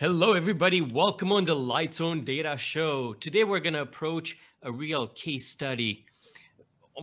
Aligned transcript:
Hello, 0.00 0.34
everybody. 0.34 0.80
Welcome 0.80 1.32
on 1.32 1.44
the 1.44 1.56
Lights 1.56 2.00
On 2.00 2.22
Data 2.22 2.56
Show. 2.56 3.14
Today, 3.14 3.42
we're 3.42 3.58
going 3.58 3.74
to 3.74 3.82
approach 3.82 4.38
a 4.62 4.70
real 4.70 5.08
case 5.08 5.48
study, 5.48 6.06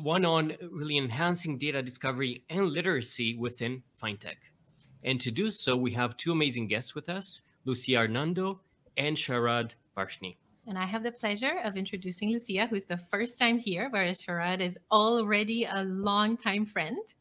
one 0.02 0.23
on 0.23 0.54
really 0.71 0.97
enhancing 0.97 1.57
data 1.57 1.84
discovery 1.84 2.45
and 2.50 2.70
literacy 2.70 3.36
within 3.38 3.84
fintech. 4.02 4.38
And 5.04 5.20
to 5.20 5.29
do 5.29 5.50
so, 5.50 5.75
we 5.75 5.91
have 5.91 6.16
two 6.16 6.31
amazing 6.31 6.70
guests 6.70 6.95
with 6.95 7.09
us 7.09 7.41
Lucia 7.66 7.97
Hernando 7.97 8.61
and 8.96 9.18
Sharad 9.18 9.75
Varshney. 9.98 10.38
And 10.66 10.77
I 10.77 10.86
have 10.86 11.04
the 11.04 11.12
pleasure 11.12 11.59
of 11.66 11.75
introducing 11.75 12.32
Lucia, 12.32 12.66
who's 12.66 12.86
the 12.86 13.02
first 13.12 13.38
time 13.38 13.57
here, 13.57 13.89
whereas 13.89 14.23
Sharad 14.23 14.62
is 14.62 14.80
already 14.89 15.66
a 15.66 15.84
long-time 15.84 16.66
friend. 16.66 17.14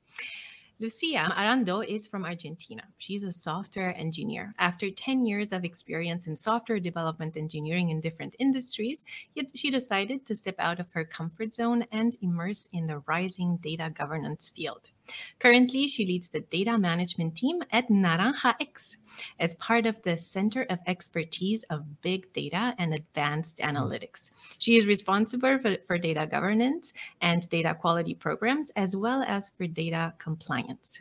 Lucia 0.84 1.32
Hernando 1.34 1.80
is 1.80 2.06
from 2.06 2.26
Argentina. 2.26 2.82
She's 2.98 3.24
a 3.24 3.32
software 3.32 3.96
engineer. 3.96 4.54
After 4.58 4.90
10 4.90 5.24
years 5.24 5.50
of 5.50 5.64
experience 5.64 6.26
in 6.26 6.36
software 6.36 6.78
development 6.78 7.38
engineering 7.38 7.88
in 7.88 8.02
different 8.02 8.36
industries, 8.38 9.06
she 9.54 9.70
decided 9.70 10.26
to 10.26 10.34
step 10.34 10.56
out 10.58 10.80
of 10.80 10.90
her 10.92 11.06
comfort 11.06 11.54
zone 11.54 11.86
and 11.90 12.14
immerse 12.20 12.68
in 12.70 12.86
the 12.86 12.98
rising 13.06 13.56
data 13.62 13.94
governance 13.96 14.50
field. 14.50 14.90
Currently, 15.38 15.86
she 15.88 16.06
leads 16.06 16.28
the 16.28 16.40
data 16.40 16.78
management 16.78 17.36
team 17.36 17.62
at 17.70 17.88
Naranja 17.88 18.54
X 18.60 18.98
as 19.38 19.54
part 19.56 19.86
of 19.86 20.00
the 20.02 20.16
Center 20.16 20.62
of 20.70 20.78
Expertise 20.86 21.64
of 21.64 22.00
Big 22.02 22.32
Data 22.32 22.74
and 22.78 22.94
Advanced 22.94 23.60
hmm. 23.60 23.68
Analytics. 23.68 24.30
She 24.58 24.76
is 24.76 24.86
responsible 24.86 25.58
for, 25.58 25.76
for 25.86 25.98
data 25.98 26.26
governance 26.26 26.92
and 27.20 27.48
data 27.48 27.74
quality 27.74 28.14
programs, 28.14 28.70
as 28.76 28.96
well 28.96 29.22
as 29.22 29.50
for 29.56 29.66
data 29.66 30.14
compliance, 30.18 31.00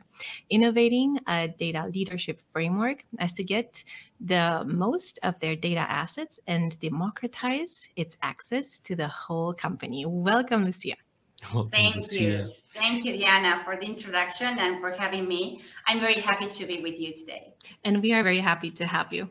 innovating 0.49 1.19
a 1.27 1.47
data 1.47 1.87
leadership 1.93 2.41
framework 2.51 3.05
as 3.19 3.33
to 3.33 3.43
get 3.43 3.83
the 4.19 4.63
most 4.65 5.19
of 5.23 5.39
their 5.39 5.55
data 5.55 5.81
assets 5.81 6.39
and 6.47 6.79
democratize 6.79 7.87
its 7.95 8.17
access 8.21 8.79
to 8.79 8.95
the 8.95 9.07
whole 9.07 9.53
company. 9.53 10.05
Welcome, 10.05 10.65
Lucia. 10.65 10.95
Welcome, 11.53 11.71
Thank 11.71 11.95
Lucia. 11.95 12.23
you. 12.23 12.51
Thank 12.75 13.05
you, 13.05 13.17
Diana, 13.17 13.61
for 13.63 13.75
the 13.75 13.85
introduction 13.85 14.57
and 14.59 14.79
for 14.79 14.91
having 14.91 15.27
me. 15.27 15.61
I'm 15.85 15.99
very 15.99 16.15
happy 16.15 16.47
to 16.47 16.65
be 16.65 16.81
with 16.81 16.99
you 16.99 17.13
today. 17.13 17.53
And 17.83 18.01
we 18.01 18.13
are 18.13 18.23
very 18.23 18.39
happy 18.39 18.69
to 18.71 18.85
have 18.85 19.13
you. 19.13 19.29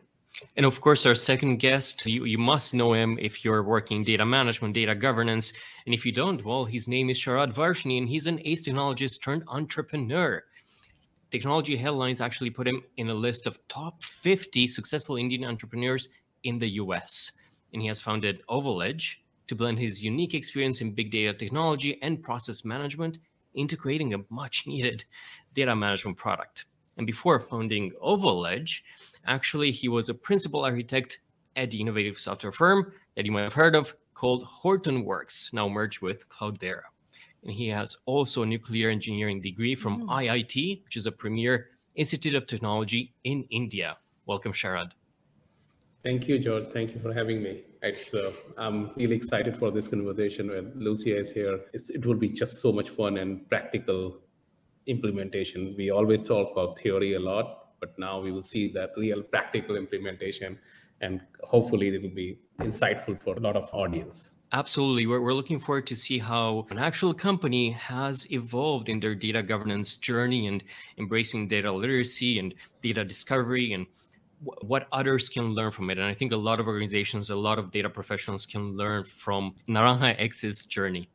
And 0.57 0.67
of 0.67 0.81
course, 0.81 1.07
our 1.07 1.15
second 1.15 1.57
guest, 1.59 2.07
you, 2.07 2.25
you 2.25 2.39
must 2.39 2.75
know 2.75 2.93
him 2.93 3.19
if 3.21 3.45
you're 3.45 3.63
working 3.63 4.05
data 4.05 4.25
management, 4.25 4.75
data 4.75 4.95
governance. 4.95 5.53
And 5.87 5.95
if 5.95 6.07
you 6.07 6.13
don't, 6.13 6.45
well, 6.45 6.65
his 6.65 6.89
name 6.89 7.11
is 7.11 7.19
Sharad 7.19 7.53
Varshney, 7.53 7.99
and 7.99 8.09
he's 8.09 8.27
an 8.27 8.41
ace 8.45 8.63
technologist 8.63 9.23
turned 9.23 9.45
entrepreneur. 9.49 10.43
Technology 11.31 11.77
headlines 11.77 12.21
actually 12.21 12.51
put 12.51 12.69
him 12.69 12.83
in 12.97 13.09
a 13.09 13.15
list 13.15 13.47
of 13.47 13.59
top 13.69 14.03
50 14.03 14.67
successful 14.67 15.17
Indian 15.17 15.45
entrepreneurs 15.45 16.09
in 16.45 16.59
the 16.59 16.69
US. 16.83 17.33
And 17.73 17.81
he 17.81 17.89
has 17.89 18.01
founded 18.01 18.43
Oval 18.49 18.83
Edge 18.83 19.23
to 19.47 19.55
blend 19.55 19.79
his 19.79 20.03
unique 20.03 20.35
experience 20.35 20.81
in 20.81 20.93
big 20.93 21.11
data 21.11 21.33
technology 21.35 21.99
and 22.03 22.23
process 22.23 22.65
management 22.65 23.19
into 23.55 23.77
creating 23.77 24.15
a 24.15 24.25
much 24.31 24.67
needed 24.67 25.05
data 25.55 25.75
management 25.75 26.17
product. 26.17 26.67
And 26.97 27.07
before 27.07 27.41
founding 27.41 27.93
Oval 28.01 28.47
Edge, 28.47 28.85
actually, 29.27 29.71
he 29.71 29.89
was 29.89 30.09
a 30.09 30.15
principal 30.15 30.65
architect 30.65 31.21
at 31.57 31.71
the 31.71 31.81
innovative 31.81 32.19
software 32.19 32.53
firm 32.53 32.93
that 33.17 33.27
you 33.27 33.33
might 33.33 33.43
have 33.43 33.53
heard 33.53 33.75
of 33.75 33.95
called 34.15 34.45
Hortonworks, 34.45 35.53
now 35.53 35.69
merged 35.69 36.01
with 36.01 36.29
Cloudera. 36.29 36.83
And 37.43 37.53
he 37.53 37.69
has 37.69 37.97
also 38.07 38.43
a 38.43 38.47
nuclear 38.47 38.89
engineering 38.89 39.41
degree 39.41 39.75
from 39.75 40.03
mm. 40.03 40.09
IIT, 40.09 40.85
which 40.85 40.97
is 40.97 41.07
a 41.07 41.13
premier 41.13 41.71
institute 41.97 42.35
of 42.35 42.47
technology 42.47 43.13
in 43.25 43.45
India. 43.51 43.97
Welcome, 44.27 44.53
Sharad. 44.53 44.93
Thank 46.03 46.29
you, 46.29 46.39
George. 46.39 46.67
Thank 46.67 46.95
you 46.95 47.01
for 47.01 47.13
having 47.13 47.43
me. 47.43 47.63
It's 47.83 48.15
uh, 48.15 48.33
I'm 48.57 48.91
really 48.95 49.17
excited 49.17 49.57
for 49.57 49.73
this 49.73 49.89
conversation 49.89 50.49
when 50.49 50.73
Lucia 50.77 51.19
is 51.19 51.33
here. 51.33 51.59
It's, 51.73 51.91
it 51.91 52.07
will 52.07 52.15
be 52.15 52.29
just 52.29 52.59
so 52.59 52.73
much 52.73 52.91
fun 52.91 53.19
and 53.19 53.49
practical 53.49 54.21
implementation. 54.87 55.75
We 55.77 55.91
always 55.91 56.21
talk 56.21 56.53
about 56.53 56.79
theory 56.79 57.15
a 57.15 57.21
lot, 57.21 57.71
but 57.81 57.99
now 57.99 58.21
we 58.21 58.31
will 58.31 58.45
see 58.45 58.71
that 58.73 58.91
real 58.97 59.23
practical 59.23 59.75
implementation, 59.77 60.61
and 61.01 61.23
hopefully 61.43 61.89
it 61.89 62.03
will 62.03 62.15
be 62.15 62.39
insightful 62.61 63.21
for 63.21 63.35
a 63.35 63.41
lot 63.41 63.57
of 63.57 63.69
audience. 63.73 64.31
Absolutely. 64.53 65.07
We're, 65.07 65.21
we're 65.21 65.33
looking 65.33 65.59
forward 65.59 65.87
to 65.87 65.97
see 65.97 66.19
how 66.19 66.67
an 66.71 66.79
actual 66.79 67.15
company 67.15 67.71
has 67.71 68.31
evolved 68.31 68.91
in 68.91 69.01
their 69.01 69.15
data 69.15 69.43
governance 69.43 69.97
journey 69.97 70.47
and 70.47 70.63
embracing 70.99 71.49
data 71.49 71.73
literacy 71.73 72.39
and 72.39 72.55
data 72.83 73.03
discovery 73.03 73.73
and 73.73 73.87
what 74.63 74.89
others 74.93 75.29
can 75.29 75.55
learn 75.55 75.71
from 75.71 75.91
it. 75.91 75.99
And 75.99 76.07
I 76.07 76.15
think 76.15 76.33
a 76.33 76.37
lot 76.37 76.61
of 76.61 76.67
organizations, 76.67 77.31
a 77.31 77.37
lot 77.37 77.59
of 77.59 77.71
data 77.71 77.89
professionals 77.89 78.47
can 78.47 78.77
learn 78.77 79.05
from 79.05 79.55
Naranja 79.69 80.15
X's 80.19 80.67
journey. 80.67 81.09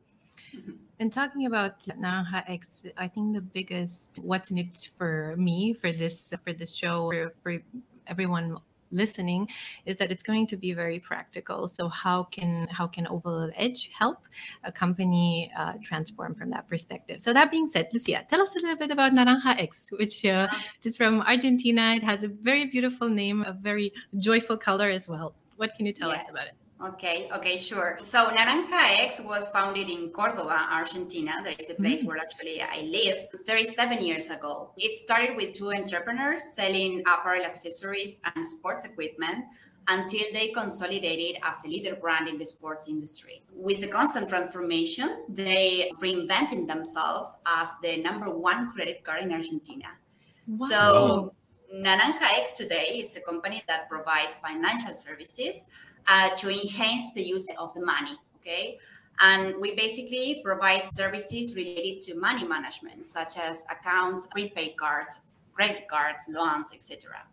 Mm-hmm. 0.56 0.72
And 1.00 1.14
talking 1.14 1.46
about 1.46 1.80
Naranja 1.82 2.44
X, 2.50 2.86
I 2.98 3.08
think 3.08 3.36
the 3.36 3.42
biggest 3.42 4.20
what's 4.24 4.50
in 4.50 4.58
it 4.58 4.90
for 4.98 5.36
me 5.38 5.74
for 5.74 5.92
this 5.92 6.34
for 6.44 6.54
this 6.54 6.74
show 6.76 7.12
for, 7.12 7.34
for 7.44 7.62
everyone 8.08 8.58
listening 8.92 9.48
is 9.86 9.98
that 9.98 10.12
it's 10.12 10.24
going 10.24 10.48
to 10.48 10.58
be 10.58 10.74
very 10.74 11.00
practical. 11.00 11.68
So 11.68 11.90
how 11.90 12.24
can 12.24 12.68
how 12.72 12.88
can 12.88 13.08
oval 13.08 13.50
edge 13.56 13.90
help 13.98 14.28
a 14.64 14.72
company 14.72 15.52
uh, 15.58 15.74
transform 15.84 16.36
from 16.36 16.50
that 16.52 16.68
perspective? 16.68 17.22
So 17.22 17.34
that 17.34 17.52
being 17.52 17.68
said 17.68 17.90
lucia 17.94 18.26
tell 18.30 18.42
us 18.42 18.56
a 18.56 18.60
little 18.60 18.78
bit 18.78 18.92
about 18.92 19.14
naranja 19.14 19.60
x 19.60 19.92
which 19.98 20.26
uh, 20.26 20.48
is 20.84 20.98
from 20.98 21.22
argentina. 21.22 21.96
It 21.96 22.04
has 22.04 22.24
a 22.24 22.28
very 22.28 22.66
beautiful 22.66 23.10
name 23.10 23.44
a 23.44 23.54
very 23.54 23.92
joyful 24.18 24.58
color 24.58 24.90
as 24.90 25.08
well. 25.10 25.36
What 25.58 25.74
can 25.76 25.86
you 25.86 25.94
tell 25.94 26.10
yes. 26.10 26.24
us 26.24 26.30
about 26.30 26.48
it 26.48 26.54
Okay, 26.80 27.28
okay, 27.34 27.58
sure. 27.58 27.98
So 28.04 28.28
Naranja 28.28 29.00
X 29.00 29.20
was 29.20 29.50
founded 29.50 29.90
in 29.90 30.10
Cordoba, 30.10 30.68
Argentina. 30.72 31.42
That 31.44 31.60
is 31.60 31.68
the 31.68 31.74
place 31.74 32.00
mm-hmm. 32.00 32.08
where 32.08 32.18
actually 32.20 32.62
I 32.62 32.82
live 32.82 33.28
37 33.48 34.04
years 34.04 34.30
ago. 34.30 34.72
It 34.78 34.96
started 35.04 35.36
with 35.36 35.54
two 35.54 35.72
entrepreneurs 35.72 36.44
selling 36.54 37.02
apparel 37.02 37.44
accessories 37.44 38.22
and 38.36 38.46
sports 38.46 38.86
equipment 38.86 39.46
until 39.88 40.26
they 40.34 40.50
consolidated 40.50 41.42
as 41.44 41.64
a 41.66 41.68
leader 41.68 41.96
brand 41.96 42.28
in 42.28 42.38
the 42.38 42.46
sports 42.46 42.88
industry. 42.88 43.42
With 43.52 43.82
the 43.82 43.88
constant 43.88 44.30
transformation, 44.30 45.24
they 45.30 45.92
reinvented 46.00 46.68
themselves 46.68 47.36
as 47.48 47.70
the 47.82 47.98
number 47.98 48.30
one 48.30 48.72
credit 48.74 49.04
card 49.04 49.24
in 49.24 49.32
Argentina. 49.32 49.88
Wow. 50.46 50.68
So 50.70 51.34
Naranja 51.74 52.22
X 52.22 52.52
today, 52.52 53.02
it's 53.04 53.16
a 53.16 53.22
company 53.22 53.64
that 53.68 53.90
provides 53.90 54.36
financial 54.36 54.96
services 54.96 55.66
uh, 56.08 56.30
to 56.38 56.50
enhance 56.50 57.14
the 57.14 57.24
use 57.24 57.48
of 57.58 57.74
the 57.74 57.82
money. 57.82 58.18
Okay. 58.38 58.80
And 59.20 59.60
we 59.60 59.76
basically 59.76 60.42
provide 60.44 60.88
services 60.94 61.56
related 61.56 62.02
to 62.04 62.16
money 62.16 62.46
management, 62.46 63.06
such 63.06 63.38
as 63.38 63.66
accounts, 63.70 64.28
prepaid 64.28 64.78
cards, 64.78 65.22
credit 65.54 65.88
cards, 65.88 66.26
loans, 66.30 66.68
etc. 66.74 67.24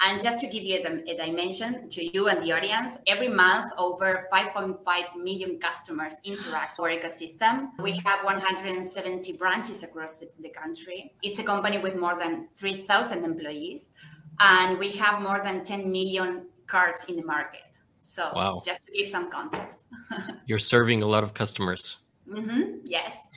And 0.00 0.22
just 0.22 0.38
to 0.38 0.46
give 0.46 0.62
you 0.62 0.78
a, 0.78 1.16
dimension 1.16 1.88
to 1.90 2.16
you 2.16 2.28
and 2.28 2.40
the 2.40 2.52
audience, 2.52 2.98
every 3.08 3.28
month 3.28 3.72
over 3.76 4.28
5.5 4.32 5.16
million 5.16 5.58
customers 5.58 6.14
interact 6.22 6.78
with 6.78 6.92
our 6.92 6.96
ecosystem. 6.96 7.70
We 7.82 8.00
have 8.04 8.24
170 8.24 9.32
branches 9.32 9.82
across 9.82 10.14
the, 10.14 10.28
the 10.40 10.50
country. 10.50 11.12
It's 11.22 11.40
a 11.40 11.42
company 11.42 11.78
with 11.78 11.96
more 11.96 12.16
than 12.16 12.48
3,000 12.54 13.24
employees, 13.24 13.90
and 14.38 14.78
we 14.78 14.92
have 14.92 15.20
more 15.20 15.40
than 15.42 15.64
10 15.64 15.90
million 15.90 16.46
cards 16.68 17.06
in 17.06 17.16
the 17.16 17.24
market. 17.24 17.67
So 18.08 18.32
wow. 18.34 18.62
just 18.64 18.86
to 18.86 18.92
give 18.92 19.06
some 19.06 19.30
context. 19.30 19.80
You're 20.46 20.58
serving 20.58 21.02
a 21.02 21.06
lot 21.06 21.22
of 21.22 21.34
customers. 21.34 21.98
Mm-hmm. 22.26 22.78
Yes. 22.84 23.28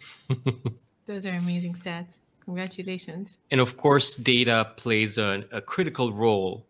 Those 1.06 1.26
are 1.26 1.34
amazing 1.34 1.74
stats. 1.74 2.20
Congratulations. 2.46 3.38
And 3.52 3.60
of 3.60 3.76
course, 3.76 4.16
data 4.16 4.72
plays 4.78 5.18
a, 5.18 5.44
a 5.52 5.62
critical 5.62 6.14
role 6.14 6.66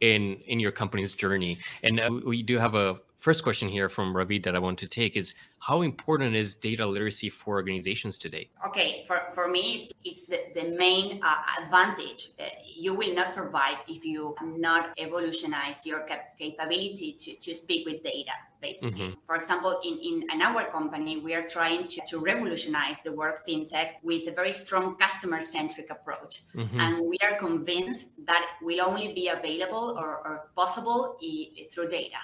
in 0.00 0.36
in 0.46 0.60
your 0.60 0.72
company's 0.72 1.12
journey. 1.12 1.58
And 1.82 2.00
uh, 2.00 2.10
we 2.24 2.42
do 2.42 2.56
have 2.56 2.74
a 2.74 2.96
first 3.22 3.44
question 3.44 3.68
here 3.68 3.88
from 3.88 4.16
Ravi 4.16 4.40
that 4.40 4.56
I 4.56 4.58
want 4.58 4.80
to 4.80 4.88
take 4.88 5.16
is 5.16 5.32
how 5.60 5.82
important 5.82 6.34
is 6.34 6.56
data 6.56 6.84
literacy 6.84 7.30
for 7.30 7.54
organizations 7.54 8.18
today? 8.18 8.50
Okay, 8.66 9.04
for, 9.06 9.22
for 9.32 9.46
me, 9.46 9.76
it's, 9.76 9.92
it's 10.04 10.24
the, 10.26 10.40
the 10.60 10.76
main 10.76 11.20
uh, 11.22 11.36
advantage. 11.62 12.32
Uh, 12.38 12.46
you 12.66 12.94
will 12.94 13.14
not 13.14 13.32
survive 13.32 13.76
if 13.86 14.04
you 14.04 14.34
not 14.42 14.90
evolutionize 14.98 15.86
your 15.86 16.00
cap- 16.00 16.36
capability 16.36 17.12
to, 17.12 17.36
to 17.36 17.54
speak 17.54 17.86
with 17.86 18.02
data, 18.02 18.32
basically. 18.60 19.10
Mm-hmm. 19.10 19.20
For 19.24 19.36
example, 19.36 19.78
in, 19.84 19.98
in, 19.98 20.26
in, 20.32 20.42
our 20.42 20.64
company, 20.72 21.18
we 21.18 21.32
are 21.34 21.46
trying 21.46 21.86
to, 21.86 22.00
to 22.08 22.18
revolutionize 22.18 23.02
the 23.02 23.12
work 23.12 23.46
fintech 23.46 24.02
with 24.02 24.26
a 24.26 24.32
very 24.32 24.52
strong 24.52 24.96
customer 24.96 25.42
centric 25.42 25.90
approach. 25.90 26.42
Mm-hmm. 26.56 26.80
And 26.80 27.06
we 27.06 27.18
are 27.22 27.38
convinced 27.38 28.10
that 28.26 28.44
will 28.62 28.80
only 28.84 29.12
be 29.12 29.28
available 29.28 29.96
or, 29.96 30.08
or 30.26 30.50
possible 30.56 31.18
I- 31.22 31.68
through 31.70 31.88
data 31.88 32.18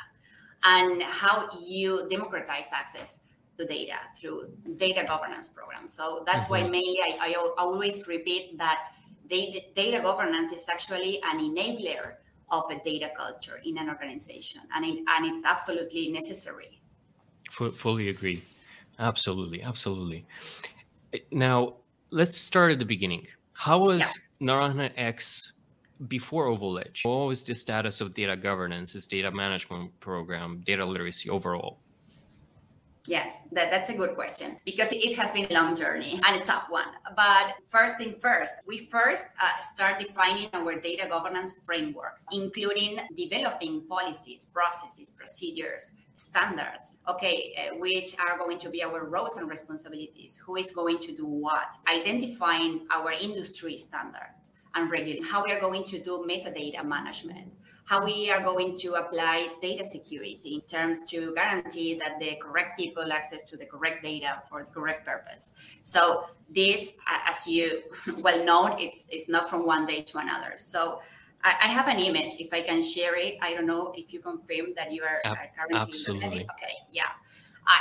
and 0.64 1.02
how 1.02 1.48
you 1.60 2.08
democratize 2.08 2.70
access 2.72 3.20
to 3.58 3.66
data 3.66 3.94
through 4.16 4.50
data 4.76 5.04
governance 5.06 5.48
programs. 5.48 5.92
So 5.92 6.22
that's 6.26 6.46
mm-hmm. 6.46 6.64
why 6.64 6.70
mainly 6.70 7.00
I, 7.02 7.18
I, 7.20 7.52
always 7.58 8.06
repeat 8.06 8.56
that 8.58 8.78
data, 9.28 9.60
data 9.74 10.00
governance 10.00 10.52
is 10.52 10.68
actually 10.68 11.20
an 11.24 11.40
enabler 11.40 12.14
of 12.50 12.70
a 12.70 12.78
data 12.82 13.10
culture 13.16 13.60
in 13.64 13.76
an 13.78 13.88
organization, 13.88 14.62
and 14.74 14.84
it, 14.84 15.04
and 15.06 15.26
it's 15.26 15.44
absolutely 15.44 16.10
necessary. 16.10 16.80
F- 17.60 17.74
fully 17.74 18.08
agree. 18.08 18.42
Absolutely, 18.98 19.62
absolutely. 19.62 20.26
Now 21.30 21.74
let's 22.10 22.38
start 22.38 22.72
at 22.72 22.78
the 22.78 22.84
beginning. 22.84 23.26
How 23.52 23.78
was 23.78 24.00
yeah. 24.40 24.48
Naranja 24.48 24.92
X 24.96 25.52
before 26.06 26.46
Oval 26.46 26.78
Edge? 26.78 27.02
What 27.04 27.26
was 27.26 27.42
the 27.42 27.54
status 27.54 28.00
of 28.00 28.14
data 28.14 28.36
governance, 28.36 28.94
its 28.94 29.06
data 29.06 29.30
management 29.30 29.98
program, 30.00 30.62
data 30.64 30.84
literacy 30.84 31.28
overall? 31.28 31.80
Yes, 33.08 33.40
that, 33.52 33.70
that's 33.70 33.88
a 33.88 33.94
good 33.94 34.14
question 34.14 34.58
because 34.66 34.92
it 34.92 35.16
has 35.16 35.32
been 35.32 35.46
a 35.50 35.54
long 35.54 35.74
journey 35.74 36.20
and 36.26 36.42
a 36.42 36.44
tough 36.44 36.66
one. 36.68 36.88
But 37.16 37.54
first 37.66 37.96
thing 37.96 38.16
first, 38.20 38.52
we 38.66 38.76
first 38.76 39.24
uh, 39.40 39.60
start 39.60 39.98
defining 39.98 40.50
our 40.52 40.78
data 40.78 41.06
governance 41.08 41.54
framework, 41.64 42.20
including 42.32 43.00
developing 43.16 43.86
policies, 43.88 44.44
processes, 44.44 45.08
procedures, 45.08 45.94
standards, 46.16 46.96
okay, 47.08 47.54
uh, 47.56 47.76
which 47.76 48.14
are 48.18 48.36
going 48.36 48.58
to 48.58 48.68
be 48.68 48.84
our 48.84 49.06
roles 49.06 49.38
and 49.38 49.48
responsibilities, 49.48 50.36
who 50.36 50.56
is 50.56 50.70
going 50.70 50.98
to 50.98 51.16
do 51.16 51.24
what, 51.24 51.76
identifying 51.90 52.86
our 52.94 53.12
industry 53.12 53.78
standards 53.78 54.52
and 54.74 54.90
regulating 54.90 55.24
how 55.24 55.44
we 55.44 55.52
are 55.52 55.60
going 55.60 55.84
to 55.84 55.98
do 55.98 56.24
metadata 56.28 56.84
management 56.84 57.52
how 57.88 58.04
we 58.04 58.30
are 58.30 58.42
going 58.42 58.76
to 58.76 58.94
apply 58.94 59.48
data 59.62 59.82
security 59.82 60.56
in 60.56 60.60
terms 60.62 61.00
to 61.06 61.34
guarantee 61.34 61.94
that 61.94 62.20
the 62.20 62.36
correct 62.36 62.78
people 62.78 63.10
access 63.10 63.42
to 63.42 63.56
the 63.56 63.64
correct 63.64 64.02
data 64.02 64.42
for 64.46 64.64
the 64.64 64.70
correct 64.70 65.06
purpose. 65.06 65.52
So 65.84 66.24
this, 66.54 66.92
as 67.26 67.46
you 67.46 67.80
well 68.18 68.44
known, 68.44 68.78
it's 68.78 69.06
it's 69.08 69.26
not 69.26 69.48
from 69.48 69.64
one 69.64 69.86
day 69.86 70.02
to 70.02 70.18
another. 70.18 70.52
So 70.56 71.00
I, 71.42 71.54
I 71.62 71.66
have 71.68 71.88
an 71.88 71.98
image. 71.98 72.34
If 72.38 72.52
I 72.52 72.60
can 72.60 72.82
share 72.82 73.16
it, 73.16 73.38
I 73.40 73.54
don't 73.54 73.66
know 73.66 73.94
if 73.96 74.12
you 74.12 74.20
confirm 74.20 74.74
that 74.76 74.92
you 74.92 75.02
are, 75.02 75.22
are 75.24 75.48
currently 75.56 75.78
absolutely 75.78 76.46
okay. 76.52 76.74
Yeah. 76.90 77.08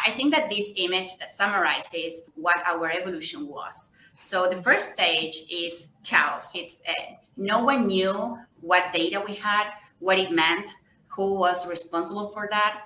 I 0.05 0.11
think 0.11 0.33
that 0.33 0.49
this 0.49 0.73
image 0.75 1.07
summarizes 1.27 2.23
what 2.35 2.57
our 2.65 2.91
evolution 2.91 3.47
was. 3.47 3.89
So 4.19 4.49
the 4.49 4.61
first 4.61 4.93
stage 4.93 5.43
is 5.49 5.89
chaos. 6.03 6.51
It's 6.55 6.81
uh, 6.87 7.15
no 7.37 7.63
one 7.63 7.87
knew 7.87 8.37
what 8.61 8.91
data 8.91 9.23
we 9.25 9.35
had 9.35 9.67
what 9.99 10.19
it 10.19 10.31
meant, 10.31 10.69
who 11.07 11.33
was 11.35 11.67
responsible 11.67 12.29
for 12.29 12.47
that. 12.51 12.81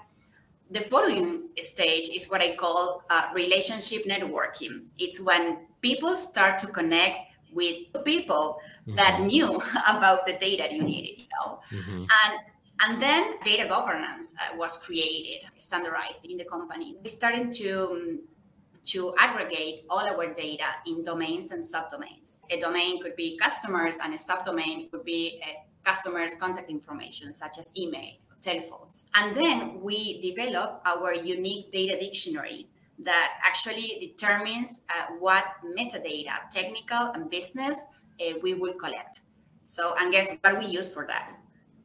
The 0.69 0.81
following 0.81 1.49
stage 1.57 2.09
is 2.09 2.29
what 2.29 2.41
I 2.41 2.55
call 2.55 3.03
uh, 3.09 3.25
relationship 3.33 4.05
networking. 4.05 4.85
It's 4.97 5.19
when 5.19 5.67
people 5.81 6.15
start 6.15 6.59
to 6.59 6.67
connect 6.67 7.33
with 7.51 7.75
people 8.05 8.59
mm-hmm. 8.87 8.95
that 8.95 9.21
knew 9.21 9.61
about 9.89 10.25
the 10.25 10.33
data 10.33 10.73
you 10.73 10.83
needed, 10.83 11.19
you 11.19 11.27
know, 11.35 11.59
mm-hmm. 11.71 12.05
and 12.23 12.39
and 12.85 13.01
then 13.01 13.39
data 13.43 13.67
governance 13.67 14.33
uh, 14.39 14.57
was 14.57 14.77
created, 14.77 15.47
standardized 15.57 16.25
in 16.25 16.37
the 16.37 16.45
company. 16.45 16.95
We 17.03 17.09
started 17.09 17.51
to 17.53 17.89
um, 17.91 18.19
to 18.83 19.13
aggregate 19.19 19.85
all 19.89 20.07
our 20.07 20.33
data 20.33 20.65
in 20.87 21.03
domains 21.03 21.51
and 21.51 21.61
subdomains. 21.61 22.39
A 22.49 22.59
domain 22.59 23.01
could 23.01 23.15
be 23.15 23.37
customers, 23.37 23.97
and 24.03 24.13
a 24.13 24.17
subdomain 24.17 24.89
could 24.89 25.05
be 25.05 25.39
a 25.43 25.63
customers' 25.87 26.33
contact 26.35 26.69
information, 26.69 27.31
such 27.31 27.59
as 27.59 27.71
email, 27.77 28.13
telephones. 28.41 29.05
And 29.13 29.35
then 29.35 29.81
we 29.81 30.19
develop 30.21 30.81
our 30.85 31.13
unique 31.13 31.71
data 31.71 31.97
dictionary 31.99 32.67
that 33.03 33.33
actually 33.43 33.97
determines 33.99 34.81
uh, 34.89 35.13
what 35.19 35.45
metadata, 35.77 36.49
technical 36.51 37.11
and 37.13 37.29
business, 37.29 37.75
uh, 38.19 38.33
we 38.41 38.53
will 38.53 38.73
collect. 38.73 39.21
So, 39.63 39.95
and 39.99 40.11
guess 40.11 40.35
what 40.41 40.59
we 40.59 40.65
use 40.65 40.91
for 40.91 41.05
that? 41.07 41.40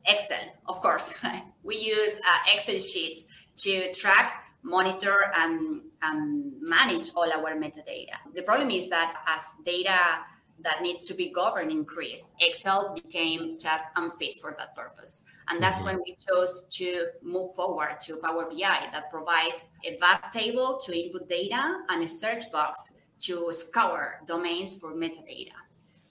Excel, 0.07 0.53
of 0.67 0.81
course. 0.81 1.13
we 1.63 1.77
use 1.77 2.19
uh, 2.19 2.53
Excel 2.55 2.79
sheets 2.79 3.25
to 3.59 3.93
track, 3.93 4.45
monitor, 4.63 5.33
and, 5.37 5.83
and 6.03 6.53
manage 6.61 7.11
all 7.17 7.31
our 7.33 7.55
metadata. 7.55 8.17
The 8.35 8.43
problem 8.43 8.71
is 8.71 8.89
that 8.91 9.15
as 9.27 9.55
data 9.65 10.21
that 10.61 10.83
needs 10.83 11.05
to 11.05 11.15
be 11.15 11.31
governed 11.31 11.71
increased. 11.71 12.27
Excel 12.41 12.95
became 12.95 13.59
just 13.59 13.85
unfit 13.97 14.41
for 14.41 14.55
that 14.59 14.75
purpose. 14.75 15.23
And 15.49 15.63
that's 15.63 15.77
mm-hmm. 15.77 15.87
when 15.87 16.03
we 16.05 16.17
chose 16.29 16.67
to 16.73 17.09
move 17.23 17.55
forward 17.55 18.01
to 18.03 18.17
Power 18.17 18.47
BI 18.51 18.89
that 18.93 19.11
provides 19.11 19.69
a 19.85 19.97
vast 19.99 20.33
table 20.33 20.81
to 20.85 20.99
input 20.99 21.29
data 21.29 21.83
and 21.89 22.03
a 22.03 22.09
search 22.09 22.51
box 22.51 22.93
to 23.21 23.53
scour 23.53 24.21
domains 24.27 24.77
for 24.77 24.95
metadata. 24.95 25.53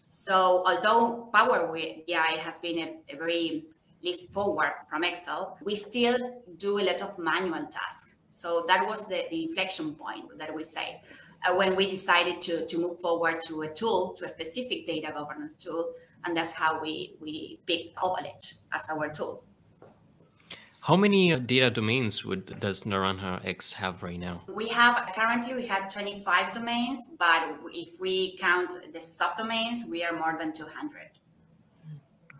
So 0.07 0.63
although 0.65 1.29
Power 1.33 1.67
BI 1.67 2.39
has 2.39 2.59
been 2.59 2.79
a, 2.79 3.13
a 3.13 3.17
very 3.17 3.65
leap 4.03 4.31
forward 4.31 4.71
from 4.89 5.03
Excel, 5.03 5.57
we 5.63 5.75
still 5.75 6.41
do 6.57 6.79
a 6.79 6.83
lot 6.83 7.01
of 7.01 7.17
manual 7.17 7.65
tasks. 7.67 8.15
So 8.29 8.65
that 8.67 8.85
was 8.85 9.07
the, 9.07 9.25
the 9.29 9.43
inflection 9.43 9.95
point 9.95 10.37
that 10.37 10.53
we 10.53 10.63
say 10.63 11.01
uh, 11.45 11.55
when 11.55 11.75
we 11.75 11.89
decided 11.89 12.41
to, 12.41 12.65
to 12.65 12.77
move 12.77 12.99
forward 12.99 13.39
to 13.47 13.61
a 13.63 13.69
tool, 13.69 14.13
to 14.17 14.25
a 14.25 14.29
specific 14.29 14.85
data 14.85 15.11
governance 15.13 15.55
tool. 15.55 15.93
And 16.25 16.35
that's 16.35 16.51
how 16.51 16.81
we, 16.81 17.15
we 17.19 17.59
picked 17.65 17.91
Oval 18.01 18.25
as 18.73 18.89
our 18.89 19.09
tool. 19.09 19.43
How 20.85 20.95
many 20.95 21.33
uh, 21.33 21.39
data 21.39 21.71
domains 21.71 22.23
would 22.23 22.59
does 22.59 22.83
Naranja 22.83 23.43
X 23.43 23.73
have 23.73 24.03
right 24.03 24.19
now? 24.19 24.43
We 24.47 24.67
have 24.67 25.11
currently 25.15 25.55
we 25.55 25.65
have 25.65 25.91
25 25.91 26.53
domains, 26.53 26.99
but 27.17 27.57
if 27.73 27.99
we 27.99 28.37
count 28.37 28.69
the 28.93 28.99
subdomains, 28.99 29.89
we 29.89 30.03
are 30.03 30.15
more 30.15 30.37
than 30.37 30.53
200. 30.53 31.09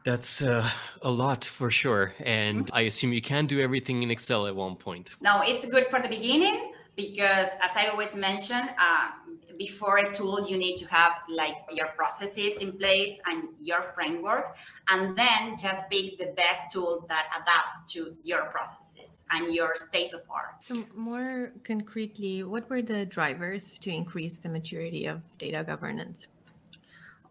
That's 0.06 0.44
uh, 0.44 0.70
a 1.02 1.10
lot 1.10 1.44
for 1.44 1.72
sure. 1.72 2.14
And 2.24 2.68
mm-hmm. 2.68 2.76
I 2.76 2.82
assume 2.82 3.12
you 3.12 3.24
can 3.24 3.48
do 3.48 3.60
everything 3.60 4.04
in 4.04 4.12
Excel 4.12 4.46
at 4.46 4.56
one 4.56 4.76
point. 4.76 5.10
No, 5.20 5.42
it's 5.44 5.66
good 5.66 5.88
for 5.88 6.00
the 6.00 6.08
beginning 6.08 6.72
because 6.96 7.50
as 7.62 7.76
I 7.76 7.88
always 7.88 8.16
mention, 8.16 8.70
uh, 8.80 9.08
before 9.58 9.98
a 9.98 10.14
tool, 10.14 10.48
you 10.48 10.58
need 10.58 10.76
to 10.78 10.86
have 10.88 11.14
like 11.30 11.56
your 11.72 11.88
processes 11.88 12.62
in 12.62 12.74
place 12.78 13.20
and 13.26 13.50
your 13.62 13.82
framework, 13.82 14.58
and 14.90 15.18
then 15.18 15.56
just 15.58 15.90
pick 15.90 16.18
the 16.18 16.34
best 16.36 16.64
tool 16.72 17.06
that 17.10 17.28
adapts 17.42 17.94
to 17.94 18.16
your 18.24 18.46
processes 18.46 19.24
and 19.32 19.54
your 19.56 19.76
state 19.76 20.14
of 20.14 20.22
art. 20.30 20.56
So, 20.64 20.84
more 20.94 21.52
concretely, 21.64 22.44
what 22.44 22.70
were 22.70 22.82
the 22.82 23.06
drivers 23.06 23.80
to 23.80 23.92
increase 23.92 24.38
the 24.38 24.50
maturity 24.50 25.06
of 25.06 25.22
data 25.38 25.64
governance? 25.66 26.28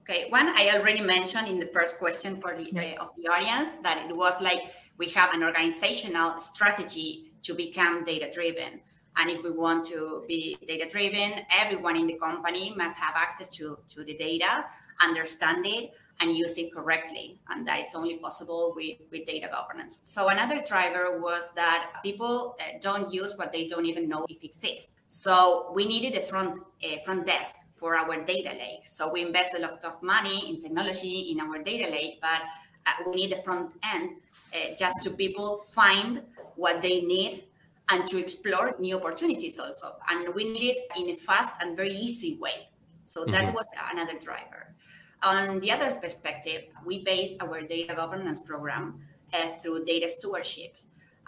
Okay, 0.07 0.29
one 0.29 0.49
I 0.49 0.71
already 0.75 1.01
mentioned 1.01 1.49
in 1.49 1.59
the 1.59 1.67
first 1.67 1.99
question 1.99 2.37
for 2.37 2.55
the 2.55 2.69
uh, 2.79 3.03
of 3.03 3.09
the 3.17 3.27
audience 3.33 3.73
that 3.83 4.05
it 4.07 4.15
was 4.15 4.39
like 4.43 4.61
we 4.99 5.09
have 5.11 5.33
an 5.33 5.43
organizational 5.43 6.39
strategy 6.41 7.33
to 7.43 7.55
become 7.55 8.05
data 8.05 8.31
driven 8.31 8.81
and 9.17 9.31
if 9.31 9.43
we 9.45 9.51
want 9.51 9.87
to 9.87 10.25
be 10.27 10.59
data 10.67 10.89
driven, 10.91 11.45
everyone 11.51 11.97
in 11.97 12.07
the 12.07 12.15
company 12.15 12.75
must 12.77 12.97
have 12.99 13.15
access 13.17 13.49
to, 13.51 13.79
to 13.89 14.05
the 14.05 14.15
data, 14.15 14.65
understand 15.01 15.65
it, 15.67 15.95
and 16.21 16.37
use 16.37 16.57
it 16.59 16.73
correctly. 16.73 17.39
And 17.51 17.67
that 17.67 17.81
it's 17.81 17.95
only 17.95 18.17
possible 18.17 18.73
with, 18.77 18.99
with 19.11 19.27
data 19.27 19.49
governance. 19.51 19.99
So 20.03 20.29
another 20.29 20.63
driver 20.67 21.19
was 21.21 21.53
that 21.55 21.91
people 22.03 22.57
uh, 22.61 22.79
don't 22.81 23.13
use 23.13 23.35
what 23.37 23.53
they 23.53 23.67
don't 23.67 23.87
even 23.87 24.09
know 24.09 24.25
if 24.29 24.43
it 24.43 24.47
exists. 24.47 24.93
So 25.09 25.71
we 25.75 25.85
needed 25.87 26.15
a 26.17 26.23
front 26.27 26.61
a 26.83 27.01
front 27.05 27.27
desk 27.27 27.57
for 27.71 27.97
our 27.97 28.25
data 28.25 28.51
lake. 28.51 28.87
So 28.87 29.11
we 29.11 29.23
invest 29.23 29.53
a 29.57 29.61
lot 29.61 29.85
of 29.85 30.03
money 30.03 30.49
in 30.49 30.61
technology 30.61 31.31
in 31.33 31.41
our 31.41 31.63
data 31.63 31.91
lake, 31.91 32.19
but 32.21 32.43
uh, 32.87 32.93
we 33.07 33.17
need 33.17 33.33
a 33.33 33.43
front 33.43 33.73
end 33.83 34.11
uh, 34.55 34.75
just 34.77 35.03
to 35.03 35.11
people 35.11 35.57
find 35.57 36.23
what 36.57 36.83
they 36.83 37.01
need 37.01 37.45
and 37.89 38.09
to 38.09 38.19
explore 38.19 38.75
new 38.79 38.97
opportunities 38.97 39.59
also. 39.59 39.97
And 40.09 40.35
we 40.35 40.51
need 40.51 40.77
it 40.77 40.89
in 40.97 41.11
a 41.11 41.17
fast 41.17 41.57
and 41.61 41.77
very 41.77 41.93
easy 41.93 42.37
way. 42.37 42.69
So 43.05 43.25
that 43.27 43.45
mm-hmm. 43.45 43.55
was 43.55 43.67
another 43.93 44.19
driver. 44.19 44.75
On 45.23 45.61
the 45.61 45.71
other 45.71 45.95
perspective, 45.95 46.65
we 46.85 47.03
based 47.03 47.35
our 47.41 47.63
data 47.63 47.95
governance 47.95 48.41
program 48.41 49.01
uh, 49.33 49.49
through 49.63 49.85
data 49.85 50.09
stewardship. 50.09 50.79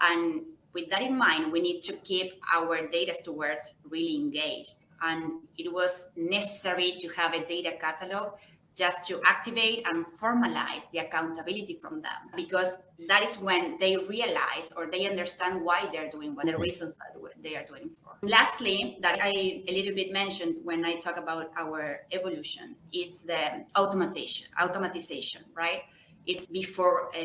And 0.00 0.42
with 0.72 0.90
that 0.90 1.02
in 1.02 1.16
mind, 1.16 1.50
we 1.50 1.60
need 1.60 1.82
to 1.84 1.94
keep 1.94 2.40
our 2.54 2.86
data 2.86 3.14
stewards 3.14 3.74
really 3.88 4.16
engaged. 4.16 4.76
And 5.00 5.40
it 5.56 5.72
was 5.72 6.10
necessary 6.16 6.96
to 7.00 7.08
have 7.08 7.34
a 7.34 7.44
data 7.44 7.72
catalog 7.80 8.32
just 8.76 9.04
to 9.09 9.21
activate 9.25 9.87
and 9.87 10.04
formalize 10.06 10.90
the 10.90 10.99
accountability 10.99 11.78
from 11.80 12.02
them 12.02 12.12
because 12.37 12.76
that 13.09 13.23
is 13.23 13.37
when 13.38 13.78
they 13.78 13.97
realize 13.97 14.71
or 14.76 14.87
they 14.90 15.09
understand 15.09 15.64
why 15.64 15.88
they're 15.92 16.11
doing 16.11 16.35
what 16.35 16.45
the 16.45 16.59
reasons 16.59 16.95
that 16.97 17.16
they 17.42 17.56
are 17.56 17.64
doing 17.64 17.90
for. 18.02 18.18
Lastly, 18.23 18.99
that 19.00 19.18
I 19.23 19.62
a 19.66 19.73
little 19.73 19.95
bit 19.95 20.12
mentioned 20.12 20.56
when 20.62 20.85
I 20.85 20.97
talk 20.97 21.16
about 21.16 21.50
our 21.56 22.00
evolution, 22.12 22.76
it's 22.92 23.21
the 23.21 23.64
automation, 23.76 24.49
automatization, 24.61 25.42
right? 25.54 25.83
It's 26.26 26.45
before 26.45 27.16
uh, 27.16 27.21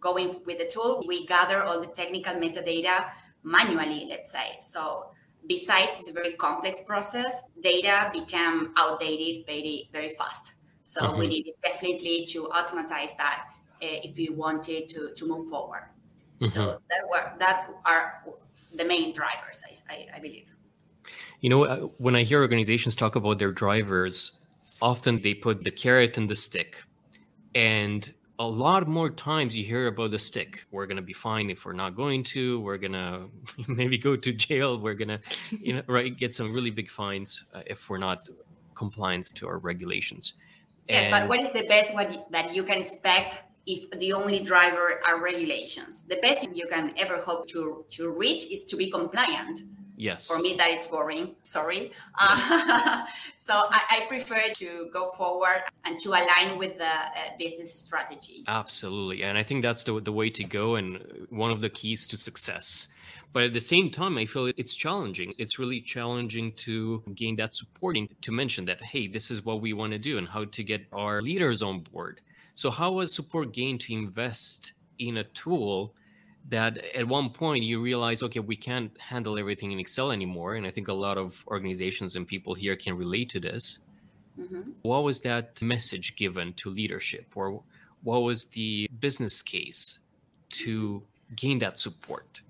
going 0.00 0.40
with 0.46 0.58
the 0.58 0.66
tool, 0.66 1.04
we 1.06 1.26
gather 1.26 1.62
all 1.62 1.80
the 1.80 1.86
technical 1.86 2.34
metadata 2.34 3.06
manually, 3.44 4.06
let's 4.08 4.32
say. 4.32 4.56
So 4.60 5.10
besides 5.48 6.02
the 6.04 6.12
very 6.12 6.32
complex 6.32 6.82
process, 6.82 7.42
data 7.60 8.10
became 8.12 8.72
outdated 8.76 9.46
very, 9.46 9.88
very 9.92 10.12
fast. 10.14 10.55
So 10.86 11.00
mm-hmm. 11.00 11.18
we 11.18 11.26
needed 11.26 11.54
definitely 11.64 12.26
to 12.26 12.46
automatize 12.46 13.16
that 13.16 13.46
if 13.80 14.16
we 14.16 14.28
wanted 14.28 14.88
to, 14.90 15.10
to 15.16 15.26
move 15.26 15.50
forward. 15.50 15.82
Mm-hmm. 16.38 16.46
So 16.46 16.80
that 16.90 17.02
were 17.10 17.32
that 17.40 17.68
are 17.84 18.22
the 18.72 18.84
main 18.84 19.12
drivers, 19.12 19.64
I, 19.68 19.92
I, 19.92 20.06
I 20.16 20.18
believe. 20.20 20.48
You 21.40 21.50
know, 21.50 21.64
uh, 21.64 21.76
when 21.98 22.14
I 22.14 22.22
hear 22.22 22.40
organizations 22.40 22.94
talk 22.94 23.16
about 23.16 23.40
their 23.40 23.50
drivers, 23.50 24.38
often 24.80 25.20
they 25.22 25.34
put 25.34 25.64
the 25.64 25.72
carrot 25.72 26.18
and 26.18 26.30
the 26.30 26.36
stick. 26.36 26.76
And 27.56 28.12
a 28.38 28.46
lot 28.46 28.86
more 28.86 29.10
times 29.10 29.56
you 29.56 29.64
hear 29.64 29.88
about 29.88 30.12
the 30.12 30.20
stick. 30.20 30.66
We're 30.70 30.86
going 30.86 30.98
to 30.98 31.02
be 31.02 31.14
fine 31.14 31.50
if 31.50 31.64
we're 31.64 31.72
not 31.72 31.96
going 31.96 32.22
to. 32.24 32.60
We're 32.60 32.78
going 32.78 32.92
to 32.92 33.28
maybe 33.66 33.98
go 33.98 34.14
to 34.14 34.32
jail. 34.32 34.78
We're 34.78 34.94
going 34.94 35.08
to, 35.08 35.20
you 35.50 35.74
know, 35.74 35.82
right, 35.88 36.16
get 36.16 36.32
some 36.32 36.52
really 36.52 36.70
big 36.70 36.88
fines 36.88 37.44
uh, 37.54 37.62
if 37.66 37.90
we're 37.90 37.98
not 37.98 38.28
compliant 38.76 39.34
to 39.34 39.48
our 39.48 39.58
regulations. 39.58 40.34
Yes, 40.88 41.04
and, 41.04 41.12
but 41.12 41.28
what 41.28 41.40
is 41.40 41.50
the 41.50 41.66
best 41.66 41.94
one 41.94 42.18
that 42.30 42.54
you 42.54 42.62
can 42.62 42.78
expect 42.78 43.42
if 43.66 43.90
the 43.90 44.12
only 44.12 44.40
driver 44.40 45.00
are 45.06 45.20
regulations? 45.20 46.02
The 46.02 46.16
best 46.16 46.48
you 46.52 46.66
can 46.68 46.94
ever 46.96 47.18
hope 47.18 47.48
to, 47.48 47.84
to 47.90 48.10
reach 48.10 48.50
is 48.50 48.64
to 48.64 48.76
be 48.76 48.90
compliant 48.90 49.62
Yes. 49.96 50.26
For 50.26 50.38
me, 50.38 50.54
that 50.56 50.70
it's 50.70 50.86
boring. 50.86 51.36
Sorry. 51.42 51.92
Uh, 52.18 53.06
so 53.38 53.54
I, 53.54 53.80
I, 53.90 54.06
prefer 54.08 54.48
to 54.56 54.90
go 54.92 55.10
forward 55.12 55.62
and 55.84 56.00
to 56.02 56.10
align 56.10 56.58
with 56.58 56.76
the 56.76 56.84
uh, 56.84 57.10
business 57.38 57.72
strategy. 57.72 58.44
Absolutely, 58.46 59.22
and 59.22 59.38
I 59.38 59.42
think 59.42 59.62
that's 59.62 59.84
the 59.84 60.00
the 60.00 60.12
way 60.12 60.28
to 60.30 60.44
go, 60.44 60.76
and 60.76 61.26
one 61.30 61.50
of 61.50 61.60
the 61.60 61.70
keys 61.70 62.06
to 62.08 62.16
success. 62.16 62.88
But 63.32 63.44
at 63.44 63.52
the 63.52 63.60
same 63.60 63.90
time, 63.90 64.16
I 64.18 64.26
feel 64.26 64.50
it's 64.56 64.74
challenging. 64.74 65.34
It's 65.38 65.58
really 65.58 65.80
challenging 65.80 66.52
to 66.52 67.02
gain 67.14 67.36
that 67.36 67.54
supporting 67.54 68.08
to 68.22 68.32
mention 68.32 68.64
that, 68.66 68.82
hey, 68.82 69.06
this 69.06 69.30
is 69.30 69.44
what 69.44 69.60
we 69.60 69.72
want 69.72 69.92
to 69.92 69.98
do 69.98 70.18
and 70.18 70.28
how 70.28 70.44
to 70.44 70.64
get 70.64 70.86
our 70.92 71.20
leaders 71.20 71.62
on 71.62 71.80
board. 71.80 72.20
So, 72.54 72.70
how 72.70 72.92
was 72.92 73.12
support 73.14 73.52
gained 73.52 73.80
to 73.82 73.92
invest 73.92 74.72
in 74.98 75.18
a 75.18 75.24
tool 75.24 75.94
that 76.48 76.78
at 76.94 77.06
one 77.06 77.30
point 77.30 77.64
you 77.64 77.82
realize 77.82 78.22
okay 78.22 78.40
we 78.40 78.56
can't 78.56 78.96
handle 79.00 79.38
everything 79.38 79.72
in 79.72 79.80
excel 79.80 80.12
anymore 80.12 80.54
and 80.54 80.66
i 80.66 80.70
think 80.70 80.88
a 80.88 80.92
lot 80.92 81.18
of 81.18 81.44
organizations 81.48 82.16
and 82.16 82.26
people 82.26 82.54
here 82.54 82.76
can 82.76 82.96
relate 82.96 83.28
to 83.28 83.40
this 83.40 83.80
mm-hmm. 84.38 84.70
what 84.82 85.02
was 85.02 85.20
that 85.20 85.60
message 85.62 86.14
given 86.16 86.52
to 86.54 86.70
leadership 86.70 87.26
or 87.34 87.60
what 88.02 88.20
was 88.20 88.44
the 88.46 88.88
business 89.00 89.42
case 89.42 89.98
to 90.48 91.02
gain 91.34 91.58
that 91.58 91.78
support 91.78 92.42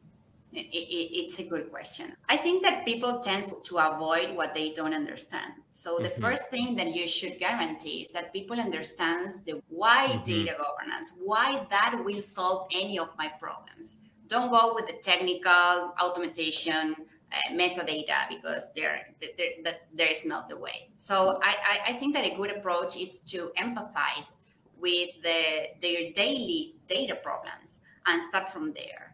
it's 0.57 1.39
a 1.39 1.45
good 1.45 1.71
question. 1.71 2.15
I 2.29 2.37
think 2.37 2.63
that 2.63 2.87
people 2.87 3.21
tend 3.21 3.53
to 3.63 3.79
avoid 3.79 4.35
what 4.35 4.55
they 4.55 4.71
don't 4.71 4.95
understand. 4.95 5.53
So 5.71 5.99
the 5.99 6.09
mm-hmm. 6.09 6.23
first 6.23 6.49
thing 6.49 6.77
that 6.77 6.95
you 6.95 7.07
should 7.07 7.39
guarantee 7.39 8.03
is 8.03 8.09
that 8.13 8.33
people 8.33 8.59
understands 8.59 9.43
the 9.43 9.61
why 9.69 10.07
mm-hmm. 10.09 10.23
data 10.23 10.57
governance, 10.57 11.13
why 11.23 11.67
that 11.71 12.01
will 12.03 12.23
solve 12.23 12.69
any 12.75 12.99
of 12.99 13.17
my 13.19 13.29
problems. 13.39 13.97
Don't 14.29 14.51
go 14.51 14.75
with 14.75 14.87
the 14.87 14.95
technical 14.95 15.95
automation 16.03 16.97
uh, 17.33 17.53
metadata 17.53 18.29
because 18.29 18.73
there, 18.75 19.09
there, 19.21 19.75
there 19.95 20.09
is 20.09 20.25
not 20.25 20.49
the 20.49 20.57
way. 20.57 20.89
So 20.97 21.39
I, 21.43 21.57
I, 21.87 21.91
I 21.91 21.93
think 21.95 22.15
that 22.15 22.25
a 22.25 22.35
good 22.35 22.51
approach 22.51 22.97
is 22.97 23.21
to 23.27 23.53
empathize 23.59 24.37
with 24.81 25.11
the, 25.23 25.69
their 25.81 26.13
daily 26.13 26.75
data 26.87 27.15
problems 27.15 27.81
and 28.07 28.23
start 28.23 28.51
from 28.53 28.73
there 28.73 29.06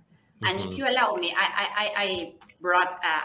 and 0.45 0.61
if 0.61 0.67
mm-hmm. 0.67 0.75
you 0.75 0.89
allow 0.89 1.15
me, 1.15 1.35
I, 1.37 1.69
I, 1.77 1.93
I 1.97 2.35
brought 2.61 2.93
uh, 2.95 3.21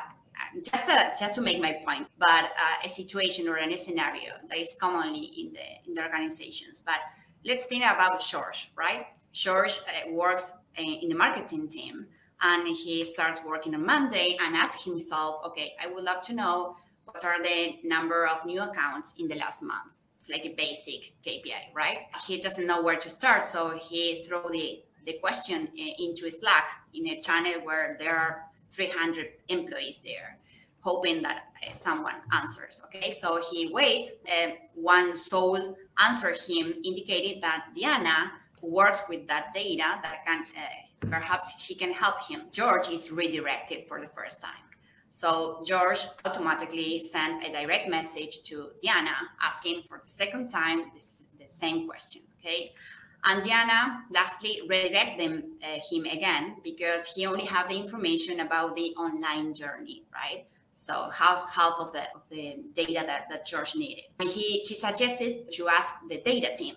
just 0.64 0.86
to, 0.86 1.12
just 1.20 1.36
to 1.36 1.42
make 1.42 1.62
my 1.62 1.82
point, 1.86 2.08
but 2.18 2.46
uh, 2.46 2.86
a 2.86 2.90
situation 2.90 3.48
or 3.48 3.58
a 3.58 3.78
scenario 3.78 4.34
that 4.50 4.58
is 4.58 4.76
commonly 4.80 5.32
in 5.38 5.54
the 5.54 5.88
in 5.88 5.94
the 5.96 6.04
organizations. 6.04 6.82
But 6.86 7.00
let's 7.46 7.66
think 7.66 7.84
about 7.84 8.22
George, 8.22 8.72
right? 8.76 9.08
George 9.32 9.80
uh, 9.88 10.12
works 10.12 10.54
uh, 10.78 10.82
in 10.82 11.10
the 11.10 11.16
marketing 11.16 11.68
team, 11.68 12.08
and 12.42 12.68
he 12.68 13.04
starts 13.04 13.42
working 13.46 13.76
on 13.76 13.86
Monday 13.86 14.38
and 14.42 14.56
asks 14.56 14.84
himself, 14.84 15.42
"Okay, 15.46 15.76
I 15.82 15.88
would 15.88 16.04
love 16.04 16.22
to 16.24 16.34
know 16.34 16.78
what 17.06 17.24
are 17.24 17.42
the 17.42 17.80
number 17.84 18.28
of 18.28 18.46
new 18.46 18.62
accounts 18.62 19.14
in 19.18 19.28
the 19.28 19.36
last 19.36 19.62
month." 19.62 19.94
It's 20.18 20.30
like 20.30 20.46
a 20.46 20.56
basic 20.56 21.14
KPI, 21.26 21.74
right? 21.74 22.00
He 22.26 22.40
doesn't 22.40 22.66
know 22.66 22.82
where 22.82 22.98
to 22.98 23.10
start, 23.10 23.46
so 23.46 23.78
he 23.78 24.24
throw 24.28 24.50
the 24.50 24.82
the 25.08 25.14
question 25.14 25.70
eh, 25.80 25.94
into 26.00 26.30
Slack 26.30 26.66
in 26.94 27.08
a 27.08 27.22
channel 27.22 27.62
where 27.64 27.96
there 27.98 28.16
are 28.16 28.44
300 28.70 29.28
employees 29.48 30.02
there, 30.04 30.38
hoping 30.82 31.24
that 31.24 31.46
uh, 31.66 31.74
someone 31.74 32.16
answers. 32.34 32.82
Okay, 32.86 33.12
so 33.12 33.42
he 33.50 33.70
waits. 33.70 34.12
Uh, 34.28 34.52
one 34.76 35.16
soul 35.16 35.78
answered 36.00 36.38
him, 36.38 36.74
indicated 36.84 37.42
that 37.42 37.68
Diana, 37.76 38.32
works 38.62 39.04
with 39.08 39.28
that 39.28 39.54
data, 39.54 40.00
that 40.04 40.26
can 40.26 40.42
uh, 40.42 41.08
perhaps 41.10 41.64
she 41.64 41.74
can 41.74 41.94
help 41.94 42.22
him. 42.28 42.42
George 42.52 42.90
is 42.90 43.12
redirected 43.12 43.86
for 43.86 44.02
the 44.02 44.08
first 44.08 44.42
time. 44.42 44.66
So 45.10 45.64
George 45.66 46.00
automatically 46.26 47.00
sent 47.00 47.44
a 47.44 47.52
direct 47.52 47.88
message 47.88 48.44
to 48.44 48.72
Diana 48.84 49.16
asking 49.42 49.84
for 49.84 50.02
the 50.04 50.10
second 50.10 50.50
time 50.50 50.92
this, 50.94 51.24
the 51.40 51.48
same 51.48 51.88
question. 51.88 52.24
Okay. 52.40 52.74
And 53.24 53.44
Diana 53.44 54.04
lastly 54.12 54.62
redirect 54.70 55.20
them, 55.20 55.58
uh, 55.64 55.80
him 55.90 56.06
again 56.06 56.58
because 56.64 57.08
he 57.08 57.26
only 57.26 57.46
have 57.46 57.70
the 57.70 57.76
information 57.76 58.40
about 58.42 58.76
the 58.76 58.94
online 58.96 59.54
journey, 59.54 60.04
right? 60.14 60.46
So 60.74 61.10
half 61.10 61.52
half 61.54 61.74
of 61.80 61.92
the 61.92 62.04
of 62.14 62.22
the 62.30 62.58
data 62.74 63.04
that, 63.06 63.26
that 63.32 63.46
George 63.48 63.76
needed. 63.76 64.06
And 64.20 64.30
he 64.30 64.62
she 64.64 64.76
suggested 64.76 65.52
to 65.54 65.68
ask 65.68 65.96
the 66.08 66.22
data 66.22 66.56
team. 66.56 66.76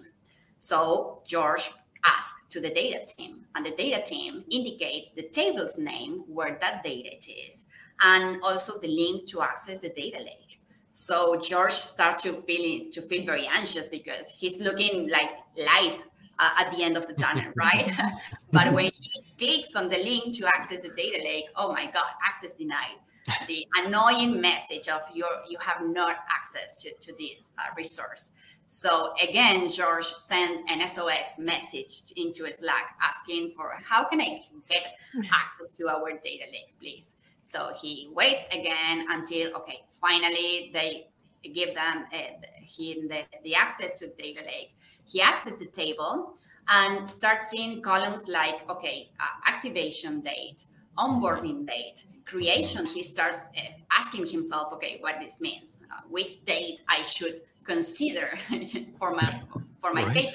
So 0.58 1.22
George 1.26 1.70
asked 2.04 2.50
to 2.50 2.60
the 2.60 2.70
data 2.70 3.04
team, 3.04 3.44
and 3.54 3.64
the 3.64 3.72
data 3.72 4.02
team 4.02 4.42
indicates 4.50 5.10
the 5.10 5.24
table's 5.24 5.76
name 5.76 6.24
where 6.26 6.56
that 6.60 6.82
data 6.82 7.10
is, 7.46 7.66
and 8.02 8.40
also 8.42 8.78
the 8.78 8.88
link 8.88 9.28
to 9.28 9.42
access 9.42 9.78
the 9.80 9.90
data 9.90 10.18
lake. 10.18 10.60
So 10.90 11.36
George 11.36 11.74
starts 11.74 12.22
to 12.24 12.42
feel 12.42 12.90
to 12.92 13.02
feel 13.02 13.24
very 13.24 13.46
anxious 13.46 13.88
because 13.88 14.30
he's 14.30 14.60
looking 14.60 15.08
like 15.10 15.30
light 15.56 16.06
uh, 16.40 16.50
at 16.58 16.70
the 16.72 16.82
end 16.82 16.96
of 16.96 17.06
the 17.06 17.12
tunnel, 17.12 17.44
right? 17.56 17.92
but 18.52 18.72
when 18.72 18.90
he 18.98 19.22
clicks 19.38 19.76
on 19.76 19.88
the 19.88 19.98
link 19.98 20.36
to 20.38 20.46
access 20.46 20.80
the 20.80 20.88
data 20.90 21.22
lake, 21.22 21.44
oh 21.56 21.72
my 21.72 21.84
God, 21.86 22.10
access 22.26 22.54
denied. 22.54 22.98
The 23.46 23.64
annoying 23.84 24.40
message 24.40 24.88
of 24.88 25.02
your 25.14 25.28
you 25.48 25.56
have 25.60 25.82
not 25.82 26.16
access 26.28 26.74
to, 26.82 26.92
to 27.00 27.12
this 27.16 27.52
uh, 27.58 27.72
resource. 27.76 28.30
So 28.66 29.12
again, 29.22 29.68
George 29.68 30.06
sent 30.06 30.68
an 30.68 30.86
SOS 30.88 31.38
message 31.38 32.12
into 32.16 32.50
Slack 32.50 32.96
asking 33.00 33.52
for 33.56 33.76
how 33.84 34.04
can 34.04 34.20
I 34.20 34.42
get 34.68 34.96
access 35.32 35.66
to 35.78 35.88
our 35.88 36.10
data 36.24 36.44
lake, 36.50 36.74
please? 36.80 37.16
So 37.44 37.72
he 37.80 38.08
waits 38.12 38.46
again 38.46 39.06
until 39.10 39.54
okay, 39.56 39.82
finally 40.00 40.70
they 40.72 41.08
give 41.54 41.74
them 41.74 42.06
uh, 42.12 42.16
him 42.62 43.08
the, 43.08 43.24
the 43.44 43.54
access 43.54 43.94
to 44.00 44.06
the 44.06 44.22
data 44.22 44.42
lake 44.44 44.74
he 45.10 45.20
accesses 45.20 45.58
the 45.58 45.66
table 45.66 46.34
and 46.68 47.08
starts 47.08 47.50
seeing 47.50 47.82
columns 47.82 48.28
like, 48.28 48.68
okay, 48.70 49.10
uh, 49.18 49.24
activation 49.46 50.20
date, 50.20 50.64
onboarding 50.96 51.66
date, 51.66 52.04
creation. 52.24 52.86
He 52.86 53.02
starts 53.02 53.40
uh, 53.56 53.60
asking 53.90 54.26
himself, 54.26 54.72
okay, 54.74 54.98
what 55.00 55.16
this 55.20 55.40
means, 55.40 55.78
uh, 55.90 56.00
which 56.08 56.44
date 56.44 56.82
I 56.88 57.02
should 57.02 57.42
consider 57.64 58.38
for 58.98 59.10
my 59.10 59.42
for 59.80 59.92
my 59.92 60.04
right. 60.04 60.16
KPI. 60.16 60.34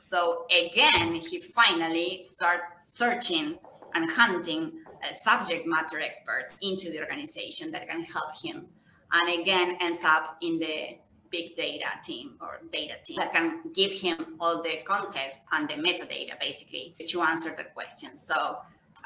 So 0.00 0.46
again, 0.50 1.14
he 1.14 1.40
finally 1.40 2.22
starts 2.22 2.96
searching 2.96 3.58
and 3.94 4.10
hunting 4.10 4.72
subject 5.12 5.66
matter 5.66 6.00
experts 6.00 6.54
into 6.60 6.90
the 6.90 7.00
organization 7.00 7.70
that 7.72 7.88
can 7.88 8.02
help 8.02 8.36
him, 8.36 8.66
and 9.12 9.40
again 9.40 9.78
ends 9.80 10.00
up 10.04 10.36
in 10.42 10.58
the 10.58 10.98
big 11.30 11.56
data 11.56 11.86
team 12.02 12.34
or 12.40 12.60
data 12.72 12.94
team 13.04 13.16
that 13.16 13.32
can 13.32 13.62
give 13.74 13.92
him 13.92 14.36
all 14.40 14.62
the 14.62 14.78
context 14.84 15.42
and 15.52 15.68
the 15.68 15.74
metadata 15.74 16.38
basically 16.40 16.94
to 17.06 17.22
answer 17.22 17.54
the 17.56 17.64
question. 17.64 18.16
So 18.16 18.34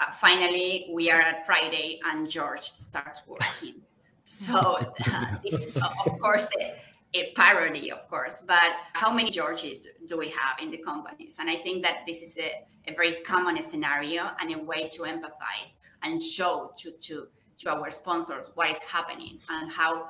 uh, 0.00 0.11
finally, 0.12 0.89
we 0.91 1.11
are 1.11 1.21
at 1.21 1.45
Friday 1.45 2.00
and 2.05 2.29
George 2.29 2.73
starts 2.73 3.23
working. 3.27 3.83
So 4.25 4.55
uh, 5.07 5.27
this 5.45 5.61
is, 5.61 5.73
of 6.07 6.19
course, 6.21 6.49
a, 6.59 6.75
a, 7.15 7.33
parody, 7.33 7.91
of 7.91 8.09
course, 8.09 8.43
but 8.47 8.73
how 8.95 9.12
many 9.12 9.31
Georges 9.31 9.89
do 10.07 10.17
we 10.17 10.29
have 10.29 10.59
in 10.62 10.71
the 10.71 10.79
companies? 10.79 11.37
And 11.39 11.50
I 11.50 11.57
think 11.57 11.83
that 11.83 12.07
this 12.07 12.23
is 12.23 12.39
a, 12.39 12.65
a 12.91 12.95
very 12.95 13.23
common 13.23 13.61
scenario 13.62 14.31
and 14.41 14.55
a 14.55 14.59
way 14.59 14.89
to 14.89 15.03
empathize 15.03 15.77
and 16.03 16.23
show 16.23 16.73
to, 16.79 16.93
to, 16.93 17.27
to 17.59 17.71
our 17.71 17.91
sponsors 17.91 18.47
what 18.55 18.71
is 18.71 18.79
happening 18.85 19.39
and 19.50 19.71
how 19.71 20.09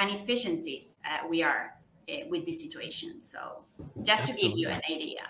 inefficiencies 0.00 0.96
uh, 1.04 1.26
we 1.28 1.42
are 1.42 1.74
uh, 2.08 2.14
with 2.28 2.46
this 2.46 2.60
situation. 2.60 3.20
So 3.20 3.64
just 4.02 4.24
to 4.24 4.32
give 4.32 4.56
you 4.56 4.68
an 4.68 4.80
idea. 4.90 5.22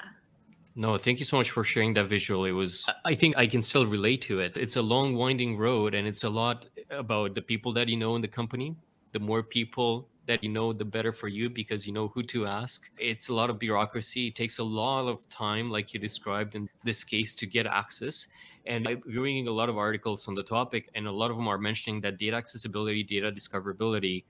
No, 0.78 0.98
thank 0.98 1.18
you 1.18 1.24
so 1.24 1.38
much 1.38 1.50
for 1.50 1.64
sharing 1.64 1.94
that 1.94 2.06
visual. 2.06 2.44
It 2.44 2.52
was, 2.52 2.88
I 3.06 3.14
think 3.14 3.34
I 3.38 3.46
can 3.46 3.62
still 3.62 3.86
relate 3.86 4.20
to 4.22 4.40
it. 4.40 4.58
It's 4.58 4.76
a 4.76 4.82
long, 4.82 5.14
winding 5.14 5.56
road, 5.56 5.94
and 5.94 6.06
it's 6.06 6.24
a 6.24 6.28
lot 6.28 6.66
about 6.90 7.34
the 7.34 7.40
people 7.40 7.72
that 7.72 7.88
you 7.88 7.96
know 7.96 8.14
in 8.14 8.20
the 8.20 8.28
company. 8.28 8.76
The 9.12 9.20
more 9.20 9.42
people 9.42 10.06
that 10.26 10.42
you 10.42 10.50
know, 10.50 10.72
the 10.72 10.84
better 10.84 11.12
for 11.12 11.28
you 11.28 11.48
because 11.48 11.86
you 11.86 11.92
know 11.92 12.08
who 12.08 12.22
to 12.24 12.46
ask. 12.46 12.90
It's 12.98 13.28
a 13.28 13.34
lot 13.34 13.48
of 13.48 13.58
bureaucracy. 13.58 14.28
It 14.28 14.34
takes 14.34 14.58
a 14.58 14.64
lot 14.64 15.08
of 15.08 15.26
time, 15.30 15.70
like 15.70 15.94
you 15.94 16.00
described 16.00 16.54
in 16.54 16.68
this 16.84 17.04
case, 17.04 17.34
to 17.36 17.46
get 17.46 17.66
access. 17.66 18.26
And 18.66 18.88
I'm 18.88 19.02
reading 19.06 19.48
a 19.48 19.52
lot 19.52 19.68
of 19.68 19.78
articles 19.78 20.26
on 20.28 20.34
the 20.34 20.42
topic, 20.42 20.90
and 20.94 21.06
a 21.06 21.12
lot 21.12 21.30
of 21.30 21.36
them 21.36 21.48
are 21.48 21.58
mentioning 21.58 22.00
that 22.02 22.18
data 22.18 22.36
accessibility, 22.36 23.02
data 23.02 23.30
discoverability, 23.30 24.24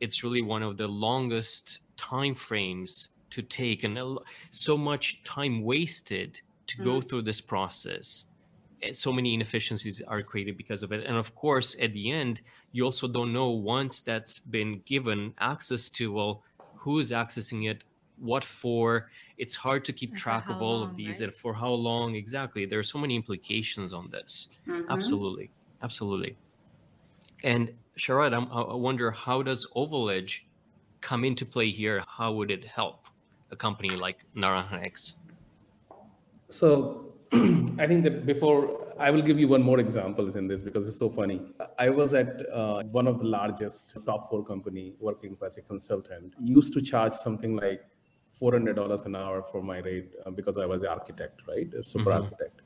it's 0.00 0.24
really 0.24 0.42
one 0.42 0.62
of 0.62 0.76
the 0.76 0.88
longest 0.88 1.80
time 1.96 2.34
frames 2.34 3.08
to 3.30 3.42
take, 3.42 3.84
and 3.84 3.98
so 4.50 4.76
much 4.76 5.22
time 5.24 5.62
wasted 5.62 6.40
to 6.66 6.78
mm. 6.78 6.84
go 6.84 7.00
through 7.00 7.22
this 7.22 7.40
process 7.40 8.24
And 8.82 8.96
so 8.96 9.12
many 9.12 9.34
inefficiencies 9.34 10.02
are 10.06 10.22
created 10.22 10.56
because 10.56 10.82
of 10.82 10.92
it 10.92 11.04
and 11.06 11.16
of 11.16 11.34
course 11.34 11.76
at 11.80 11.92
the 11.92 12.10
end 12.10 12.42
you 12.72 12.84
also 12.84 13.08
don't 13.08 13.32
know 13.32 13.50
once 13.50 14.00
that's 14.00 14.38
been 14.38 14.82
given 14.84 15.34
access 15.40 15.88
to 15.90 16.12
well 16.12 16.42
who 16.76 16.98
is 16.98 17.10
accessing 17.10 17.70
it 17.70 17.84
what 18.18 18.44
for 18.44 19.10
it's 19.38 19.56
hard 19.56 19.84
to 19.84 19.92
keep 19.92 20.10
and 20.10 20.18
track 20.18 20.48
of 20.48 20.62
all 20.62 20.80
long, 20.80 20.90
of 20.90 20.96
these 20.96 21.20
right? 21.20 21.28
and 21.28 21.34
for 21.34 21.52
how 21.52 21.70
long 21.70 22.14
exactly 22.14 22.64
there 22.64 22.78
are 22.78 22.84
so 22.94 22.98
many 22.98 23.16
implications 23.16 23.92
on 23.92 24.08
this 24.10 24.60
mm-hmm. 24.68 24.90
absolutely 24.90 25.50
absolutely 25.82 26.36
and 27.42 27.72
Sharad, 27.98 28.32
i 28.34 28.74
wonder 28.74 29.10
how 29.10 29.42
does 29.42 29.66
OvalEdge 29.76 30.40
come 31.00 31.24
into 31.24 31.44
play 31.44 31.70
here 31.70 32.02
how 32.06 32.32
would 32.32 32.50
it 32.50 32.64
help 32.64 33.06
a 33.50 33.56
company 33.56 33.90
like 33.90 34.24
naranja 34.36 34.84
x 34.84 35.16
so 36.48 37.14
I 37.78 37.86
think 37.86 38.04
that 38.04 38.26
before 38.26 38.84
I 38.98 39.10
will 39.10 39.22
give 39.22 39.40
you 39.40 39.48
one 39.48 39.62
more 39.62 39.80
example 39.80 40.36
in 40.36 40.46
this 40.46 40.62
because 40.62 40.86
it's 40.86 40.98
so 40.98 41.10
funny. 41.10 41.40
I 41.78 41.90
was 41.90 42.14
at 42.14 42.48
uh, 42.52 42.84
one 42.84 43.08
of 43.08 43.18
the 43.18 43.24
largest 43.24 43.96
top 44.06 44.30
four 44.30 44.44
company 44.44 44.92
working 45.00 45.36
as 45.44 45.58
a 45.58 45.62
consultant. 45.62 46.34
Used 46.40 46.72
to 46.74 46.82
charge 46.82 47.12
something 47.12 47.56
like 47.56 47.84
four 48.38 48.52
hundred 48.52 48.76
dollars 48.76 49.02
an 49.02 49.16
hour 49.16 49.42
for 49.50 49.62
my 49.62 49.78
rate 49.78 50.12
uh, 50.26 50.30
because 50.30 50.58
I 50.58 50.66
was 50.66 50.82
an 50.82 50.88
architect, 50.88 51.42
right, 51.48 51.72
a 51.74 51.82
super 51.82 52.10
mm-hmm. 52.10 52.24
architect 52.24 52.62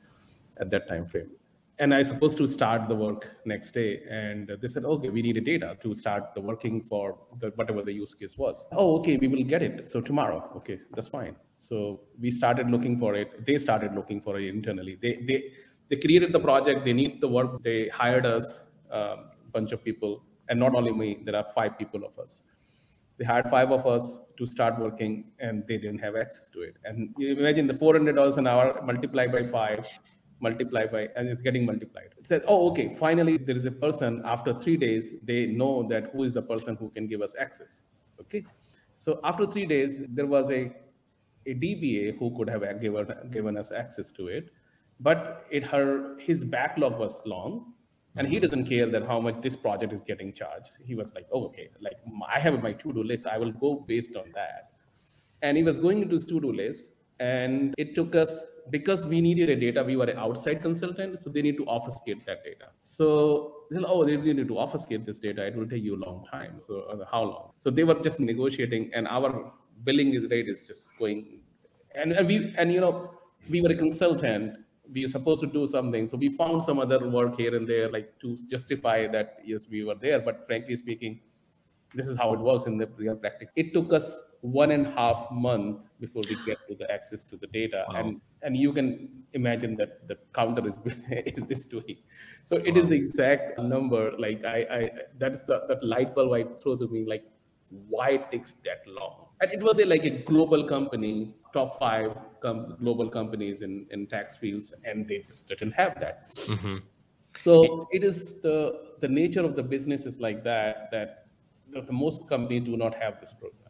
at 0.59 0.69
that 0.71 0.87
time 0.87 1.05
frame 1.05 1.31
and 1.79 1.93
I 1.93 2.03
supposed 2.03 2.37
to 2.37 2.45
start 2.45 2.89
the 2.89 2.95
work 2.95 3.37
next 3.45 3.71
day. 3.71 4.01
And 4.09 4.51
they 4.61 4.67
said, 4.67 4.83
okay, 4.83 5.09
we 5.09 5.21
need 5.21 5.37
a 5.37 5.41
data 5.41 5.77
to 5.81 5.93
start 5.93 6.33
the 6.33 6.41
working 6.41 6.81
for 6.81 7.17
the, 7.39 7.51
whatever 7.55 7.81
the 7.81 7.93
use 7.93 8.13
case 8.13 8.37
was. 8.37 8.65
Oh, 8.73 8.97
okay, 8.97 9.15
we 9.15 9.27
will 9.29 9.43
get 9.43 9.61
it. 9.63 9.89
So 9.89 10.01
tomorrow, 10.01 10.51
okay, 10.57 10.79
that's 10.93 11.07
fine. 11.07 11.37
So 11.55 12.01
we 12.19 12.31
started 12.31 12.69
looking 12.69 12.97
for 12.97 13.15
it. 13.15 13.45
They 13.45 13.57
started 13.57 13.95
looking 13.95 14.19
for 14.19 14.37
it 14.37 14.47
internally. 14.53 14.97
They 15.01 15.23
they 15.25 15.53
they 15.89 15.95
created 15.95 16.33
the 16.33 16.39
project. 16.39 16.83
They 16.83 16.93
need 16.93 17.21
the 17.21 17.29
work. 17.29 17.63
They 17.63 17.87
hired 17.87 18.25
us 18.25 18.63
a 18.91 19.13
um, 19.13 19.19
bunch 19.53 19.71
of 19.71 19.83
people, 19.83 20.23
and 20.49 20.59
not 20.59 20.75
only 20.75 20.91
me. 20.91 21.19
There 21.23 21.35
are 21.35 21.45
five 21.55 21.77
people 21.77 22.03
of 22.03 22.19
us. 22.19 22.43
They 23.19 23.25
hired 23.25 23.49
five 23.49 23.71
of 23.71 23.85
us 23.85 24.19
to 24.37 24.45
start 24.45 24.79
working, 24.79 25.25
and 25.39 25.67
they 25.67 25.77
didn't 25.77 25.99
have 25.99 26.15
access 26.15 26.49
to 26.51 26.61
it. 26.61 26.77
And 26.85 27.13
you 27.17 27.33
imagine 27.33 27.67
the 27.67 27.73
four 27.73 27.93
hundred 27.93 28.15
dollars 28.15 28.37
an 28.37 28.47
hour 28.47 28.81
multiplied 28.83 29.31
by 29.31 29.45
five 29.45 29.85
multiply 30.41 30.85
by 30.85 31.09
and 31.15 31.27
it's 31.27 31.41
getting 31.41 31.65
multiplied. 31.65 32.15
It 32.17 32.27
says 32.27 32.41
oh 32.47 32.69
okay 32.69 32.95
finally 32.95 33.37
there 33.37 33.55
is 33.55 33.65
a 33.65 33.71
person 33.71 34.21
after 34.25 34.53
three 34.53 34.77
days 34.77 35.11
they 35.23 35.47
know 35.47 35.87
that 35.89 36.11
who 36.13 36.23
is 36.23 36.33
the 36.33 36.41
person 36.41 36.75
who 36.75 36.89
can 36.89 37.07
give 37.07 37.21
us 37.21 37.35
access. 37.39 37.83
Okay? 38.21 38.45
So 38.95 39.19
after 39.23 39.45
three 39.45 39.65
days 39.65 39.99
there 40.09 40.25
was 40.25 40.49
a 40.49 40.73
a 41.45 41.53
dba 41.55 42.17
who 42.19 42.35
could 42.37 42.49
have 42.49 42.63
given 42.81 43.07
given 43.31 43.57
us 43.57 43.71
access 43.71 44.11
to 44.11 44.27
it 44.27 44.49
but 44.99 45.45
it 45.49 45.65
her 45.65 46.17
his 46.19 46.43
backlog 46.43 46.99
was 46.99 47.21
long 47.25 47.73
and 48.15 48.27
he 48.27 48.39
doesn't 48.39 48.65
care 48.65 48.85
that 48.85 49.05
how 49.05 49.19
much 49.19 49.39
this 49.41 49.55
project 49.55 49.93
is 49.93 50.03
getting 50.03 50.33
charged 50.33 50.71
he 50.83 50.95
was 50.95 51.13
like 51.15 51.27
oh, 51.31 51.45
okay 51.45 51.69
like 51.79 51.97
i 52.27 52.39
have 52.39 52.61
my 52.61 52.73
to-do 52.73 53.03
list 53.03 53.27
i 53.27 53.37
will 53.37 53.51
go 53.51 53.75
based 53.87 54.15
on 54.15 54.25
that 54.33 54.71
and 55.41 55.57
he 55.57 55.63
was 55.63 55.77
going 55.77 56.01
into 56.01 56.13
his 56.13 56.25
to-do 56.25 56.51
list 56.51 56.91
and 57.19 57.75
it 57.77 57.95
took 57.95 58.15
us 58.15 58.45
because 58.69 59.05
we 59.05 59.21
needed 59.21 59.49
a 59.49 59.55
data, 59.55 59.83
we 59.83 59.95
were 59.95 60.05
an 60.05 60.17
outside 60.17 60.61
consultant, 60.61 61.19
so 61.19 61.29
they 61.29 61.41
need 61.41 61.57
to 61.57 61.65
obfuscate 61.67 62.25
that 62.25 62.43
data. 62.43 62.67
So 62.81 63.65
they 63.69 63.77
said, 63.77 63.85
oh, 63.87 64.05
they 64.05 64.17
need 64.17 64.47
to 64.47 64.57
obfuscate 64.57 65.05
this 65.05 65.19
data. 65.19 65.45
It 65.45 65.55
will 65.55 65.67
take 65.67 65.83
you 65.83 65.95
a 65.95 66.01
long 66.05 66.25
time. 66.29 66.59
So 66.59 66.81
uh, 66.81 67.05
how 67.11 67.23
long? 67.23 67.51
So 67.59 67.69
they 67.69 67.83
were 67.83 67.95
just 67.95 68.19
negotiating, 68.19 68.91
and 68.93 69.07
our 69.07 69.51
billing 69.83 70.11
rate 70.29 70.47
is 70.47 70.67
just 70.67 70.89
going. 70.97 71.41
And, 71.95 72.13
and 72.13 72.27
we 72.27 72.53
and 72.57 72.71
you 72.71 72.79
know 72.79 73.11
we 73.49 73.61
were 73.61 73.71
a 73.71 73.75
consultant. 73.75 74.57
We 74.93 75.01
were 75.01 75.07
supposed 75.07 75.41
to 75.41 75.47
do 75.47 75.67
something, 75.67 76.07
so 76.07 76.17
we 76.17 76.29
found 76.29 76.63
some 76.63 76.79
other 76.79 77.07
work 77.07 77.37
here 77.37 77.55
and 77.55 77.67
there, 77.67 77.89
like 77.89 78.19
to 78.21 78.37
justify 78.49 79.07
that 79.07 79.39
yes, 79.43 79.67
we 79.69 79.83
were 79.83 79.95
there. 79.95 80.19
But 80.19 80.45
frankly 80.45 80.75
speaking, 80.75 81.19
this 81.93 82.07
is 82.07 82.17
how 82.17 82.33
it 82.33 82.39
works 82.39 82.65
in 82.65 82.77
the 82.77 82.87
real 82.97 83.15
practice. 83.15 83.49
It 83.55 83.73
took 83.73 83.93
us 83.93 84.19
one 84.41 84.71
and 84.71 84.87
a 84.87 84.91
half 84.91 85.29
month 85.31 85.85
before 85.99 86.23
we 86.29 86.37
get 86.45 86.57
to 86.67 86.75
the 86.75 86.89
access 86.91 87.23
to 87.23 87.35
the 87.37 87.47
data 87.47 87.85
wow. 87.89 87.95
and 87.99 88.21
and 88.41 88.55
you 88.55 88.71
can 88.71 89.09
imagine 89.33 89.75
that 89.75 90.07
the 90.07 90.17
counter 90.33 90.65
is 90.65 90.75
is 91.35 91.45
this 91.45 91.65
doing 91.65 91.97
so 92.43 92.55
it 92.55 92.73
wow. 92.73 92.81
is 92.81 92.87
the 92.87 92.95
exact 92.95 93.59
number 93.59 94.13
like 94.17 94.43
i 94.45 94.59
i 94.71 94.89
that's 95.17 95.43
the 95.43 95.65
that 95.67 95.83
light 95.83 96.15
bulb 96.15 96.33
i 96.33 96.43
throw 96.61 96.75
to 96.75 96.87
me 96.87 97.05
like 97.05 97.25
why 97.89 98.09
it 98.11 98.31
takes 98.31 98.53
that 98.63 98.81
long 98.87 99.27
and 99.41 99.51
it 99.51 99.61
was 99.61 99.77
a, 99.79 99.85
like 99.85 100.05
a 100.05 100.09
global 100.09 100.63
company 100.63 101.33
top 101.53 101.77
five 101.79 102.15
com- 102.41 102.75
global 102.79 103.09
companies 103.09 103.61
in 103.61 103.85
in 103.91 104.07
tax 104.07 104.37
fields 104.37 104.73
and 104.83 105.07
they 105.07 105.19
just 105.27 105.47
didn't 105.47 105.71
have 105.71 105.99
that 105.99 106.29
mm-hmm. 106.29 106.77
so 107.35 107.87
it 107.91 108.03
is 108.03 108.33
the 108.41 108.57
the 108.99 109.07
nature 109.07 109.43
of 109.43 109.55
the 109.55 109.63
business 109.63 110.05
is 110.05 110.19
like 110.19 110.43
that 110.43 110.89
that 110.91 111.27
the, 111.71 111.81
the 111.81 111.93
most 111.93 112.27
companies 112.27 112.63
do 112.63 112.77
not 112.77 112.95
have 112.95 113.19
this 113.19 113.33
program 113.33 113.69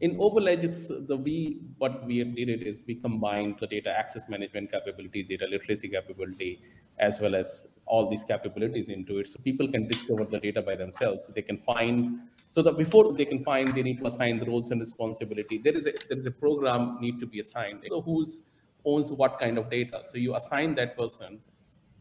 in 0.00 0.16
OvalEdge, 0.16 0.64
it's 0.64 0.88
the 0.88 1.16
we 1.16 1.60
what 1.78 2.04
we 2.04 2.22
did 2.24 2.48
it 2.48 2.62
is 2.66 2.82
we 2.86 2.96
combined 2.96 3.56
the 3.60 3.66
data 3.66 3.96
access 3.96 4.28
management 4.28 4.72
capability, 4.72 5.22
data 5.22 5.46
literacy 5.46 5.88
capability, 5.88 6.62
as 6.98 7.20
well 7.20 7.34
as 7.34 7.66
all 7.86 8.10
these 8.10 8.24
capabilities 8.24 8.88
into 8.88 9.18
it, 9.18 9.28
so 9.28 9.38
people 9.44 9.68
can 9.68 9.86
discover 9.86 10.24
the 10.24 10.40
data 10.40 10.60
by 10.62 10.74
themselves. 10.74 11.26
So 11.26 11.32
they 11.32 11.42
can 11.42 11.58
find 11.58 12.20
so 12.54 12.62
that 12.62 12.78
before 12.78 13.12
they 13.14 13.24
can 13.24 13.42
find, 13.42 13.66
they 13.74 13.82
need 13.82 13.98
to 13.98 14.06
assign 14.06 14.38
the 14.38 14.46
roles 14.46 14.70
and 14.70 14.80
responsibility. 14.80 15.58
There 15.58 15.76
is 15.76 15.86
a 15.86 15.92
there 16.08 16.16
is 16.16 16.26
a 16.26 16.30
program 16.30 16.98
need 17.00 17.18
to 17.22 17.26
be 17.26 17.40
assigned. 17.40 17.80
So 17.88 18.00
who's 18.00 18.42
owns 18.84 19.10
what 19.10 19.40
kind 19.40 19.58
of 19.58 19.68
data? 19.68 20.02
So 20.08 20.18
you 20.18 20.36
assign 20.36 20.76
that 20.76 20.96
person, 20.96 21.40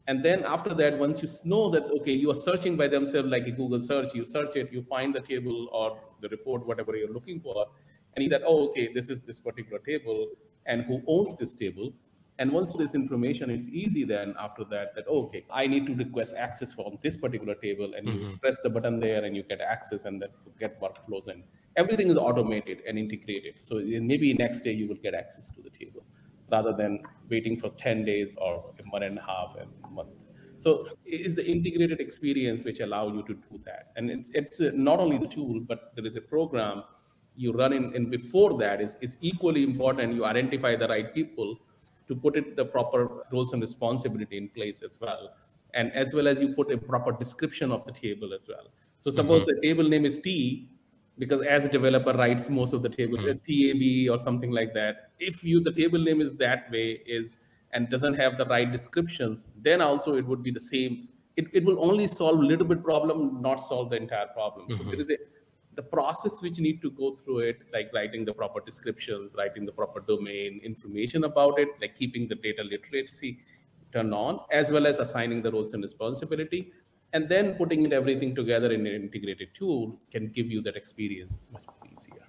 and 0.06 0.24
then 0.24 0.44
after 0.44 0.76
that, 0.76 1.00
once 1.00 1.24
you 1.24 1.30
know 1.44 1.72
that 1.72 1.89
okay, 1.96 2.13
you 2.13 2.30
are 2.30 2.42
searching 2.44 2.78
by 2.78 2.88
themselves 2.88 3.30
like 3.30 3.48
a 3.48 3.56
Google 3.62 3.82
search, 3.82 4.13
you 4.13 4.26
search 4.26 4.56
it, 4.56 4.72
you 4.72 4.84
find 4.84 5.16
the 5.16 5.22
table 5.22 5.70
or 5.72 5.98
the 6.22 6.30
report, 6.30 6.68
whatever 6.68 6.96
you're 6.96 7.16
looking 7.18 7.39
for, 7.39 7.66
and 8.13 8.24
you 8.24 8.30
said, 8.30 8.44
oh, 8.46 8.68
okay, 8.68 8.94
this 8.94 9.10
is 9.10 9.22
this 9.22 9.39
particular 9.39 9.80
table, 9.80 10.28
and 10.68 10.86
who 10.86 11.02
owns 11.08 11.36
this 11.36 11.56
table. 11.56 11.92
And 12.39 12.52
once 12.52 12.74
this 12.74 12.96
information, 12.96 13.52
it's 13.52 13.69
easy 13.69 14.04
then 14.04 14.34
after 14.39 14.63
that, 14.65 14.96
that, 14.96 15.06
oh, 15.08 15.26
okay, 15.26 15.46
I 15.52 15.67
need 15.67 15.86
to 15.86 15.93
request 15.93 16.34
access 16.36 16.74
from 16.74 16.98
this 17.02 17.15
particular 17.15 17.54
table, 17.54 17.93
and 17.96 18.08
mm-hmm. 18.08 18.30
you 18.30 18.38
press 18.38 18.58
the 18.63 18.69
button 18.69 19.00
there 19.00 19.24
and 19.24 19.36
you 19.36 19.43
get 19.43 19.62
access 19.62 20.06
and 20.06 20.22
then 20.22 20.30
get 20.60 20.82
workflows. 20.82 21.28
And 21.28 21.43
everything 21.76 22.10
is 22.10 22.17
automated 22.17 22.82
and 22.88 22.98
integrated. 22.98 23.62
So 23.62 23.76
maybe 23.76 24.34
next 24.34 24.62
day 24.62 24.72
you 24.72 24.88
will 24.88 25.02
get 25.04 25.13
access 25.13 25.50
to 25.52 25.62
the 25.62 25.69
table 25.69 26.04
rather 26.52 26.74
than 26.74 27.04
waiting 27.30 27.58
for 27.58 27.69
10 27.69 28.06
days 28.06 28.36
or 28.39 28.74
a 28.80 28.84
month 28.91 29.04
and 29.04 29.17
a 29.17 29.22
half 29.22 29.56
and 29.60 29.69
a 29.84 29.89
month. 29.89 30.26
So 30.58 30.88
it's 31.06 31.36
the 31.36 31.46
integrated 31.46 32.00
experience 32.00 32.63
which 32.63 32.80
allow 32.80 33.08
you 33.08 33.24
to 33.24 33.34
do 33.34 33.62
that. 33.65 33.91
And 33.96 34.10
it's, 34.10 34.30
it's 34.34 34.60
not 34.60 35.00
only 35.00 35.17
the 35.17 35.28
tool, 35.28 35.60
but 35.60 35.91
there 35.96 36.06
is 36.06 36.15
a 36.15 36.22
program 36.22 36.84
you 37.36 37.52
run 37.52 37.74
in 37.74 37.96
and 37.96 38.12
before 38.12 38.58
that 38.60 38.80
is, 38.80 38.96
is 39.02 39.17
equally 39.22 39.63
important 39.63 40.13
you 40.13 40.24
identify 40.24 40.76
the 40.76 40.88
right 40.88 41.13
people 41.13 41.58
to 42.08 42.16
put 42.16 42.36
it 42.36 42.56
the 42.56 42.66
proper 42.66 43.26
roles 43.32 43.54
and 43.54 43.62
responsibility 43.62 44.38
in 44.38 44.50
place 44.50 44.82
as 44.82 45.00
well 45.00 45.30
and 45.74 45.92
as 45.94 46.13
well 46.13 46.28
as 46.28 46.39
you 46.39 46.50
put 46.54 46.72
a 46.72 46.78
proper 46.78 47.12
description 47.12 47.72
of 47.72 47.86
the 47.86 47.92
table 47.92 48.34
as 48.34 48.48
well 48.48 48.68
so 49.00 49.10
suppose 49.10 49.44
mm-hmm. 49.44 49.60
the 49.60 49.68
table 49.68 49.88
name 49.88 50.06
is 50.06 50.20
t 50.20 50.70
because 51.20 51.42
as 51.42 51.66
a 51.66 51.70
developer 51.70 52.13
writes 52.13 52.50
most 52.50 52.74
of 52.74 52.82
the 52.82 52.89
table 52.89 53.18
mm-hmm. 53.18 54.08
tab 54.10 54.13
or 54.13 54.20
something 54.20 54.52
like 54.52 54.74
that 54.74 55.12
if 55.20 55.44
you 55.44 55.60
the 55.62 55.72
table 55.72 56.00
name 56.00 56.22
is 56.22 56.34
that 56.34 56.70
way 56.72 57.02
is 57.06 57.39
and 57.72 57.89
doesn't 57.89 58.16
have 58.16 58.38
the 58.38 58.46
right 58.46 58.72
descriptions 58.72 59.48
then 59.62 59.82
also 59.82 60.16
it 60.16 60.26
would 60.26 60.44
be 60.44 60.52
the 60.52 60.60
same 60.60 61.08
it, 61.36 61.46
it 61.54 61.66
will 61.66 61.84
only 61.84 62.08
solve 62.08 62.39
a 62.39 62.48
little 62.52 62.68
bit 62.68 62.84
problem 62.84 63.42
not 63.42 63.56
solve 63.56 63.89
the 63.89 63.96
entire 63.96 64.28
problem 64.28 64.68
mm-hmm. 64.68 64.84
so 64.84 64.89
there 64.89 65.02
is 65.02 65.10
a 65.10 65.18
the 65.76 65.84
process 65.84 66.42
which 66.42 66.60
need 66.60 66.82
to 66.82 66.92
go 66.92 67.16
through 67.16 67.40
it, 67.40 67.60
like 67.74 67.92
writing 67.94 68.26
the 68.26 68.34
proper 68.34 68.60
descriptions, 68.60 69.36
writing 69.38 69.66
the 69.66 69.72
proper 69.72 70.00
domain 70.00 70.60
information 70.64 71.24
about 71.24 71.60
it, 71.60 71.70
like 71.82 71.96
keeping 71.96 72.28
the 72.28 72.36
data 72.36 72.64
literacy 72.64 73.40
turned 73.92 74.14
on, 74.14 74.40
as 74.52 74.72
well 74.72 74.88
as 74.88 75.00
assigning 75.00 75.42
the 75.42 75.52
roles 75.52 75.74
and 75.74 75.84
responsibility, 75.84 76.72
and 77.14 77.30
then 77.30 77.54
putting 77.56 77.86
it 77.86 77.94
everything 77.94 78.34
together 78.36 78.72
in 78.72 78.86
an 78.88 78.94
integrated 78.94 79.50
tool 79.54 80.00
can 80.12 80.28
give 80.30 80.52
you 80.52 80.62
that 80.62 80.76
experience 80.76 81.36
it's 81.38 81.50
much 81.52 81.64
easier. 81.92 82.24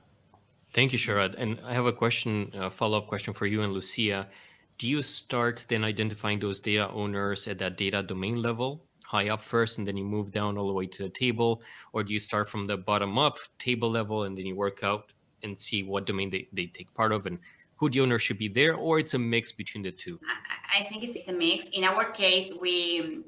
Thank 0.72 0.92
you, 0.92 0.98
Sharad. 0.98 1.36
And 1.38 1.60
I 1.64 1.72
have 1.72 1.86
a 1.86 1.92
question, 1.92 2.50
a 2.54 2.70
follow-up 2.70 3.06
question 3.06 3.32
for 3.32 3.46
you 3.46 3.62
and 3.62 3.72
Lucia. 3.72 4.28
Do 4.76 4.88
you 4.88 5.02
start 5.02 5.64
then 5.68 5.84
identifying 5.84 6.40
those 6.40 6.58
data 6.58 6.90
owners 6.90 7.46
at 7.46 7.58
that 7.58 7.76
data 7.76 8.02
domain 8.02 8.42
level? 8.42 8.84
High 9.14 9.28
up 9.28 9.42
first 9.42 9.78
and 9.78 9.86
then 9.86 9.96
you 9.96 10.04
move 10.16 10.32
down 10.32 10.58
all 10.58 10.66
the 10.66 10.72
way 10.80 10.86
to 10.86 11.04
the 11.04 11.08
table? 11.24 11.62
Or 11.92 12.02
do 12.02 12.12
you 12.12 12.18
start 12.18 12.48
from 12.48 12.66
the 12.66 12.76
bottom 12.76 13.16
up, 13.26 13.38
table 13.58 13.90
level, 13.90 14.24
and 14.24 14.36
then 14.36 14.46
you 14.46 14.56
work 14.56 14.82
out 14.82 15.12
and 15.44 15.58
see 15.66 15.84
what 15.84 16.04
domain 16.04 16.30
they, 16.30 16.48
they 16.52 16.66
take 16.66 16.92
part 16.94 17.12
of 17.12 17.26
and 17.26 17.38
who 17.76 17.88
the 17.90 18.00
owner 18.00 18.18
should 18.18 18.38
be 18.38 18.48
there? 18.48 18.74
Or 18.74 18.98
it's 18.98 19.14
a 19.14 19.18
mix 19.18 19.52
between 19.52 19.84
the 19.84 19.92
two? 19.92 20.18
I, 20.26 20.80
I 20.80 20.88
think 20.88 21.04
it's 21.04 21.28
a 21.28 21.32
mix. 21.32 21.68
In 21.72 21.84
our 21.84 22.10
case, 22.10 22.52
we 22.60 23.24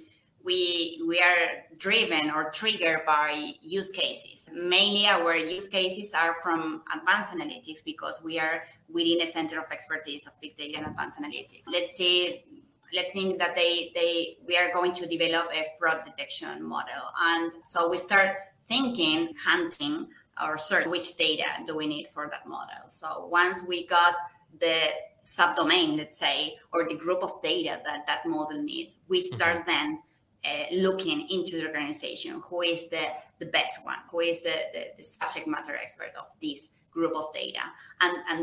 we 0.46 1.03
we 1.07 1.16
are 1.29 1.44
driven 1.77 2.31
or 2.31 2.51
triggered 2.51 3.03
by 3.05 3.31
use 3.61 3.90
cases. 3.90 4.49
Mainly 4.53 5.07
our 5.07 5.37
use 5.37 5.68
cases 5.68 6.14
are 6.14 6.35
from 6.42 6.83
advanced 6.94 7.33
analytics 7.33 7.85
because 7.85 8.22
we 8.25 8.38
are 8.38 8.64
within 8.88 9.20
a 9.22 9.27
center 9.27 9.59
of 9.59 9.66
expertise 9.70 10.27
of 10.27 10.33
big 10.40 10.57
data 10.57 10.79
and 10.79 10.87
advanced 10.87 11.20
analytics. 11.20 11.64
Let's 11.77 11.96
say 11.96 12.44
let's 12.94 13.12
think 13.12 13.38
that 13.38 13.55
they 13.55 13.92
they 13.94 14.38
we 14.46 14.57
are 14.57 14.72
going 14.72 14.92
to 14.94 15.07
develop 15.07 15.49
a 15.53 15.66
fraud 15.79 16.05
detection 16.05 16.62
model. 16.62 17.03
And 17.20 17.53
so 17.62 17.88
we 17.88 17.96
start 17.96 18.37
thinking, 18.68 19.35
hunting 19.42 20.09
or 20.42 20.59
search 20.59 20.87
which 20.87 21.16
data 21.16 21.44
do 21.66 21.77
we 21.77 21.87
need 21.87 22.09
for 22.12 22.29
that 22.31 22.46
model. 22.46 22.88
So 22.88 23.27
once 23.31 23.64
we 23.66 23.87
got 23.87 24.14
the 24.61 24.90
subdomain, 25.25 25.96
let's 25.96 26.18
say, 26.18 26.57
or 26.72 26.87
the 26.87 26.94
group 26.94 27.22
of 27.22 27.42
data 27.42 27.81
that 27.85 28.07
that 28.07 28.27
model 28.27 28.62
needs, 28.62 28.99
we 29.09 29.20
start 29.20 29.66
mm-hmm. 29.66 29.70
then 29.70 30.03
uh, 30.44 30.64
looking 30.72 31.27
into 31.29 31.57
the 31.57 31.66
organization 31.66 32.40
who 32.49 32.62
is 32.62 32.88
the, 32.88 33.05
the 33.38 33.46
best 33.46 33.85
one 33.85 33.99
who 34.11 34.20
is 34.20 34.40
the, 34.42 34.55
the, 34.72 34.87
the, 34.96 35.03
subject 35.03 35.46
matter 35.46 35.75
expert 35.75 36.12
of 36.18 36.27
this 36.40 36.68
group 36.97 37.15
of 37.15 37.27
data. 37.33 37.65
And, 38.01 38.15
and 38.31 38.41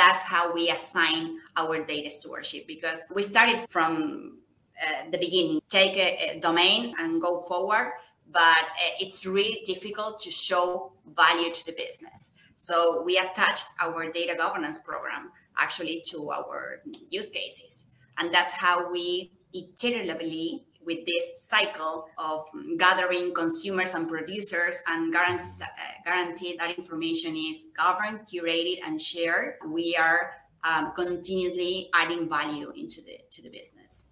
that's 0.00 0.22
how 0.22 0.52
we 0.52 0.70
assign 0.70 1.38
our 1.56 1.74
data 1.84 2.10
stewardship 2.10 2.66
because 2.66 2.98
we 3.14 3.22
started 3.22 3.58
from 3.70 4.38
uh, 4.84 5.10
the 5.12 5.18
beginning. 5.18 5.60
Take 5.68 5.94
a, 5.96 6.08
a, 6.36 6.40
domain 6.40 6.94
and 6.98 7.22
go 7.22 7.32
forward 7.50 7.92
but 8.32 8.40
uh, 8.42 9.00
it's 9.00 9.24
really 9.24 9.62
difficult 9.64 10.20
to 10.20 10.30
show 10.30 10.92
value 11.14 11.52
to 11.52 11.66
the 11.66 11.72
business. 11.72 12.32
So 12.56 13.02
we 13.02 13.18
attached 13.18 13.66
our 13.80 14.10
data 14.10 14.34
governance 14.36 14.78
program 14.78 15.30
actually 15.56 16.02
to 16.08 16.30
our 16.30 16.82
use 17.08 17.30
cases. 17.30 17.86
And 18.18 18.32
that's 18.32 18.52
how 18.52 18.90
we 18.90 19.32
iteratively 19.54 20.64
with 20.86 21.04
this 21.04 21.42
cycle 21.42 22.08
of 22.16 22.46
gathering 22.78 23.34
consumers 23.34 23.94
and 23.94 24.08
producers 24.08 24.80
and 24.86 25.12
guarantee, 25.12 25.46
uh, 25.60 25.66
guarantee 26.04 26.56
that 26.58 26.78
information 26.78 27.36
is 27.36 27.66
governed, 27.76 28.20
curated, 28.20 28.78
and 28.86 29.00
shared, 29.00 29.56
we 29.66 29.96
are 29.96 30.30
um, 30.64 30.92
continuously 30.94 31.90
adding 31.92 32.28
value 32.28 32.72
into 32.76 33.02
the 33.02 33.18
to 33.30 33.42
the 33.42 33.48
business. 33.48 34.06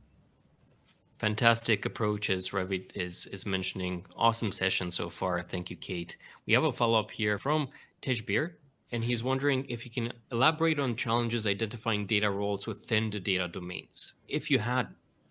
Fantastic 1.19 1.87
approaches, 1.87 2.51
Revit 2.51 2.91
is 2.97 3.27
is 3.27 3.47
mentioning. 3.47 4.05
Awesome 4.17 4.53
session 4.53 4.91
so 4.91 5.09
far. 5.09 5.43
Thank 5.43 5.71
you, 5.71 5.77
Kate. 5.77 6.17
We 6.47 6.53
have 6.55 6.65
a 6.65 6.73
follow 6.73 6.99
up 6.99 7.11
here 7.11 7.39
from 7.39 7.69
Tejbir, 8.03 8.53
and 8.93 9.03
he's 9.03 9.23
wondering 9.23 9.65
if 9.69 9.85
you 9.85 9.91
can 9.91 10.13
elaborate 10.33 10.79
on 10.79 10.97
challenges 10.97 11.47
identifying 11.47 12.07
data 12.07 12.31
roles 12.31 12.67
within 12.67 13.11
the 13.11 13.21
data 13.21 13.49
domains. 13.49 14.15
If 14.29 14.51
you 14.51 14.59
had 14.59 14.89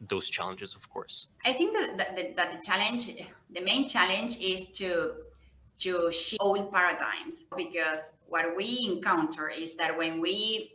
those 0.10 0.30
challenges, 0.30 0.76
of 0.76 0.90
course? 0.90 1.28
I 1.46 1.54
think 1.54 1.74
that, 1.74 2.36
that, 2.36 2.60
the 2.60 2.66
challenge, 2.66 3.12
the 3.54 3.62
main 3.62 3.88
challenge 3.88 4.40
is 4.40 4.68
to 4.80 5.14
to 5.80 6.12
shift 6.12 6.38
old 6.40 6.72
paradigms 6.72 7.46
because 7.58 8.14
what 8.28 8.56
we 8.56 8.80
encounter 8.86 9.50
is 9.50 9.76
that 9.76 9.98
when 9.98 10.22
we 10.22 10.72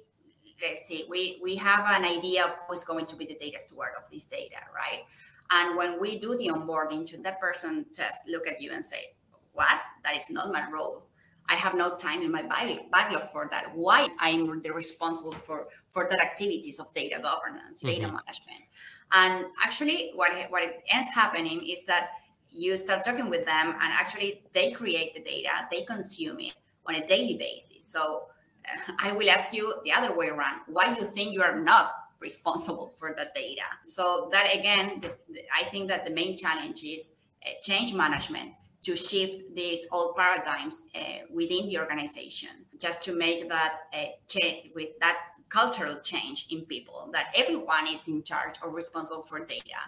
let's 0.60 0.86
see 0.86 1.06
we 1.08 1.38
we 1.42 1.54
have 1.54 1.86
an 1.88 2.04
idea 2.04 2.44
of 2.44 2.50
who's 2.68 2.82
going 2.82 3.06
to 3.06 3.16
be 3.16 3.24
the 3.24 3.36
data 3.36 3.58
steward 3.58 3.90
of 3.96 4.10
this 4.10 4.26
data 4.26 4.56
right? 4.74 5.04
And 5.50 5.76
when 5.78 6.00
we 6.00 6.18
do 6.18 6.36
the 6.36 6.48
onboarding 6.48 7.06
to 7.10 7.16
that 7.18 7.40
person 7.40 7.86
just 7.94 8.20
look 8.26 8.46
at 8.46 8.60
you 8.60 8.72
and 8.72 8.84
say 8.84 9.14
what? 9.52 9.80
That 10.04 10.16
is 10.16 10.28
not 10.30 10.52
my 10.52 10.68
role 10.70 11.07
i 11.48 11.54
have 11.54 11.74
no 11.74 11.96
time 11.96 12.22
in 12.22 12.30
my 12.30 12.42
backlog 12.42 13.28
for 13.28 13.48
that 13.50 13.74
why 13.74 14.08
i'm 14.20 14.60
the 14.62 14.72
responsible 14.72 15.32
for 15.32 15.68
for 15.90 16.06
that 16.10 16.20
activities 16.20 16.78
of 16.78 16.92
data 16.94 17.18
governance 17.22 17.80
data 17.80 18.06
mm-hmm. 18.06 18.16
management 18.16 18.64
and 19.12 19.46
actually, 19.62 20.12
what, 20.14 20.30
what 20.50 20.62
ends 20.90 21.10
happening 21.14 21.66
is 21.66 21.84
that 21.86 22.10
you 22.50 22.76
start 22.76 23.04
talking 23.04 23.30
with 23.30 23.44
them, 23.44 23.68
and 23.68 23.92
actually, 23.92 24.42
they 24.52 24.70
create 24.70 25.14
the 25.14 25.20
data, 25.20 25.50
they 25.70 25.82
consume 25.82 26.40
it 26.40 26.52
on 26.86 26.96
a 26.96 27.06
daily 27.06 27.36
basis. 27.36 27.84
So 27.84 28.24
uh, 28.66 28.92
I 28.98 29.12
will 29.12 29.30
ask 29.30 29.52
you 29.52 29.74
the 29.84 29.92
other 29.92 30.14
way 30.14 30.28
around 30.28 30.60
why 30.66 30.94
you 30.94 31.04
think 31.04 31.32
you 31.32 31.42
are 31.42 31.58
not 31.58 31.92
responsible 32.20 32.92
for 32.98 33.14
the 33.16 33.30
data. 33.34 33.62
So 33.86 34.28
that 34.32 34.54
again, 34.54 35.00
the, 35.00 35.14
the, 35.32 35.40
I 35.54 35.64
think 35.70 35.88
that 35.88 36.04
the 36.04 36.10
main 36.10 36.36
challenge 36.36 36.82
is 36.82 37.12
uh, 37.46 37.50
change 37.62 37.94
management 37.94 38.52
to 38.82 38.96
shift 38.96 39.54
these 39.54 39.86
old 39.90 40.16
paradigms 40.16 40.82
uh, 40.94 41.24
within 41.32 41.68
the 41.68 41.78
organization, 41.78 42.50
just 42.78 43.02
to 43.02 43.14
make 43.14 43.48
that 43.48 43.74
uh, 43.92 44.04
change 44.28 44.70
with 44.74 44.90
that 45.00 45.18
cultural 45.48 45.98
change 46.00 46.46
in 46.50 46.62
people 46.66 47.08
that 47.12 47.26
everyone 47.34 47.86
is 47.86 48.06
in 48.06 48.22
charge 48.22 48.54
or 48.62 48.70
responsible 48.70 49.22
for 49.22 49.40
data. 49.44 49.80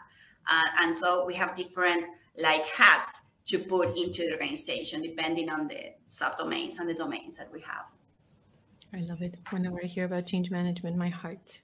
Uh, 0.48 0.64
and 0.80 0.96
so 0.96 1.26
we 1.26 1.34
have 1.34 1.54
different 1.54 2.04
like 2.38 2.66
hats 2.66 3.20
to 3.44 3.58
put 3.58 3.96
into 3.96 4.22
the 4.22 4.32
organization 4.32 5.02
depending 5.02 5.50
on 5.50 5.68
the 5.68 5.92
subdomains 6.08 6.78
and 6.78 6.88
the 6.88 6.94
domains 6.94 7.36
that 7.36 7.52
we 7.52 7.60
have. 7.60 7.86
I 8.92 9.00
love 9.06 9.22
it. 9.22 9.36
Whenever 9.50 9.78
i 9.82 9.86
hear 9.86 10.06
about 10.06 10.26
change 10.26 10.50
management 10.50 10.96
my 10.96 11.08
heart 11.08 11.60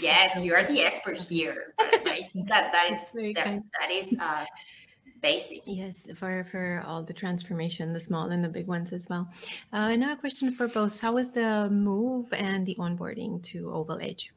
yes 0.00 0.42
you 0.42 0.54
are 0.54 0.66
the 0.66 0.82
expert 0.82 1.18
here. 1.28 1.74
I 1.78 2.28
think 2.32 2.48
that 2.48 2.72
that 2.72 2.90
is 2.92 3.10
that, 3.34 3.62
that 3.80 3.90
is 3.90 4.16
uh, 4.20 4.44
basic. 5.20 5.62
Yes, 5.66 6.06
for 6.16 6.46
for 6.50 6.82
all 6.86 7.02
the 7.02 7.12
transformation, 7.12 7.92
the 7.92 8.00
small 8.00 8.30
and 8.30 8.42
the 8.42 8.48
big 8.48 8.66
ones 8.66 8.92
as 8.92 9.08
well. 9.08 9.28
Uh, 9.72 9.96
now 9.96 10.12
a 10.12 10.16
question 10.16 10.52
for 10.52 10.68
both: 10.68 11.00
How 11.00 11.12
was 11.12 11.30
the 11.30 11.68
move 11.70 12.32
and 12.32 12.66
the 12.66 12.74
onboarding 12.76 13.42
to 13.44 13.72
Oval 13.72 13.98
Edge? 14.00 14.32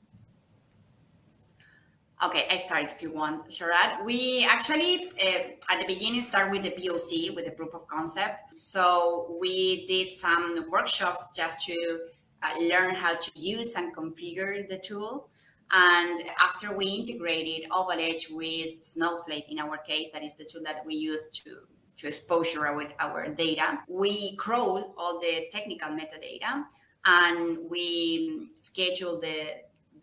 Okay, 2.24 2.48
I 2.50 2.56
start 2.56 2.86
if 2.86 3.02
you 3.02 3.12
want, 3.12 3.50
Sharad. 3.50 4.06
We 4.06 4.48
actually 4.50 5.12
uh, 5.22 5.74
at 5.74 5.82
the 5.82 5.86
beginning 5.86 6.22
start 6.22 6.52
with 6.52 6.64
the 6.64 6.72
POC, 6.72 7.36
with 7.36 7.44
the 7.44 7.52
proof 7.52 7.74
of 7.74 7.86
concept. 7.88 8.58
So 8.58 9.38
we 9.42 9.86
did 9.88 10.14
some 10.14 10.66
workshops 10.70 11.32
just 11.36 11.66
to 11.66 12.00
uh, 12.42 12.60
learn 12.62 12.96
how 12.96 13.16
to 13.16 13.32
use 13.36 13.76
and 13.76 13.94
configure 13.94 14.68
the 14.70 14.78
tool. 14.78 15.28
And 15.74 16.24
after 16.40 16.76
we 16.76 16.86
integrated 16.86 17.68
Oval 17.72 18.00
Edge 18.00 18.28
with 18.30 18.86
Snowflake, 18.86 19.52
in 19.52 19.58
our 19.60 19.78
case, 19.78 20.10
that 20.14 20.24
is 20.24 20.36
the 20.36 20.46
tool 20.46 20.62
that 20.64 20.86
we 20.86 20.94
use 20.94 21.30
to, 21.30 21.62
to 21.98 22.08
exposure 22.08 22.68
our, 22.68 22.88
our 23.00 23.28
data, 23.30 23.80
we 23.88 24.36
crawl 24.36 24.94
all 25.00 25.20
the 25.20 25.48
technical 25.52 25.90
metadata 25.90 26.64
and 27.06 27.58
we 27.70 28.50
schedule 28.54 29.20
the, 29.20 29.48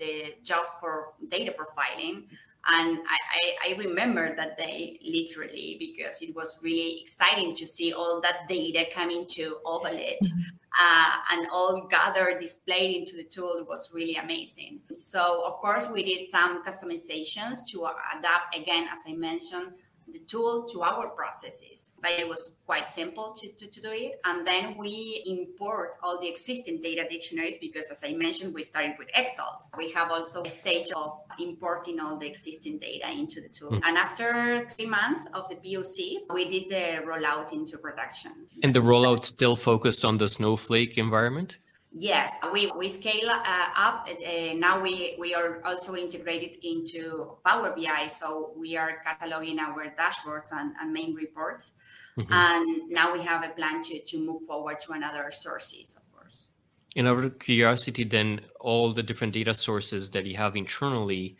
the 0.00 0.34
jobs 0.42 0.70
for 0.80 1.12
data 1.28 1.54
profiling. 1.56 2.24
And 2.66 2.98
I, 2.98 3.18
I, 3.66 3.72
I 3.72 3.78
remember 3.78 4.36
that 4.36 4.58
day 4.58 4.98
literally 5.02 5.76
because 5.78 6.20
it 6.20 6.34
was 6.34 6.58
really 6.62 7.00
exciting 7.02 7.54
to 7.56 7.66
see 7.66 7.92
all 7.92 8.20
that 8.20 8.48
data 8.48 8.86
coming 8.92 9.26
to 9.30 9.58
Oval 9.64 9.94
Edge. 9.94 10.18
Mm-hmm 10.22 10.56
uh, 10.78 11.16
and 11.32 11.48
all 11.52 11.86
gathered, 11.88 12.40
displayed 12.40 12.96
into 12.96 13.16
the 13.16 13.24
tool 13.24 13.56
it 13.58 13.66
was 13.66 13.90
really 13.92 14.16
amazing. 14.16 14.80
So, 14.92 15.44
of 15.46 15.54
course, 15.54 15.88
we 15.88 16.04
did 16.04 16.28
some 16.28 16.64
customizations 16.64 17.66
to 17.70 17.88
adapt, 18.16 18.56
again, 18.56 18.88
as 18.92 19.00
I 19.06 19.14
mentioned, 19.14 19.72
the 20.12 20.20
tool 20.20 20.66
to 20.72 20.82
our 20.82 21.08
processes. 21.10 21.92
But 22.02 22.12
it 22.12 22.28
was 22.28 22.56
quite 22.66 22.90
simple 22.90 23.32
to, 23.32 23.52
to, 23.52 23.66
to, 23.66 23.80
do 23.80 23.90
it. 23.92 24.20
And 24.24 24.46
then 24.46 24.76
we 24.76 25.22
import 25.26 25.96
all 26.02 26.20
the 26.20 26.28
existing 26.28 26.80
data 26.80 27.06
dictionaries 27.08 27.58
because, 27.58 27.90
as 27.90 28.02
I 28.04 28.12
mentioned, 28.12 28.54
we 28.54 28.62
started 28.62 28.94
with 28.98 29.08
Excel. 29.14 29.60
We 29.76 29.90
have 29.92 30.10
also 30.10 30.42
a 30.42 30.48
stage 30.48 30.90
of 30.94 31.20
importing 31.38 32.00
all 32.00 32.16
the 32.16 32.26
existing 32.26 32.78
data 32.78 33.10
into 33.10 33.40
the 33.40 33.48
tool. 33.48 33.72
Mm. 33.72 33.82
And 33.84 33.98
after 33.98 34.66
three 34.70 34.86
months 34.86 35.26
of 35.34 35.48
the 35.48 35.56
POC, 35.56 36.32
we 36.32 36.48
did 36.48 36.70
the 36.70 37.02
rollout 37.06 37.52
into 37.52 37.78
production. 37.78 38.32
And 38.62 38.74
the 38.74 38.80
rollout 38.80 39.24
still 39.24 39.56
focused 39.56 40.04
on 40.04 40.18
the 40.18 40.28
Snowflake 40.28 40.96
environment? 40.98 41.58
Yes, 41.92 42.34
we, 42.52 42.70
we 42.76 42.88
scale 42.88 43.28
uh, 43.30 43.66
up. 43.76 44.08
Uh, 44.08 44.54
now 44.54 44.80
we, 44.80 45.16
we 45.18 45.34
are 45.34 45.60
also 45.64 45.96
integrated 45.96 46.64
into 46.64 47.36
Power 47.44 47.74
BI. 47.76 48.06
So 48.06 48.52
we 48.56 48.76
are 48.76 49.02
cataloging 49.04 49.58
our 49.58 49.86
dashboards 49.98 50.52
and, 50.52 50.72
and 50.80 50.92
main 50.92 51.14
reports. 51.14 51.72
Mm-hmm. 52.16 52.32
And 52.32 52.88
now 52.88 53.12
we 53.12 53.22
have 53.24 53.44
a 53.44 53.48
plan 53.48 53.82
to, 53.84 54.00
to 54.00 54.18
move 54.18 54.42
forward 54.42 54.80
to 54.82 54.92
another 54.92 55.32
sources, 55.32 55.96
of 55.96 56.10
course. 56.12 56.48
In 56.94 57.08
our 57.08 57.28
curiosity, 57.28 58.04
then 58.04 58.40
all 58.60 58.92
the 58.92 59.02
different 59.02 59.32
data 59.32 59.52
sources 59.52 60.10
that 60.10 60.26
you 60.26 60.36
have 60.36 60.54
internally, 60.54 61.36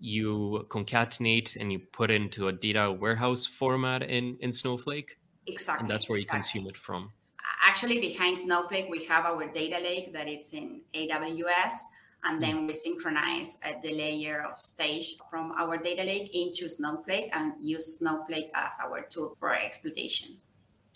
you 0.00 0.66
concatenate 0.68 1.56
and 1.56 1.72
you 1.72 1.78
put 1.78 2.10
into 2.10 2.48
a 2.48 2.52
data 2.52 2.92
warehouse 2.92 3.46
format 3.46 4.02
in, 4.02 4.36
in 4.40 4.52
Snowflake? 4.52 5.16
Exactly. 5.46 5.84
And 5.84 5.90
that's 5.90 6.10
where 6.10 6.18
you 6.18 6.24
exactly. 6.24 6.60
consume 6.60 6.68
it 6.68 6.76
from 6.76 7.10
actually 7.64 7.98
behind 8.00 8.38
Snowflake, 8.38 8.88
we 8.90 9.04
have 9.06 9.24
our 9.24 9.46
data 9.46 9.78
lake 9.82 10.12
that 10.12 10.28
it's 10.28 10.52
in 10.52 10.82
AWS. 10.94 11.72
and 12.26 12.42
then 12.42 12.66
we 12.66 12.72
synchronize 12.72 13.58
uh, 13.66 13.72
the 13.82 13.92
layer 13.92 14.46
of 14.50 14.58
stage 14.58 15.16
from 15.30 15.52
our 15.58 15.76
data 15.76 16.02
lake 16.02 16.34
into 16.34 16.68
Snowflake 16.68 17.28
and 17.34 17.52
use 17.60 17.98
Snowflake 17.98 18.50
as 18.54 18.72
our 18.82 19.02
tool 19.02 19.36
for 19.38 19.54
exploitation. 19.54 20.38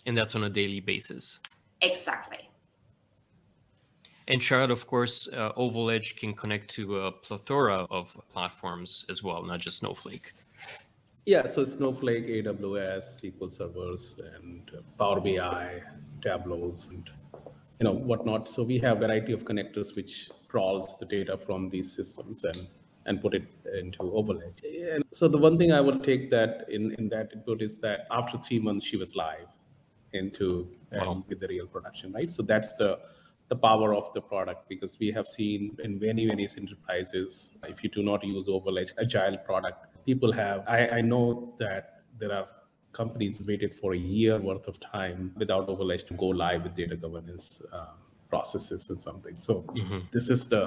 And 0.07 0.17
that's 0.17 0.35
on 0.35 0.45
a 0.45 0.49
daily 0.49 0.79
basis. 0.79 1.39
Exactly. 1.81 2.49
And 4.27 4.41
Sharad, 4.41 4.71
of 4.71 4.87
course, 4.87 5.27
uh, 5.33 5.51
Oval 5.55 5.91
Edge 5.91 6.15
can 6.15 6.33
connect 6.33 6.69
to 6.71 7.01
a 7.01 7.11
plethora 7.11 7.85
of 7.91 8.15
platforms 8.29 9.05
as 9.09 9.23
well, 9.23 9.43
not 9.43 9.59
just 9.59 9.77
Snowflake. 9.77 10.33
Yeah, 11.25 11.45
so 11.45 11.63
Snowflake, 11.63 12.27
AWS, 12.27 13.21
SQL 13.21 13.51
servers, 13.51 14.15
and 14.35 14.71
Power 14.97 15.19
BI, 15.19 15.81
Tableaus, 16.21 16.89
and 16.89 17.09
you 17.79 17.83
know 17.85 17.93
whatnot. 17.93 18.47
So 18.47 18.63
we 18.63 18.79
have 18.79 18.99
variety 18.99 19.33
of 19.33 19.45
connectors 19.45 19.95
which 19.95 20.29
crawls 20.47 20.95
the 20.99 21.05
data 21.05 21.37
from 21.37 21.69
these 21.69 21.91
systems 21.91 22.43
and 22.43 22.67
and 23.05 23.21
put 23.21 23.33
it 23.33 23.43
into 23.79 24.03
Edge. 24.45 24.61
And 24.93 25.03
so 25.11 25.27
the 25.27 25.37
one 25.37 25.57
thing 25.57 25.71
I 25.71 25.81
will 25.81 25.99
take 25.99 26.29
that 26.31 26.65
in 26.69 26.93
in 26.99 27.09
that 27.09 27.31
input 27.33 27.61
is 27.61 27.77
that 27.79 28.07
after 28.11 28.37
three 28.37 28.59
months 28.59 28.85
she 28.85 28.97
was 28.97 29.15
live 29.15 29.47
into 30.13 30.67
wow. 30.91 31.11
um, 31.11 31.25
with 31.27 31.39
the 31.39 31.47
real 31.47 31.67
production, 31.67 32.11
right? 32.13 32.29
So 32.29 32.43
that's 32.43 32.73
the 32.73 32.99
the 33.47 33.55
power 33.55 33.95
of 33.95 34.13
the 34.13 34.21
product 34.21 34.69
because 34.69 34.99
we 34.99 35.11
have 35.11 35.27
seen 35.27 35.75
in 35.83 35.99
many 35.99 36.25
many 36.25 36.47
enterprises 36.57 37.55
if 37.67 37.83
you 37.83 37.89
do 37.89 38.03
not 38.03 38.23
use 38.23 38.47
Edge 38.47 38.93
agile 39.01 39.37
product, 39.37 39.87
people 40.05 40.31
have. 40.31 40.63
I, 40.67 40.87
I 40.99 41.01
know 41.01 41.55
that 41.57 42.03
there 42.19 42.31
are 42.31 42.47
companies 43.01 43.41
waited 43.47 43.73
for 43.79 43.93
a 43.93 43.97
year 43.97 44.37
worth 44.49 44.67
of 44.67 44.79
time 44.79 45.31
without 45.41 45.69
Oval 45.69 45.97
to 46.09 46.13
go 46.23 46.27
live 46.43 46.63
with 46.63 46.75
data 46.75 46.95
governance 47.05 47.61
uh, 47.71 47.93
processes 48.29 48.89
and 48.89 49.01
something. 49.01 49.35
So 49.37 49.53
mm-hmm. 49.79 49.99
this 50.15 50.29
is 50.29 50.45
the 50.53 50.63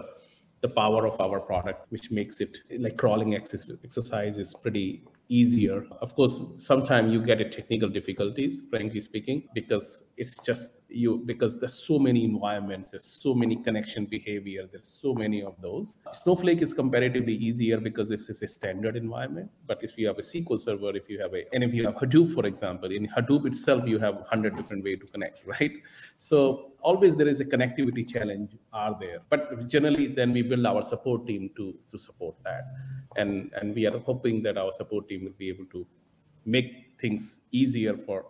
the 0.62 0.68
power 0.68 1.07
of 1.09 1.21
our 1.21 1.38
product, 1.40 1.81
which 1.95 2.12
makes 2.18 2.40
it 2.45 2.59
like 2.85 2.97
crawling 2.97 3.35
exercise 3.35 4.38
is 4.38 4.55
pretty 4.55 5.03
easier. 5.29 5.79
Of 6.01 6.14
course, 6.14 6.37
sometimes 6.57 7.12
you 7.12 7.21
get 7.31 7.40
a 7.40 7.49
technical 7.57 7.88
difficulties, 7.88 8.61
frankly 8.71 9.01
speaking, 9.01 9.49
because 9.55 10.05
it's 10.16 10.38
just 10.49 10.79
you 10.94 11.22
because 11.26 11.59
there's 11.59 11.74
so 11.74 11.98
many 11.98 12.24
environments, 12.24 12.92
there's 12.92 13.05
so 13.05 13.35
many 13.35 13.57
connection 13.57 14.07
behavior, 14.07 14.68
there's 14.70 14.98
so 15.02 15.14
many 15.14 15.42
of 15.42 15.55
those. 15.61 15.94
Snowflake 16.12 16.62
is 16.62 16.74
comparatively 16.74 17.35
easier 17.35 17.78
because 17.78 18.09
this 18.09 18.28
is 18.28 18.42
a 18.42 18.46
standard 18.46 18.96
environment. 18.96 19.50
But 19.66 19.83
if 19.83 19.98
you 19.98 20.07
have 20.07 20.18
a 20.18 20.22
SQL 20.22 20.59
server, 20.59 20.96
if 20.96 21.09
you 21.09 21.20
have 21.20 21.35
a 21.35 21.44
and 21.55 21.64
if 21.64 21.74
you 21.74 21.85
have 21.87 21.94
Hadoop, 21.96 22.35
for 22.35 22.46
example, 22.46 22.90
in 22.90 23.07
Hadoop 23.09 23.46
itself, 23.46 23.87
you 23.87 23.98
have 23.98 24.26
hundred 24.28 24.57
different 24.57 24.85
way 24.85 24.96
to 24.96 25.07
connect, 25.07 25.46
right? 25.46 25.72
So 26.16 26.72
always 26.81 27.16
there 27.16 27.28
is 27.28 27.40
a 27.40 27.44
connectivity 27.44 28.09
challenge 28.09 28.57
are 28.72 28.96
there. 29.00 29.20
But 29.31 29.68
generally, 29.68 30.09
then 30.09 30.33
we 30.33 30.42
build 30.42 30.66
our 30.66 30.83
support 30.83 31.26
team 31.26 31.50
to 31.57 31.74
to 31.88 31.98
support 31.98 32.37
that 32.44 32.64
and 33.16 33.50
and 33.61 33.74
we 33.74 33.87
are 33.87 33.98
hoping 33.98 34.42
that 34.42 34.59
our 34.59 34.72
support 34.72 35.09
team 35.09 35.24
will 35.24 35.38
be 35.38 35.48
able 35.48 35.66
to 35.66 35.87
make 36.44 36.83
things 36.98 37.40
easier 37.50 37.96
for 37.96 38.24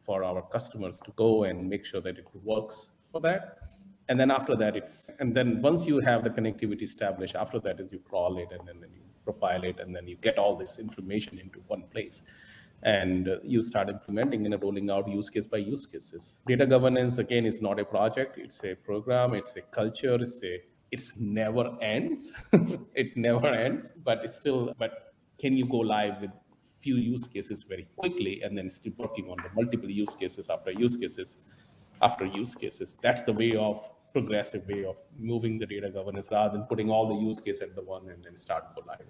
for 0.00 0.24
our 0.24 0.42
customers 0.42 0.98
to 0.98 1.10
go 1.16 1.44
and 1.44 1.68
make 1.68 1.84
sure 1.84 2.00
that 2.00 2.18
it 2.18 2.26
works 2.42 2.90
for 3.10 3.20
that. 3.20 3.58
And 4.08 4.20
then 4.20 4.30
after 4.30 4.54
that 4.56 4.76
it's 4.76 5.10
and 5.20 5.34
then 5.34 5.62
once 5.62 5.86
you 5.86 6.00
have 6.00 6.24
the 6.24 6.30
connectivity 6.30 6.82
established 6.82 7.36
after 7.36 7.58
that 7.60 7.80
is 7.80 7.92
you 7.92 8.00
crawl 8.00 8.38
it 8.38 8.48
and 8.50 8.66
then, 8.68 8.80
then 8.80 8.90
you 8.94 9.02
profile 9.24 9.64
it 9.64 9.80
and 9.80 9.94
then 9.94 10.06
you 10.06 10.16
get 10.16 10.38
all 10.38 10.56
this 10.56 10.78
information 10.78 11.38
into 11.38 11.60
one 11.68 11.84
place. 11.92 12.22
And 12.82 13.30
you 13.42 13.62
start 13.62 13.88
implementing 13.88 14.44
and 14.44 14.62
rolling 14.62 14.90
out 14.90 15.08
use 15.08 15.30
case 15.30 15.46
by 15.46 15.56
use 15.56 15.86
cases. 15.86 16.36
Data 16.46 16.66
governance 16.66 17.16
again 17.16 17.46
is 17.46 17.62
not 17.62 17.80
a 17.80 17.84
project. 17.84 18.36
It's 18.36 18.62
a 18.62 18.74
program. 18.74 19.32
It's 19.32 19.56
a 19.56 19.62
culture. 19.62 20.16
It's 20.16 20.42
a 20.44 20.60
it's 20.90 21.12
never 21.16 21.76
ends. 21.80 22.32
It 23.02 23.16
never 23.16 23.48
ends 23.48 23.92
but 24.04 24.24
it's 24.24 24.36
still 24.36 24.74
but 24.78 25.14
can 25.38 25.56
you 25.56 25.66
go 25.66 25.78
live 25.78 26.20
with 26.20 26.30
few 26.84 26.96
use 26.96 27.26
cases 27.34 27.64
very 27.72 27.86
quickly 27.96 28.34
and 28.42 28.56
then 28.58 28.68
still 28.78 28.92
working 29.04 29.26
on 29.32 29.38
the 29.44 29.50
multiple 29.60 29.90
use 30.02 30.14
cases 30.14 30.50
after 30.54 30.70
use 30.84 30.96
cases 30.96 31.38
after 32.02 32.24
use 32.26 32.54
cases. 32.54 32.96
That's 33.00 33.22
the 33.22 33.32
way 33.32 33.56
of 33.56 33.76
progressive 34.12 34.66
way 34.68 34.84
of 34.84 34.96
moving 35.18 35.58
the 35.58 35.66
data 35.66 35.90
governance 35.90 36.28
rather 36.30 36.56
than 36.56 36.66
putting 36.66 36.88
all 36.90 37.08
the 37.08 37.20
use 37.28 37.40
case 37.40 37.60
at 37.60 37.74
the 37.74 37.82
one 37.82 38.08
and 38.10 38.24
then 38.24 38.36
start 38.36 38.64
on 38.76 38.94
it. 39.00 39.06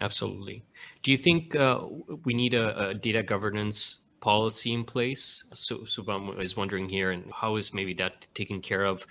Absolutely. 0.00 0.64
Do 1.02 1.12
you 1.12 1.18
think 1.26 1.54
uh, 1.54 1.80
we 2.24 2.34
need 2.34 2.54
a, 2.54 2.88
a, 2.88 2.94
data 2.94 3.22
governance 3.22 3.98
policy 4.20 4.72
in 4.72 4.82
place? 4.84 5.44
So 5.54 5.78
subham 5.94 6.40
is 6.40 6.56
wondering 6.56 6.88
here 6.88 7.12
and 7.12 7.30
how 7.32 7.54
is 7.56 7.72
maybe 7.72 7.94
that 7.94 8.26
taken 8.34 8.60
care 8.60 8.84
of 8.84 9.06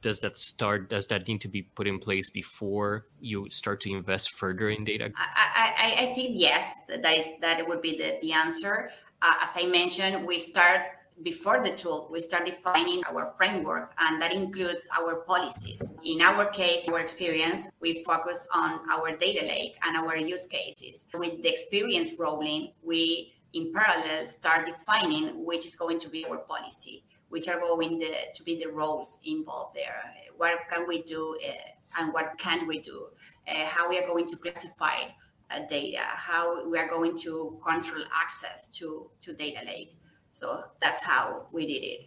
does 0.00 0.20
that 0.20 0.36
start 0.36 0.88
does 0.90 1.06
that 1.08 1.26
need 1.28 1.40
to 1.40 1.48
be 1.48 1.62
put 1.62 1.86
in 1.86 1.98
place 1.98 2.30
before 2.30 3.06
you 3.20 3.48
start 3.50 3.80
to 3.82 3.92
invest 3.92 4.34
further 4.34 4.70
in 4.70 4.84
data? 4.84 5.10
I, 5.16 5.72
I, 5.76 6.02
I 6.04 6.14
think 6.14 6.30
yes 6.34 6.72
that 6.88 7.16
is 7.16 7.28
that 7.40 7.66
would 7.66 7.82
be 7.82 7.98
the, 7.98 8.18
the 8.22 8.32
answer. 8.32 8.90
Uh, 9.20 9.34
as 9.42 9.50
i 9.56 9.66
mentioned 9.66 10.24
we 10.24 10.38
start 10.38 10.82
before 11.24 11.60
the 11.64 11.74
tool 11.74 12.08
we 12.12 12.20
start 12.20 12.46
defining 12.46 13.02
our 13.10 13.34
framework 13.36 13.92
and 13.98 14.22
that 14.22 14.32
includes 14.32 14.88
our 14.96 15.16
policies. 15.16 15.94
In 16.04 16.20
our 16.20 16.46
case 16.46 16.88
our 16.88 17.00
experience 17.00 17.68
we 17.80 18.04
focus 18.04 18.46
on 18.54 18.80
our 18.90 19.16
data 19.16 19.44
lake 19.44 19.76
and 19.82 19.96
our 19.96 20.16
use 20.16 20.46
cases. 20.46 21.06
With 21.14 21.42
the 21.42 21.48
experience 21.48 22.10
rolling 22.18 22.72
we 22.82 23.34
in 23.54 23.72
parallel 23.72 24.26
start 24.26 24.66
defining 24.66 25.44
which 25.44 25.66
is 25.66 25.74
going 25.74 25.98
to 25.98 26.08
be 26.08 26.24
our 26.26 26.38
policy 26.38 27.02
which 27.28 27.48
are 27.48 27.60
going 27.60 27.98
the, 27.98 28.12
to 28.34 28.42
be 28.42 28.56
the 28.56 28.68
roles 28.68 29.20
involved 29.24 29.76
there. 29.76 30.02
What 30.36 30.58
can 30.70 30.86
we 30.86 31.02
do 31.02 31.36
uh, 31.46 32.00
and 32.00 32.12
what 32.12 32.38
can 32.38 32.66
we 32.66 32.80
do? 32.80 33.06
Uh, 33.46 33.66
how 33.66 33.88
we 33.88 33.98
are 33.98 34.06
going 34.06 34.28
to 34.28 34.36
classify 34.36 35.02
uh, 35.50 35.60
data, 35.68 36.02
how 36.02 36.68
we 36.68 36.78
are 36.78 36.88
going 36.88 37.18
to 37.18 37.58
control 37.66 38.04
access 38.14 38.68
to, 38.68 39.10
to 39.22 39.32
data 39.34 39.60
lake. 39.64 39.96
So 40.32 40.64
that's 40.80 41.02
how 41.02 41.46
we 41.52 41.66
did 41.66 41.84
it. 41.84 42.00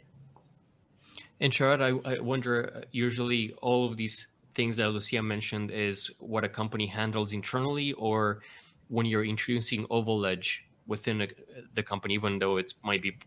And 1.39 1.51
Sharad, 1.51 1.81
I, 1.81 2.11
I 2.11 2.19
wonder, 2.19 2.71
uh, 2.75 2.81
usually 2.91 3.53
all 3.61 3.89
of 3.89 3.97
these 3.97 4.27
things 4.53 4.77
that 4.77 4.89
Lucia 4.89 5.23
mentioned 5.23 5.71
is 5.71 6.11
what 6.19 6.43
a 6.43 6.49
company 6.49 6.85
handles 6.85 7.33
internally 7.33 7.93
or 7.93 8.41
when 8.89 9.05
you're 9.05 9.25
introducing 9.25 9.85
Oval 9.89 10.25
Edge 10.25 10.65
within 10.85 11.21
a, 11.21 11.27
the 11.73 11.81
company, 11.81 12.13
even 12.13 12.37
though 12.37 12.57
it 12.57 12.73
might 12.83 13.01
be 13.01 13.17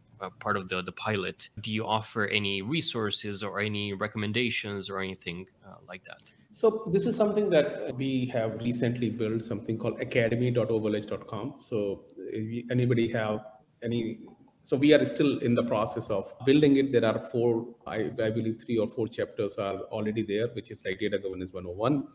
part 0.41 0.57
of 0.57 0.69
the, 0.69 0.83
the 0.83 0.93
pilot, 0.93 1.49
do 1.61 1.73
you 1.73 1.87
offer 1.87 2.27
any 2.27 2.63
resources 2.63 3.43
or 3.43 3.61
any 3.61 3.93
recommendations 3.93 4.91
or 4.91 5.01
anything 5.01 5.47
uh, 5.67 5.77
like 5.87 6.05
that? 6.05 6.23
So 6.53 6.89
this 6.93 7.07
is 7.07 7.17
something 7.17 7.51
that 7.51 7.97
we 7.97 8.27
have 8.27 8.61
recently 8.61 9.11
built 9.11 9.43
something 9.43 9.77
called 9.77 10.01
academy.ovaledge.com. 10.01 11.55
So 11.59 12.05
if 12.17 12.71
anybody 12.71 13.11
have 13.13 13.41
any 13.83 14.21
so 14.63 14.79
we 14.79 14.95
are 14.95 15.05
still 15.05 15.39
in 15.41 15.55
the 15.55 15.63
process 15.63 16.09
of 16.09 16.33
building 16.47 16.77
it 16.79 16.91
there 16.91 17.05
are 17.05 17.19
four 17.19 17.67
I, 17.87 18.11
I 18.23 18.31
believe 18.31 18.63
three 18.65 18.79
or 18.79 18.89
four 18.89 19.09
chapters 19.09 19.57
are 19.57 19.81
already 19.97 20.23
there 20.23 20.49
which 20.55 20.71
is 20.71 20.83
like 20.85 20.99
data 20.99 21.19
governance 21.19 21.53
101 21.53 22.07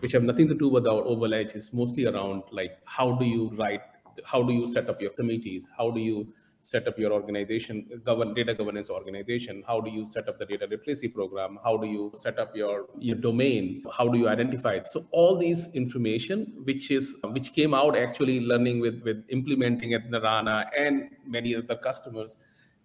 which 0.00 0.12
have 0.12 0.24
nothing 0.24 0.48
to 0.48 0.54
do 0.54 0.68
with 0.68 0.88
our 0.88 1.02
Oval 1.02 1.34
Edge 1.34 1.52
it's 1.54 1.72
mostly 1.72 2.06
around 2.06 2.42
like 2.50 2.78
how 2.84 3.12
do 3.12 3.24
you 3.24 3.50
write 3.56 3.82
how 4.24 4.42
do 4.42 4.52
you 4.52 4.66
set 4.66 4.88
up 4.88 5.00
your 5.00 5.12
committees 5.12 5.68
how 5.78 5.90
do 5.90 6.00
you 6.00 6.32
set 6.64 6.88
up 6.88 6.98
your 6.98 7.12
organization, 7.12 7.86
govern 8.04 8.32
data 8.32 8.54
governance 8.54 8.88
organization? 8.88 9.62
How 9.66 9.80
do 9.80 9.90
you 9.90 10.04
set 10.06 10.28
up 10.28 10.38
the 10.38 10.46
data 10.46 10.66
literacy 10.70 11.08
program? 11.08 11.58
How 11.62 11.76
do 11.76 11.86
you 11.86 12.10
set 12.14 12.38
up 12.38 12.56
your, 12.56 12.86
your 12.98 13.16
domain? 13.16 13.84
How 13.92 14.08
do 14.08 14.18
you 14.18 14.28
identify 14.28 14.74
it? 14.74 14.86
So 14.86 15.06
all 15.10 15.36
these 15.36 15.68
information, 15.74 16.54
which 16.64 16.90
is 16.90 17.14
which 17.24 17.52
came 17.52 17.74
out 17.74 17.96
actually 17.96 18.40
learning 18.40 18.80
with 18.80 19.02
with 19.02 19.24
implementing 19.28 19.92
at 19.94 20.10
Naranja 20.10 20.64
and 20.78 21.10
many 21.26 21.54
other 21.54 21.76
customers, 21.76 22.38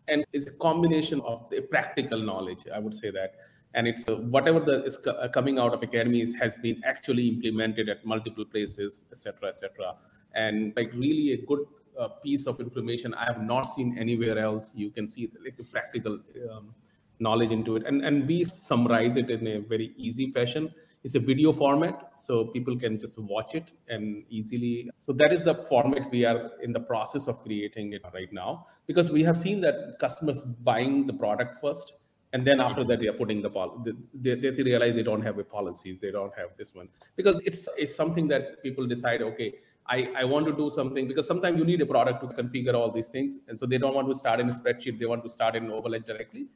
and 0.09 0.25
it's 0.33 0.47
a 0.47 0.55
combination 0.67 1.21
of 1.21 1.49
the 1.49 1.61
practical 1.61 2.19
knowledge. 2.19 2.65
I 2.73 2.79
would 2.79 2.93
say 2.93 3.11
that 3.11 3.35
and 3.75 3.87
it's 3.87 4.09
uh, 4.09 4.15
whatever 4.35 4.59
the 4.59 4.83
is 4.83 4.97
uh, 5.07 5.27
coming 5.31 5.59
out 5.59 5.73
of 5.73 5.83
academies 5.83 6.33
has 6.35 6.55
been 6.55 6.81
actually 6.83 7.27
implemented 7.27 7.87
at 7.87 8.03
multiple 8.03 8.45
places 8.45 9.05
etc 9.11 9.49
etc 9.49 9.93
and 10.33 10.73
like 10.75 10.91
really 10.93 11.33
a 11.33 11.37
good 11.45 11.59
a 11.99 12.09
piece 12.09 12.47
of 12.47 12.59
information 12.59 13.13
I 13.13 13.25
have 13.25 13.41
not 13.41 13.63
seen 13.63 13.97
anywhere 13.97 14.37
else. 14.39 14.73
You 14.75 14.89
can 14.89 15.07
see 15.07 15.29
like 15.43 15.57
the 15.57 15.63
practical 15.63 16.19
um, 16.51 16.73
knowledge 17.19 17.51
into 17.51 17.75
it, 17.75 17.83
and 17.85 18.03
and 18.03 18.27
we 18.27 18.45
summarize 18.45 19.17
it 19.17 19.29
in 19.29 19.47
a 19.47 19.59
very 19.59 19.93
easy 19.97 20.31
fashion. 20.31 20.73
It's 21.03 21.15
a 21.15 21.19
video 21.19 21.53
format, 21.53 22.11
so 22.15 22.45
people 22.45 22.77
can 22.77 22.97
just 22.97 23.17
watch 23.19 23.55
it 23.55 23.71
and 23.87 24.23
easily. 24.29 24.89
So 24.97 25.13
that 25.13 25.31
is 25.31 25.43
the 25.43 25.55
format 25.55 26.11
we 26.11 26.25
are 26.25 26.51
in 26.61 26.73
the 26.73 26.79
process 26.79 27.27
of 27.27 27.41
creating 27.41 27.93
it 27.93 28.01
right 28.13 28.31
now 28.33 28.65
because 28.87 29.09
we 29.09 29.23
have 29.23 29.37
seen 29.37 29.61
that 29.61 29.97
customers 29.99 30.43
buying 30.43 31.07
the 31.07 31.13
product 31.13 31.61
first 31.61 31.93
and 32.33 32.45
then 32.45 32.59
after 32.59 32.83
that 32.83 32.99
they 32.99 33.07
are 33.07 33.13
putting 33.13 33.41
the 33.41 33.49
policy 33.49 33.93
they, 34.13 34.35
they, 34.35 34.63
realize 34.63 34.93
they 34.93 35.03
don't 35.03 35.21
have 35.21 35.37
a 35.39 35.43
policies 35.43 35.97
they 35.99 36.11
don't 36.11 36.33
have 36.37 36.49
this 36.57 36.75
one 36.75 36.87
because 37.15 37.41
it's 37.43 37.67
it's 37.77 37.95
something 37.95 38.27
that 38.27 38.61
people 38.61 38.85
decide 38.85 39.21
okay 39.21 39.53
I, 39.89 40.11
I 40.15 40.23
want 40.23 40.45
to 40.45 40.53
do 40.53 40.69
something 40.69 41.07
because 41.07 41.27
sometimes 41.27 41.57
you 41.57 41.65
need 41.65 41.81
a 41.81 41.85
product 41.85 42.21
to 42.21 42.27
configure 42.41 42.75
all 42.75 42.91
these 42.91 43.07
things. 43.07 43.37
And 43.47 43.57
so 43.57 43.65
they 43.65 43.77
don't 43.77 43.95
want 43.95 44.07
to 44.09 44.15
start 44.15 44.39
in 44.39 44.49
a 44.49 44.53
spreadsheet. 44.53 44.99
They 44.99 45.05
want 45.05 45.23
to 45.23 45.29
start 45.29 45.55
in 45.55 45.71
Edge 45.71 46.05
directly. 46.05 46.47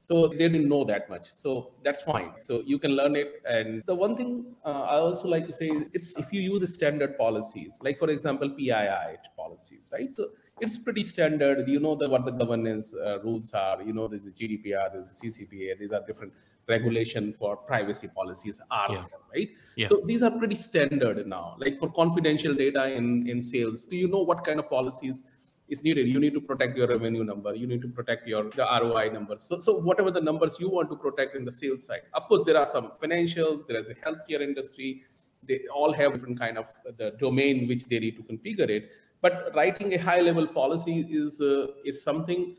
so 0.00 0.28
they 0.28 0.48
didn't 0.48 0.68
know 0.68 0.84
that 0.84 1.08
much 1.10 1.32
so 1.32 1.72
that's 1.84 2.02
fine 2.02 2.30
so 2.38 2.62
you 2.64 2.78
can 2.78 2.92
learn 2.92 3.16
it 3.16 3.42
and 3.54 3.82
the 3.86 3.94
one 3.94 4.16
thing 4.16 4.30
uh, 4.64 4.82
i 4.94 4.96
also 4.96 5.26
like 5.26 5.46
to 5.46 5.52
say 5.52 5.70
is 5.92 6.14
if 6.16 6.32
you 6.32 6.40
use 6.40 6.62
standard 6.72 7.18
policies 7.18 7.78
like 7.86 7.98
for 7.98 8.08
example 8.08 8.48
pii 8.58 9.16
policies 9.36 9.88
right 9.92 10.10
so 10.10 10.28
it's 10.60 10.78
pretty 10.78 11.02
standard 11.02 11.68
you 11.68 11.80
know 11.80 11.96
the, 11.96 12.08
what 12.08 12.24
the 12.24 12.30
governance 12.30 12.94
uh, 12.94 13.18
rules 13.24 13.52
are 13.52 13.82
you 13.82 13.92
know 13.92 14.06
there's 14.06 14.26
a 14.26 14.30
gdpr 14.40 14.92
there's 14.92 15.10
a 15.10 15.18
ccpa 15.20 15.78
these 15.80 15.90
are 15.90 16.04
different 16.06 16.32
regulation 16.68 17.32
for 17.32 17.56
privacy 17.56 18.08
policies 18.08 18.60
are 18.70 18.92
yeah. 18.92 19.04
there, 19.08 19.20
right 19.34 19.48
yeah. 19.76 19.86
so 19.86 20.02
these 20.04 20.22
are 20.22 20.30
pretty 20.30 20.54
standard 20.54 21.26
now 21.26 21.56
like 21.58 21.78
for 21.78 21.90
confidential 21.90 22.54
data 22.54 22.90
in 22.90 23.26
in 23.28 23.40
sales 23.40 23.86
do 23.86 23.96
you 23.96 24.08
know 24.08 24.22
what 24.30 24.44
kind 24.44 24.58
of 24.58 24.68
policies 24.68 25.24
is 25.68 25.82
needed. 25.82 26.08
You 26.08 26.18
need 26.18 26.34
to 26.34 26.40
protect 26.40 26.76
your 26.76 26.88
revenue 26.88 27.24
number. 27.24 27.54
You 27.54 27.66
need 27.66 27.82
to 27.82 27.88
protect 27.88 28.26
your 28.26 28.44
the 28.56 28.66
ROI 28.80 29.10
numbers. 29.12 29.42
So, 29.42 29.60
so 29.60 29.78
whatever 29.78 30.10
the 30.10 30.20
numbers 30.20 30.56
you 30.58 30.68
want 30.68 30.90
to 30.90 30.96
protect 30.96 31.36
in 31.36 31.44
the 31.44 31.52
sales 31.52 31.84
side. 31.84 32.02
Of 32.14 32.26
course, 32.26 32.44
there 32.46 32.56
are 32.56 32.66
some 32.66 32.92
financials. 33.02 33.66
There 33.66 33.78
is 33.78 33.88
a 33.88 33.94
healthcare 33.94 34.40
industry. 34.40 35.02
They 35.46 35.60
all 35.74 35.92
have 35.92 36.12
different 36.12 36.38
kind 36.38 36.58
of 36.58 36.72
the 36.96 37.12
domain 37.18 37.68
which 37.68 37.84
they 37.84 37.98
need 37.98 38.16
to 38.16 38.22
configure 38.22 38.68
it. 38.68 38.90
But 39.20 39.50
writing 39.54 39.94
a 39.94 39.98
high 39.98 40.20
level 40.20 40.46
policy 40.46 41.06
is 41.10 41.40
uh, 41.40 41.66
is 41.84 42.02
something 42.02 42.56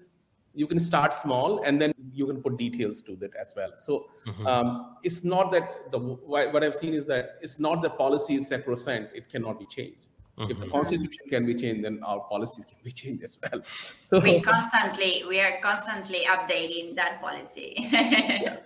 you 0.54 0.68
can 0.68 0.80
start 0.80 1.14
small 1.14 1.62
and 1.64 1.82
then 1.82 1.94
you 2.14 2.26
can 2.26 2.42
put 2.42 2.58
details 2.58 3.02
to 3.02 3.16
that 3.16 3.36
as 3.36 3.54
well 3.56 3.72
so 3.78 4.08
mm-hmm. 4.28 4.48
um, 4.48 4.96
it's 5.04 5.24
not 5.24 5.52
that 5.52 5.92
the 5.92 6.00
what 6.00 6.64
i've 6.64 6.76
seen 6.76 6.94
is 6.94 7.06
that 7.06 7.38
it's 7.42 7.60
not 7.60 7.82
that 7.82 7.98
policy 7.98 8.36
is 8.36 8.48
sacrosanct 8.48 9.16
it 9.16 9.30
cannot 9.30 9.60
be 9.60 9.66
changed 9.66 10.08
Mm-hmm. 10.40 10.52
If 10.52 10.60
the 10.60 10.66
mm-hmm. 10.66 10.76
constitution 10.76 11.26
can 11.28 11.46
be 11.46 11.54
changed, 11.54 11.84
then 11.84 12.00
our 12.02 12.22
policies 12.22 12.64
can 12.64 12.78
be 12.82 12.92
changed 12.92 13.24
as 13.24 13.38
well. 13.42 13.62
So 14.10 14.20
we 14.20 14.42
constantly 14.42 15.24
we 15.28 15.42
are 15.42 15.60
constantly 15.62 16.22
updating 16.26 16.96
that 16.96 17.20
policy. 17.22 17.74
yeah. 17.92 18.58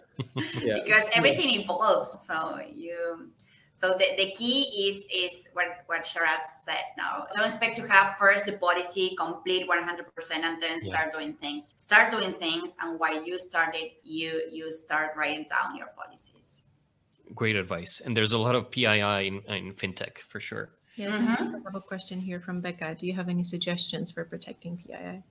yeah. 0.61 0.77
Because 0.85 1.05
everything 1.13 1.49
yeah. 1.49 1.61
evolves. 1.61 2.27
So 2.27 2.59
you 2.71 3.31
so 3.75 3.97
the, 3.97 4.05
the 4.17 4.31
key 4.31 4.87
is 4.87 5.07
is 5.13 5.49
what, 5.53 5.83
what 5.87 6.01
Sharad 6.03 6.45
said 6.63 6.85
now. 6.97 7.25
Don't 7.35 7.45
expect 7.45 7.75
to 7.77 7.87
have 7.87 8.15
first 8.17 8.45
the 8.45 8.53
policy 8.53 9.15
complete 9.17 9.67
100% 9.67 10.31
and 10.31 10.61
then 10.61 10.79
start 10.81 11.11
doing 11.11 11.33
things. 11.33 11.73
Start 11.77 12.11
doing 12.11 12.33
things 12.33 12.75
and 12.81 12.99
while 12.99 13.25
you 13.25 13.37
started, 13.37 13.91
you 14.03 14.43
you 14.51 14.71
start 14.71 15.11
writing 15.17 15.45
down 15.49 15.75
your 15.75 15.87
policies. 15.97 16.63
Great 17.33 17.55
advice. 17.55 18.01
And 18.05 18.15
there's 18.15 18.33
a 18.33 18.37
lot 18.37 18.55
of 18.55 18.69
PII 18.69 19.27
in, 19.27 19.41
in 19.47 19.73
fintech 19.73 20.19
for 20.29 20.39
sure. 20.39 20.69
Yes, 20.95 21.15
mm-hmm. 21.15 21.55
I 21.55 21.59
have 21.65 21.75
a 21.75 21.81
question 21.81 22.19
here 22.19 22.39
from 22.39 22.61
Becca. 22.61 22.95
Do 22.95 23.07
you 23.07 23.13
have 23.13 23.27
any 23.27 23.43
suggestions 23.43 24.11
for 24.11 24.23
protecting 24.23 24.77
PII? 24.77 25.23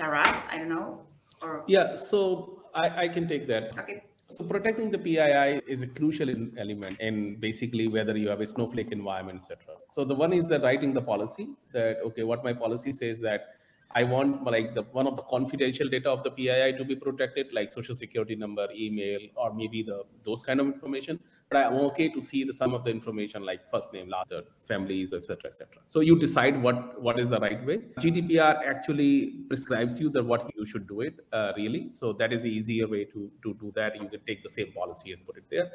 Sarah, 0.00 0.44
I 0.50 0.56
don't 0.56 0.70
know. 0.70 1.02
Or 1.42 1.64
yeah, 1.66 1.94
so 1.94 2.62
I, 2.74 3.04
I 3.04 3.08
can 3.08 3.28
take 3.28 3.46
that. 3.48 3.78
Okay. 3.78 4.04
So 4.30 4.44
protecting 4.44 4.90
the 4.90 4.98
PII 4.98 5.60
is 5.66 5.82
a 5.82 5.88
crucial 5.88 6.30
element 6.56 7.00
in 7.00 7.36
basically 7.36 7.88
whether 7.88 8.16
you 8.16 8.28
have 8.28 8.40
a 8.40 8.46
snowflake 8.46 8.92
environment, 8.92 9.42
etc. 9.42 9.74
So 9.90 10.04
the 10.04 10.14
one 10.14 10.32
is 10.32 10.46
the 10.46 10.60
writing 10.60 10.94
the 10.94 11.02
policy 11.02 11.48
that 11.72 11.98
okay, 12.06 12.22
what 12.22 12.44
my 12.44 12.52
policy 12.52 12.92
says 12.92 13.18
that 13.20 13.56
I 13.92 14.04
want 14.04 14.44
like 14.44 14.74
the 14.74 14.82
one 14.92 15.06
of 15.08 15.16
the 15.16 15.22
confidential 15.22 15.88
data 15.88 16.10
of 16.10 16.22
the 16.22 16.30
PII 16.30 16.76
to 16.78 16.84
be 16.84 16.94
protected, 16.94 17.48
like 17.52 17.72
social 17.72 17.94
security 17.94 18.36
number, 18.36 18.68
email, 18.72 19.20
or 19.34 19.52
maybe 19.52 19.82
the 19.82 20.04
those 20.24 20.42
kind 20.42 20.60
of 20.60 20.66
information. 20.66 21.18
But 21.50 21.66
I'm 21.66 21.74
okay 21.86 22.08
to 22.10 22.22
see 22.22 22.44
the 22.44 22.52
some 22.52 22.72
of 22.72 22.84
the 22.84 22.90
information 22.90 23.44
like 23.44 23.68
first 23.68 23.92
name, 23.92 24.08
last 24.08 24.30
name, 24.30 24.42
families, 24.62 25.12
etc., 25.12 25.38
etc. 25.46 25.82
So 25.86 26.00
you 26.00 26.18
decide 26.18 26.62
what 26.62 27.02
what 27.02 27.18
is 27.18 27.28
the 27.28 27.40
right 27.40 27.64
way. 27.66 27.78
GDPR 27.98 28.64
actually 28.64 29.46
prescribes 29.48 29.98
you 29.98 30.08
that 30.10 30.24
what 30.24 30.48
you 30.56 30.64
should 30.64 30.86
do 30.86 31.00
it 31.00 31.14
uh, 31.32 31.52
really. 31.56 31.88
So 31.88 32.12
that 32.12 32.32
is 32.32 32.42
the 32.42 32.50
easier 32.50 32.86
way 32.86 33.04
to 33.06 33.30
to 33.42 33.54
do 33.54 33.72
that. 33.74 34.00
You 34.00 34.08
can 34.08 34.20
take 34.24 34.44
the 34.44 34.54
same 34.58 34.72
policy 34.72 35.12
and 35.12 35.26
put 35.26 35.36
it 35.36 35.44
there. 35.50 35.72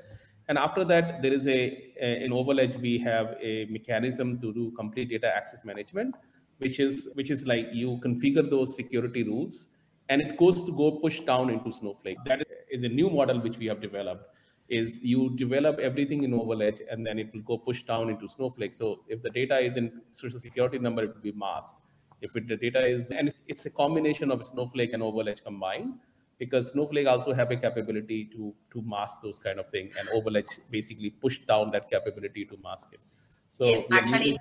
And 0.48 0.58
after 0.58 0.86
that, 0.86 1.22
there 1.22 1.34
is 1.34 1.48
a, 1.48 1.60
a 2.00 2.24
in 2.24 2.32
Ovaledge 2.32 2.80
we 2.80 2.98
have 3.00 3.36
a 3.42 3.66
mechanism 3.66 4.40
to 4.40 4.54
do 4.54 4.72
complete 4.72 5.10
data 5.10 5.36
access 5.36 5.66
management 5.66 6.16
which 6.58 6.80
is 6.80 7.10
which 7.14 7.30
is 7.32 7.46
like 7.46 7.68
you 7.74 7.98
configure 8.04 8.50
those 8.50 8.76
security 8.76 9.24
rules 9.24 9.68
and 10.10 10.22
it 10.22 10.38
goes 10.38 10.64
to 10.64 10.72
go 10.72 10.92
push 11.00 11.20
down 11.22 11.50
into 11.50 11.72
snowflake. 11.72 12.18
That 12.26 12.46
is 12.70 12.84
a 12.84 12.90
new 12.90 13.10
model 13.10 13.40
which 13.42 13.58
we 13.58 13.66
have 13.68 13.82
developed 13.82 14.30
is 14.68 14.98
you 15.02 15.36
develop 15.36 15.80
everything 15.80 16.24
in 16.24 16.32
Ovaledge 16.32 16.82
and 16.90 17.06
then 17.06 17.20
it 17.20 17.32
will 17.34 17.42
go 17.42 17.58
push 17.58 17.84
down 17.84 18.10
into 18.10 18.28
snowflake. 18.28 18.74
So 18.74 19.04
if 19.08 19.22
the 19.22 19.30
data 19.30 19.60
is 19.60 19.78
in 19.78 20.02
social 20.12 20.40
security 20.40 20.80
number 20.80 21.04
it 21.04 21.14
will 21.14 21.22
be 21.22 21.32
masked. 21.32 21.82
If 22.22 22.36
it, 22.36 22.48
the 22.48 22.58
data 22.58 22.86
is 22.86 23.12
and 23.12 23.28
it's, 23.28 23.42
it's 23.48 23.66
a 23.66 23.70
combination 23.70 24.32
of 24.32 24.44
snowflake 24.46 24.94
and 24.94 25.04
Ovaledge 25.04 25.44
combined 25.44 26.00
because 26.38 26.72
snowflake 26.72 27.08
also 27.08 27.34
have 27.34 27.52
a 27.52 27.58
capability 27.58 28.26
to 28.34 28.56
to 28.72 28.82
mask 28.82 29.22
those 29.22 29.38
kind 29.40 29.60
of 29.60 29.70
things 29.70 29.96
and 29.98 30.08
Ovaledge 30.10 30.60
basically 30.70 31.10
push 31.10 31.40
down 31.40 31.72
that 31.72 31.90
capability 31.90 32.46
to 32.46 32.58
mask 32.64 32.90
it. 32.94 33.00
So 33.48 33.66
yes, 33.66 33.86
actually 33.92 34.38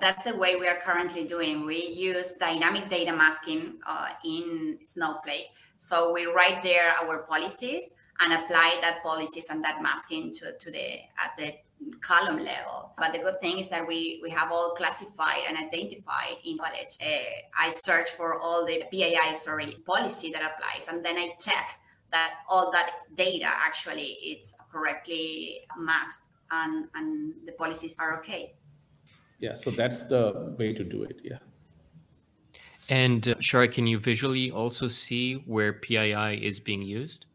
that's 0.00 0.24
the 0.24 0.36
way 0.36 0.56
we 0.56 0.66
are 0.66 0.78
currently 0.84 1.24
doing. 1.24 1.64
We 1.64 1.86
use 1.86 2.32
dynamic 2.32 2.88
data 2.88 3.12
masking 3.12 3.78
uh, 3.86 4.08
in 4.24 4.78
Snowflake. 4.84 5.46
So 5.78 6.12
we 6.12 6.26
write 6.26 6.62
there 6.62 6.92
our 7.02 7.18
policies 7.22 7.90
and 8.20 8.32
apply 8.32 8.78
that 8.80 9.02
policies 9.02 9.48
and 9.50 9.62
that 9.64 9.82
masking 9.82 10.32
to, 10.34 10.56
to 10.58 10.70
the 10.70 10.98
at 11.22 11.36
the 11.36 11.54
column 12.00 12.38
level. 12.38 12.92
But 12.98 13.12
the 13.12 13.18
good 13.20 13.40
thing 13.40 13.58
is 13.58 13.68
that 13.68 13.86
we 13.86 14.20
we 14.22 14.30
have 14.30 14.50
all 14.50 14.74
classified 14.74 15.42
and 15.48 15.56
identified 15.56 16.36
in 16.44 16.58
Ovaledge. 16.58 17.00
Uh, 17.00 17.30
I 17.56 17.70
search 17.70 18.10
for 18.10 18.38
all 18.40 18.66
the 18.66 18.84
PII 18.90 19.34
sorry 19.34 19.76
policy 19.86 20.30
that 20.32 20.42
applies, 20.42 20.88
and 20.88 21.04
then 21.04 21.16
I 21.16 21.34
check 21.40 21.78
that 22.10 22.34
all 22.48 22.72
that 22.72 22.90
data 23.14 23.46
actually 23.46 24.16
it's 24.22 24.54
correctly 24.72 25.60
masked 25.78 26.24
and 26.50 26.88
and 26.94 27.34
the 27.44 27.52
policies 27.52 27.96
are 28.00 28.18
okay 28.18 28.54
yeah 29.40 29.54
so 29.54 29.70
that's 29.70 30.02
the 30.04 30.54
way 30.58 30.72
to 30.72 30.84
do 30.84 31.02
it 31.02 31.20
yeah 31.22 31.38
and 32.88 33.28
uh, 33.28 33.34
Sharad, 33.36 33.72
can 33.72 33.86
you 33.86 33.98
visually 33.98 34.50
also 34.50 34.88
see 34.88 35.34
where 35.46 35.74
PII 35.74 36.44
is 36.44 36.58
being 36.58 36.82
used? 36.82 37.26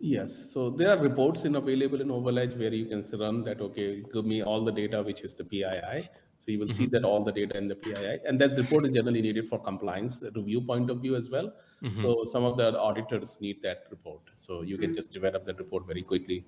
Yes. 0.00 0.50
So 0.52 0.70
there 0.70 0.90
are 0.90 1.00
reports 1.00 1.44
in 1.44 1.54
available 1.54 2.00
in 2.00 2.08
Ovaledge 2.08 2.58
where 2.58 2.74
you 2.74 2.86
can 2.86 3.04
run 3.20 3.44
that, 3.44 3.60
okay, 3.60 4.02
give 4.12 4.24
me 4.24 4.42
all 4.42 4.64
the 4.64 4.72
data, 4.72 5.00
which 5.00 5.20
is 5.20 5.34
the 5.34 5.44
PII. 5.44 6.08
So 6.38 6.50
you 6.50 6.58
will 6.58 6.66
mm-hmm. 6.66 6.76
see 6.76 6.86
that 6.86 7.04
all 7.04 7.22
the 7.22 7.30
data 7.30 7.56
in 7.56 7.68
the 7.68 7.76
PII. 7.76 8.18
And 8.26 8.40
that 8.40 8.56
report 8.56 8.84
is 8.84 8.94
generally 8.94 9.22
needed 9.22 9.48
for 9.48 9.60
compliance 9.60 10.20
review 10.34 10.60
point 10.60 10.90
of 10.90 11.00
view 11.00 11.14
as 11.14 11.30
well. 11.30 11.52
Mm-hmm. 11.84 12.02
So 12.02 12.24
some 12.24 12.42
of 12.42 12.56
the 12.56 12.76
auditors 12.76 13.38
need 13.40 13.62
that 13.62 13.84
report. 13.90 14.22
So 14.34 14.62
you 14.62 14.76
can 14.76 14.88
mm-hmm. 14.88 14.96
just 14.96 15.12
develop 15.12 15.46
that 15.46 15.58
report 15.58 15.86
very 15.86 16.02
quickly 16.02 16.44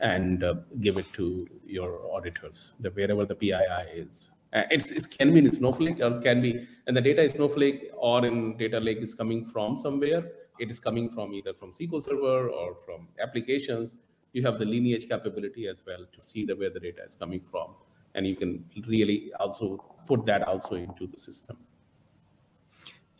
and 0.00 0.44
uh, 0.44 0.54
give 0.80 0.96
it 0.96 1.12
to 1.14 1.48
your 1.66 2.00
auditors, 2.12 2.72
the 2.80 2.90
wherever 2.90 3.24
the 3.24 3.34
PII 3.34 3.84
is. 3.94 4.30
Uh, 4.52 4.62
it's, 4.70 4.90
it 4.90 5.10
can 5.18 5.32
be 5.34 5.40
in 5.40 5.52
Snowflake 5.52 6.00
or 6.00 6.20
can 6.20 6.40
be, 6.40 6.66
and 6.86 6.96
the 6.96 7.00
data 7.00 7.22
is 7.22 7.32
Snowflake 7.32 7.90
or 7.94 8.24
in 8.24 8.56
data 8.56 8.80
lake 8.80 8.98
is 8.98 9.14
coming 9.14 9.44
from 9.44 9.76
somewhere. 9.76 10.24
It 10.58 10.70
is 10.70 10.80
coming 10.80 11.10
from 11.10 11.34
either 11.34 11.52
from 11.52 11.72
SQL 11.72 12.02
Server 12.02 12.48
or 12.48 12.76
from 12.84 13.08
applications. 13.22 13.94
You 14.32 14.44
have 14.46 14.58
the 14.58 14.64
lineage 14.64 15.08
capability 15.08 15.68
as 15.68 15.82
well 15.86 16.04
to 16.12 16.22
see 16.22 16.44
the 16.46 16.56
where 16.56 16.70
the 16.70 16.80
data 16.80 17.02
is 17.04 17.14
coming 17.14 17.40
from, 17.40 17.74
and 18.14 18.26
you 18.26 18.36
can 18.36 18.64
really 18.86 19.32
also 19.38 19.84
put 20.06 20.24
that 20.26 20.42
also 20.42 20.76
into 20.76 21.06
the 21.06 21.16
system. 21.16 21.56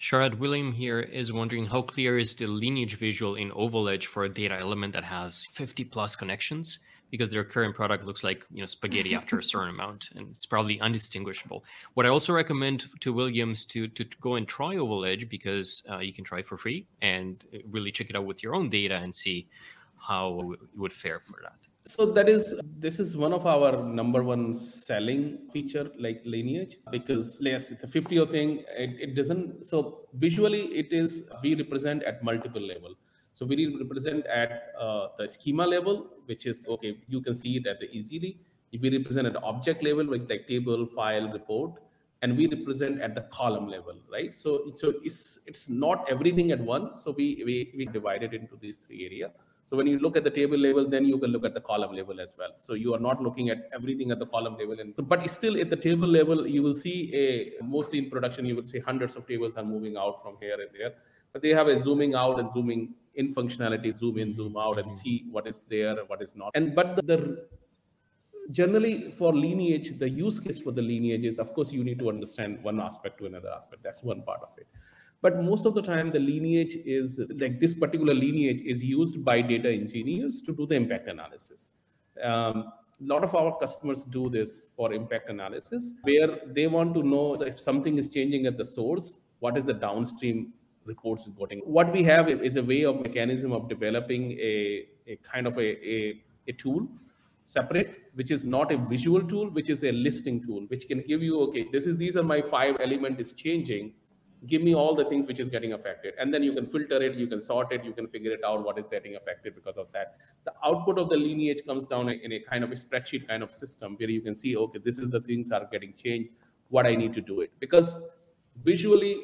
Sharad 0.01 0.39
William 0.39 0.73
here 0.73 1.01
is 1.01 1.33
wondering 1.33 1.67
how 1.67 1.83
clear 1.83 2.19
is 2.19 2.35
the 2.37 2.47
lineage 2.47 2.97
visual 2.97 3.35
in 3.35 3.51
Ovaledge 3.51 4.05
for 4.05 4.25
a 4.25 4.29
data 4.29 4.57
element 4.57 4.93
that 4.93 5.03
has 5.03 5.49
50 5.53 5.85
plus 5.85 6.15
connections? 6.15 6.79
Because 7.11 7.31
their 7.31 7.43
current 7.43 7.75
product 7.75 8.05
looks 8.05 8.23
like 8.23 8.45
you 8.53 8.61
know 8.61 8.67
spaghetti 8.67 9.15
after 9.15 9.39
a 9.39 9.43
certain 9.43 9.71
amount, 9.71 10.11
and 10.15 10.29
it's 10.35 10.45
probably 10.45 10.79
undistinguishable. 10.81 11.65
What 11.95 12.05
I 12.05 12.11
also 12.11 12.35
recommend 12.35 12.85
to 13.01 13.13
Williams 13.13 13.65
to 13.67 13.89
to 13.89 14.05
go 14.21 14.35
and 14.35 14.47
try 14.47 14.75
Ovaledge 14.77 15.29
because 15.29 15.83
uh, 15.91 15.99
you 15.99 16.13
can 16.13 16.23
try 16.23 16.43
for 16.43 16.59
free 16.59 16.87
and 17.01 17.43
really 17.71 17.91
check 17.91 18.11
it 18.11 18.17
out 18.17 18.27
with 18.27 18.43
your 18.43 18.55
own 18.55 18.69
data 18.69 18.97
and 18.97 19.15
see 19.15 19.49
how 19.97 20.53
it 20.53 20.61
would 20.77 20.93
fare 20.93 21.21
for 21.21 21.41
that 21.43 21.68
so 21.93 22.05
that 22.17 22.29
is 22.29 22.55
this 22.85 22.97
is 23.03 23.17
one 23.17 23.33
of 23.37 23.45
our 23.53 23.71
number 23.99 24.23
one 24.23 24.43
selling 24.55 25.23
feature 25.53 25.85
like 26.05 26.21
lineage 26.33 26.75
because 26.91 27.39
yes 27.41 27.71
the 27.71 27.87
50 27.87 28.27
thing. 28.27 28.51
It, 28.85 28.91
it 29.05 29.15
doesn't 29.15 29.65
so 29.65 30.01
visually 30.13 30.65
it 30.83 30.93
is 30.93 31.25
we 31.43 31.55
represent 31.55 32.03
at 32.03 32.23
multiple 32.23 32.61
level. 32.61 32.95
So 33.33 33.47
we 33.47 33.75
represent 33.79 34.27
at 34.27 34.75
uh, 34.79 35.09
the 35.17 35.27
schema 35.27 35.67
level 35.67 36.09
which 36.27 36.45
is 36.45 36.63
okay 36.69 36.99
you 37.09 37.23
can 37.23 37.35
see 37.35 37.57
it 37.57 37.67
at 37.67 37.81
the 37.81 37.91
easily 37.91 38.39
if 38.71 38.83
we 38.83 38.91
represent 38.99 39.27
at 39.27 39.43
object 39.43 39.83
level 39.83 40.07
which 40.07 40.23
is 40.23 40.29
like 40.29 40.47
table 40.47 40.85
file 40.85 41.33
report 41.33 41.73
and 42.21 42.37
we 42.37 42.49
represent 42.49 43.01
at 43.01 43.15
the 43.15 43.23
column 43.39 43.67
level 43.67 43.95
right? 44.13 44.35
So 44.35 44.73
so 44.75 44.93
it's 45.03 45.39
it's 45.47 45.71
not 45.71 46.07
everything 46.11 46.53
at 46.53 46.61
one. 46.61 46.99
So 46.99 47.13
we 47.13 47.43
we, 47.47 47.73
we 47.79 47.87
divide 47.87 48.23
it 48.25 48.35
into 48.35 48.57
these 48.61 48.77
three 48.77 49.07
areas 49.07 49.33
so 49.69 49.77
when 49.77 49.87
you 49.87 49.99
look 49.99 50.17
at 50.17 50.25
the 50.25 50.31
table 50.31 50.57
level, 50.57 50.89
then 50.89 51.05
you 51.05 51.19
can 51.19 51.31
look 51.31 51.45
at 51.45 51.53
the 51.53 51.61
column 51.61 51.95
level 51.95 52.23
as 52.23 52.35
well. 52.39 52.53
So 52.59 52.73
you 52.73 52.95
are 52.95 52.99
not 52.99 53.23
looking 53.23 53.51
at 53.51 53.69
everything 53.75 54.11
at 54.11 54.19
the 54.19 54.25
column 54.25 54.57
level. 54.57 54.81
And, 54.81 54.95
but 54.97 55.29
still 55.29 55.61
at 55.61 55.69
the 55.69 55.77
table 55.77 56.09
level, 56.09 56.47
you 56.47 56.63
will 56.63 56.73
see 56.73 57.15
a, 57.15 57.63
mostly 57.63 57.99
in 57.99 58.09
production, 58.09 58.47
you 58.47 58.57
will 58.57 58.65
see 58.65 58.79
hundreds 58.79 59.15
of 59.15 59.27
tables 59.27 59.57
are 59.57 59.65
moving 59.75 59.99
out 59.99 60.23
from 60.23 60.39
here 60.41 60.55
and 60.55 60.71
there, 60.79 60.95
but 61.35 61.43
they 61.43 61.51
have 61.51 61.69
a 61.69 61.83
zooming 61.83 62.15
out 62.15 62.41
and 62.41 62.51
zooming 62.55 62.95
in 63.17 63.35
functionality, 63.35 63.95
zoom 63.99 64.17
in, 64.17 64.35
zoom 64.35 64.57
out, 64.57 64.79
and 64.79 64.89
Mhm. 64.89 64.95
see 65.03 65.27
what 65.31 65.47
is 65.47 65.61
there, 65.69 65.97
what 66.07 66.23
is 66.23 66.35
not. 66.35 66.51
And 66.55 66.75
but 66.75 66.97
the, 66.97 67.03
the 67.03 67.49
generally 68.51 69.11
for 69.11 69.35
lineage, 69.35 69.99
the 69.99 70.09
use 70.09 70.41
case 70.41 70.59
for 70.59 70.73
the 70.73 70.81
lineage 70.81 71.27
is, 71.27 71.39
of 71.39 71.53
course, 71.53 71.73
you 71.73 71.85
need 71.85 71.99
to 71.99 72.09
understand 72.09 72.63
one 72.63 72.81
aspect 72.81 73.19
to 73.19 73.27
another 73.27 73.51
aspect. 73.51 73.83
That's 73.83 74.03
one 74.03 74.23
part 74.23 74.41
of 74.41 74.49
it. 74.57 74.67
But 75.21 75.43
most 75.43 75.67
of 75.67 75.75
the 75.75 75.83
time, 75.83 76.13
the 76.13 76.21
lineage 76.21 76.77
is 76.85 77.21
like 77.37 77.59
this 77.59 77.75
particular 77.75 78.15
lineage 78.15 78.61
is 78.65 78.85
used 78.85 79.25
by 79.25 79.41
data 79.41 79.71
engineers 79.71 80.41
to 80.43 80.53
do 80.53 80.67
the 80.67 80.77
impact 80.77 81.09
analysis. 81.09 81.71
Um, 82.23 82.73
a 83.01 83.05
lot 83.05 83.25
of 83.25 83.35
our 83.35 83.57
customers 83.59 84.05
do 84.05 84.29
this 84.29 84.67
for 84.77 84.93
impact 84.93 85.31
analysis, 85.31 85.95
where 86.03 86.41
they 86.47 86.67
want 86.67 86.95
to 86.95 87.03
know 87.03 87.41
if 87.43 87.59
something 87.59 87.99
is 87.99 88.09
changing 88.09 88.47
at 88.47 88.57
the 88.57 88.65
source, 88.65 89.15
what 89.41 89.57
is 89.57 89.65
the 89.65 89.73
downstream 89.73 90.53
reports 90.85 91.27
is 91.27 91.33
getting. 91.35 91.61
What 91.61 91.93
we 91.93 92.03
have 92.05 92.29
is 92.29 92.57
a 92.57 92.63
way 92.63 92.85
of 92.85 93.01
mechanism 93.01 93.53
of 93.53 93.69
developing 93.69 94.33
a, 94.33 94.87
a 95.07 95.17
kind 95.17 95.47
of 95.47 95.57
a, 95.59 95.89
a, 95.89 96.23
a 96.49 96.53
tool 96.53 96.89
separate 97.45 98.11
which 98.15 98.31
is 98.31 98.45
not 98.45 98.71
a 98.71 98.77
visual 98.77 99.23
tool 99.23 99.49
which 99.51 99.71
is 99.71 99.83
a 99.83 99.91
listing 99.91 100.43
tool 100.43 100.67
which 100.69 100.87
can 100.87 101.01
give 101.01 101.23
you 101.23 101.41
okay 101.41 101.67
this 101.73 101.87
is 101.87 101.97
these 101.97 102.15
are 102.15 102.23
my 102.23 102.43
five 102.43 102.77
element 102.79 103.19
is 103.19 103.33
changing 103.33 103.91
give 104.47 104.63
me 104.63 104.75
all 104.75 104.95
the 104.95 105.05
things 105.05 105.27
which 105.27 105.41
is 105.41 105.49
getting 105.49 105.73
affected. 105.73 106.15
And 106.19 106.33
then 106.33 106.43
you 106.43 106.53
can 106.53 106.67
filter 106.67 107.03
it 107.03 107.15
you 107.17 107.27
can 107.27 107.41
sort 107.41 107.73
it 107.73 107.85
you 107.85 107.93
can 107.93 108.07
figure 108.09 108.33
it 108.33 108.45
out 108.45 108.65
what 108.65 108.79
is 108.79 108.87
getting 108.87 109.17
affected 109.17 109.55
because 109.55 109.77
of 109.77 109.91
that. 109.93 110.17
The 110.45 110.53
output 110.65 110.99
of 110.99 111.09
the 111.09 111.17
lineage 111.17 111.63
comes 111.67 111.87
down 111.87 112.09
in 112.09 112.33
a 112.33 112.41
kind 112.41 112.65
of 112.65 112.71
a 112.71 112.75
spreadsheet 112.75 113.27
kind 113.27 113.43
of 113.43 113.53
system 113.53 113.97
where 113.99 114.11
you 114.11 114.21
can 114.21 114.35
see 114.35 114.57
okay 114.57 114.79
this 114.85 114.99
is 114.99 115.11
the 115.11 115.21
things 115.21 115.51
are 115.51 115.67
getting 115.71 115.95
changed. 115.95 116.31
What 116.69 116.87
i 116.87 116.95
need 116.95 117.15
to 117.15 117.21
do 117.21 117.41
it. 117.41 117.51
Because 117.59 118.03
visually 118.63 119.21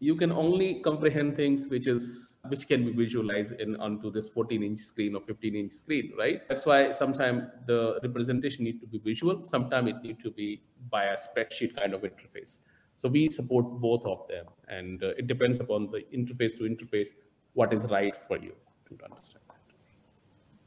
you 0.00 0.14
can 0.14 0.30
only 0.32 0.80
comprehend 0.80 1.36
things 1.36 1.66
which 1.68 1.86
is 1.86 2.38
which 2.48 2.66
can 2.68 2.84
be 2.84 2.92
visualized 2.92 3.52
in 3.52 3.76
onto 3.76 4.10
this 4.10 4.28
14 4.28 4.62
inch 4.62 4.78
screen 4.78 5.14
or 5.14 5.20
15 5.20 5.54
inch 5.54 5.72
screen 5.72 6.12
right? 6.18 6.46
That's 6.48 6.66
why 6.66 6.92
sometimes 6.92 7.44
the 7.66 7.98
representation 8.02 8.64
need 8.64 8.80
to 8.80 8.86
be 8.86 8.98
visual. 8.98 9.42
Sometimes 9.42 9.90
it 9.90 10.02
need 10.02 10.20
to 10.20 10.30
be 10.30 10.62
by 10.90 11.04
a 11.04 11.16
spreadsheet 11.16 11.76
kind 11.76 11.94
of 11.94 12.02
interface 12.02 12.58
so 12.96 13.08
we 13.08 13.28
support 13.28 13.66
both 13.80 14.04
of 14.04 14.26
them 14.28 14.46
and 14.68 15.02
uh, 15.02 15.08
it 15.18 15.26
depends 15.26 15.60
upon 15.60 15.90
the 15.90 16.00
interface 16.14 16.56
to 16.56 16.64
interface 16.64 17.08
what 17.54 17.72
is 17.72 17.84
right 17.86 18.14
for 18.14 18.38
you 18.38 18.54
to 18.88 18.98
understand 19.04 19.44
that 19.48 19.54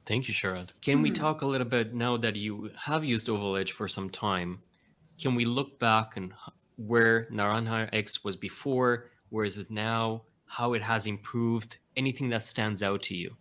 Thank 0.06 0.30
you, 0.30 0.34
Sharad. 0.34 0.70
Can 0.80 1.02
we 1.02 1.12
Mhm. 1.12 1.16
talk 1.16 1.42
a 1.42 1.46
little 1.46 1.68
bit 1.68 1.94
now 1.94 2.16
that 2.16 2.38
you 2.38 2.72
have 2.86 3.04
used 3.04 3.30
Oval 3.30 3.58
Edge 3.58 3.74
for 3.74 3.90
some 3.90 4.10
time? 4.10 4.64
Can 5.22 5.36
we 5.36 5.44
look 5.44 5.80
back 5.80 6.16
and 6.16 6.34
where 6.78 7.26
Naranja 7.30 7.90
X 7.92 8.24
was 8.24 8.38
before, 8.38 9.12
where 9.32 9.44
is 9.44 9.58
it 9.58 9.70
now, 9.70 10.24
how 10.46 10.74
it 10.76 10.82
has 10.82 11.08
improved, 11.08 11.78
anything 11.98 12.30
that 12.30 12.46
stands 12.46 12.82
out 12.82 13.02
to 13.04 13.16
you? 13.16 13.36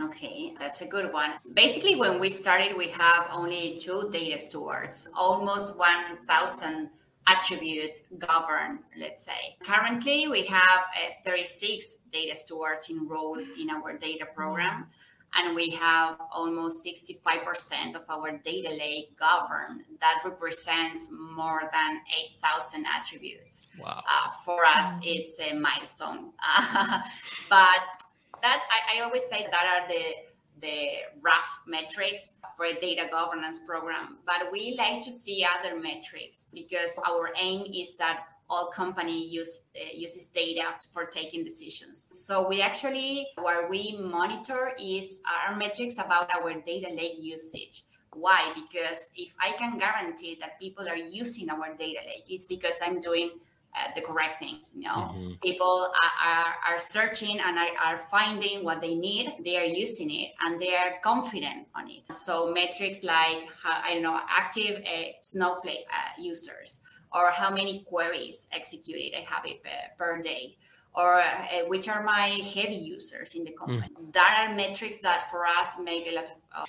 Okay, 0.00 0.54
that's 0.58 0.80
a 0.80 0.86
good 0.86 1.12
one. 1.12 1.32
Basically, 1.52 1.96
when 1.96 2.18
we 2.18 2.30
started, 2.30 2.74
we 2.74 2.88
have 2.88 3.28
only 3.30 3.76
two 3.78 4.08
data 4.10 4.38
stores, 4.38 5.06
almost 5.12 5.76
1,000 5.76 6.88
attributes 7.26 8.02
govern, 8.18 8.80
let's 8.98 9.22
say. 9.24 9.56
Currently, 9.62 10.28
we 10.28 10.44
have 10.46 10.80
uh, 10.80 11.10
36 11.24 11.98
data 12.12 12.34
stewards 12.36 12.90
enrolled 12.90 13.44
in 13.58 13.70
our 13.70 13.96
data 13.96 14.26
program, 14.34 14.86
and 15.34 15.54
we 15.54 15.70
have 15.70 16.18
almost 16.32 16.84
65% 16.84 17.94
of 17.94 18.02
our 18.10 18.32
data 18.38 18.70
lake 18.70 19.16
governed. 19.18 19.82
That 20.00 20.20
represents 20.24 21.08
more 21.12 21.62
than 21.72 22.00
8,000 22.42 22.84
attributes 22.86 23.66
Wow. 23.78 24.02
uh, 24.06 24.30
for 24.44 24.64
us 24.64 24.98
it's 25.02 25.38
a 25.40 25.54
milestone 25.54 26.32
but 27.48 27.78
that 28.42 28.62
I, 28.70 28.98
I 28.98 29.02
always 29.04 29.22
say 29.24 29.46
that 29.50 29.64
are 29.82 29.88
the 29.88 30.02
the 30.62 30.88
rough 31.22 31.60
metrics 31.66 32.32
for 32.56 32.66
a 32.66 32.74
data 32.74 33.06
governance 33.10 33.60
program 33.66 34.18
but 34.24 34.50
we 34.50 34.74
like 34.78 35.04
to 35.04 35.10
see 35.10 35.44
other 35.44 35.78
metrics 35.78 36.46
because 36.54 36.98
our 37.06 37.30
aim 37.38 37.66
is 37.74 37.96
that 37.96 38.24
all 38.52 38.66
company 38.66 39.26
use 39.26 39.62
uh, 39.76 39.88
uses 39.94 40.26
data 40.26 40.74
for 40.92 41.06
taking 41.06 41.42
decisions. 41.42 42.08
So 42.12 42.46
we 42.46 42.60
actually 42.60 43.26
what 43.36 43.70
we 43.70 43.96
monitor 43.98 44.72
is 44.78 45.20
our 45.26 45.56
metrics 45.56 45.94
about 45.94 46.28
our 46.36 46.52
data 46.60 46.90
lake 46.94 47.16
usage. 47.18 47.84
Why? 48.14 48.52
Because 48.54 49.08
if 49.16 49.32
i 49.40 49.52
can 49.52 49.78
guarantee 49.78 50.36
that 50.40 50.60
people 50.60 50.86
are 50.86 50.96
using 50.96 51.48
our 51.48 51.74
data 51.78 52.00
lake 52.06 52.26
it's 52.28 52.44
because 52.44 52.78
i'm 52.84 53.00
doing 53.00 53.30
uh, 53.76 53.88
the 53.94 54.02
correct 54.02 54.38
things 54.38 54.72
you 54.74 54.82
know. 54.82 55.14
Mhm. 55.14 55.40
people 55.40 55.76
are, 56.02 56.14
are, 56.30 56.54
are 56.68 56.78
searching 56.78 57.40
and 57.40 57.58
are, 57.58 57.74
are 57.84 57.98
finding 57.98 58.64
what 58.64 58.80
they 58.80 58.94
need 58.94 59.32
they 59.44 59.56
are 59.56 59.70
using 59.84 60.10
it 60.10 60.30
and 60.42 60.60
they 60.60 60.74
are 60.74 60.92
confident 61.02 61.66
on 61.74 61.88
it. 61.88 62.02
So 62.12 62.52
metrics 62.52 63.02
like 63.02 63.40
how, 63.62 63.80
i 63.84 63.94
don't 63.94 64.02
know 64.02 64.20
active 64.28 64.82
uh, 64.84 65.08
snowflake 65.20 65.84
uh, 65.90 66.10
users 66.18 66.80
or 67.12 67.30
how 67.30 67.50
many 67.50 67.84
queries 67.86 68.46
executed 68.52 69.16
i 69.16 69.24
have 69.32 69.44
it 69.44 69.62
per, 69.98 70.22
day 70.22 70.56
or 70.94 71.20
uh, 71.20 71.64
which 71.68 71.88
are 71.88 72.02
my 72.02 72.28
heavy 72.54 72.74
users 72.76 73.34
in 73.34 73.44
the 73.44 73.52
company. 73.52 73.88
That 74.12 74.46
are 74.48 74.54
metrics 74.54 74.98
that 75.02 75.30
for 75.30 75.46
us 75.46 75.78
make 75.82 76.06
a 76.06 76.14
lot 76.14 76.24
of 76.24 76.36
uh, 76.54 76.64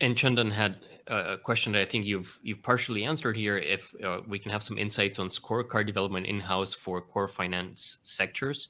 And 0.00 0.16
Chandan 0.16 0.52
had 0.52 0.76
a 1.08 1.38
question 1.38 1.72
that 1.72 1.80
I 1.80 1.84
think 1.84 2.04
you've 2.04 2.38
you've 2.42 2.62
partially 2.62 3.04
answered 3.04 3.36
here. 3.36 3.58
If 3.58 3.94
uh, 4.04 4.20
we 4.26 4.38
can 4.38 4.50
have 4.52 4.62
some 4.62 4.78
insights 4.78 5.18
on 5.18 5.28
scorecard 5.28 5.86
development 5.86 6.26
in 6.26 6.40
house 6.40 6.74
for 6.74 7.00
core 7.00 7.28
finance 7.28 7.98
sectors, 8.02 8.68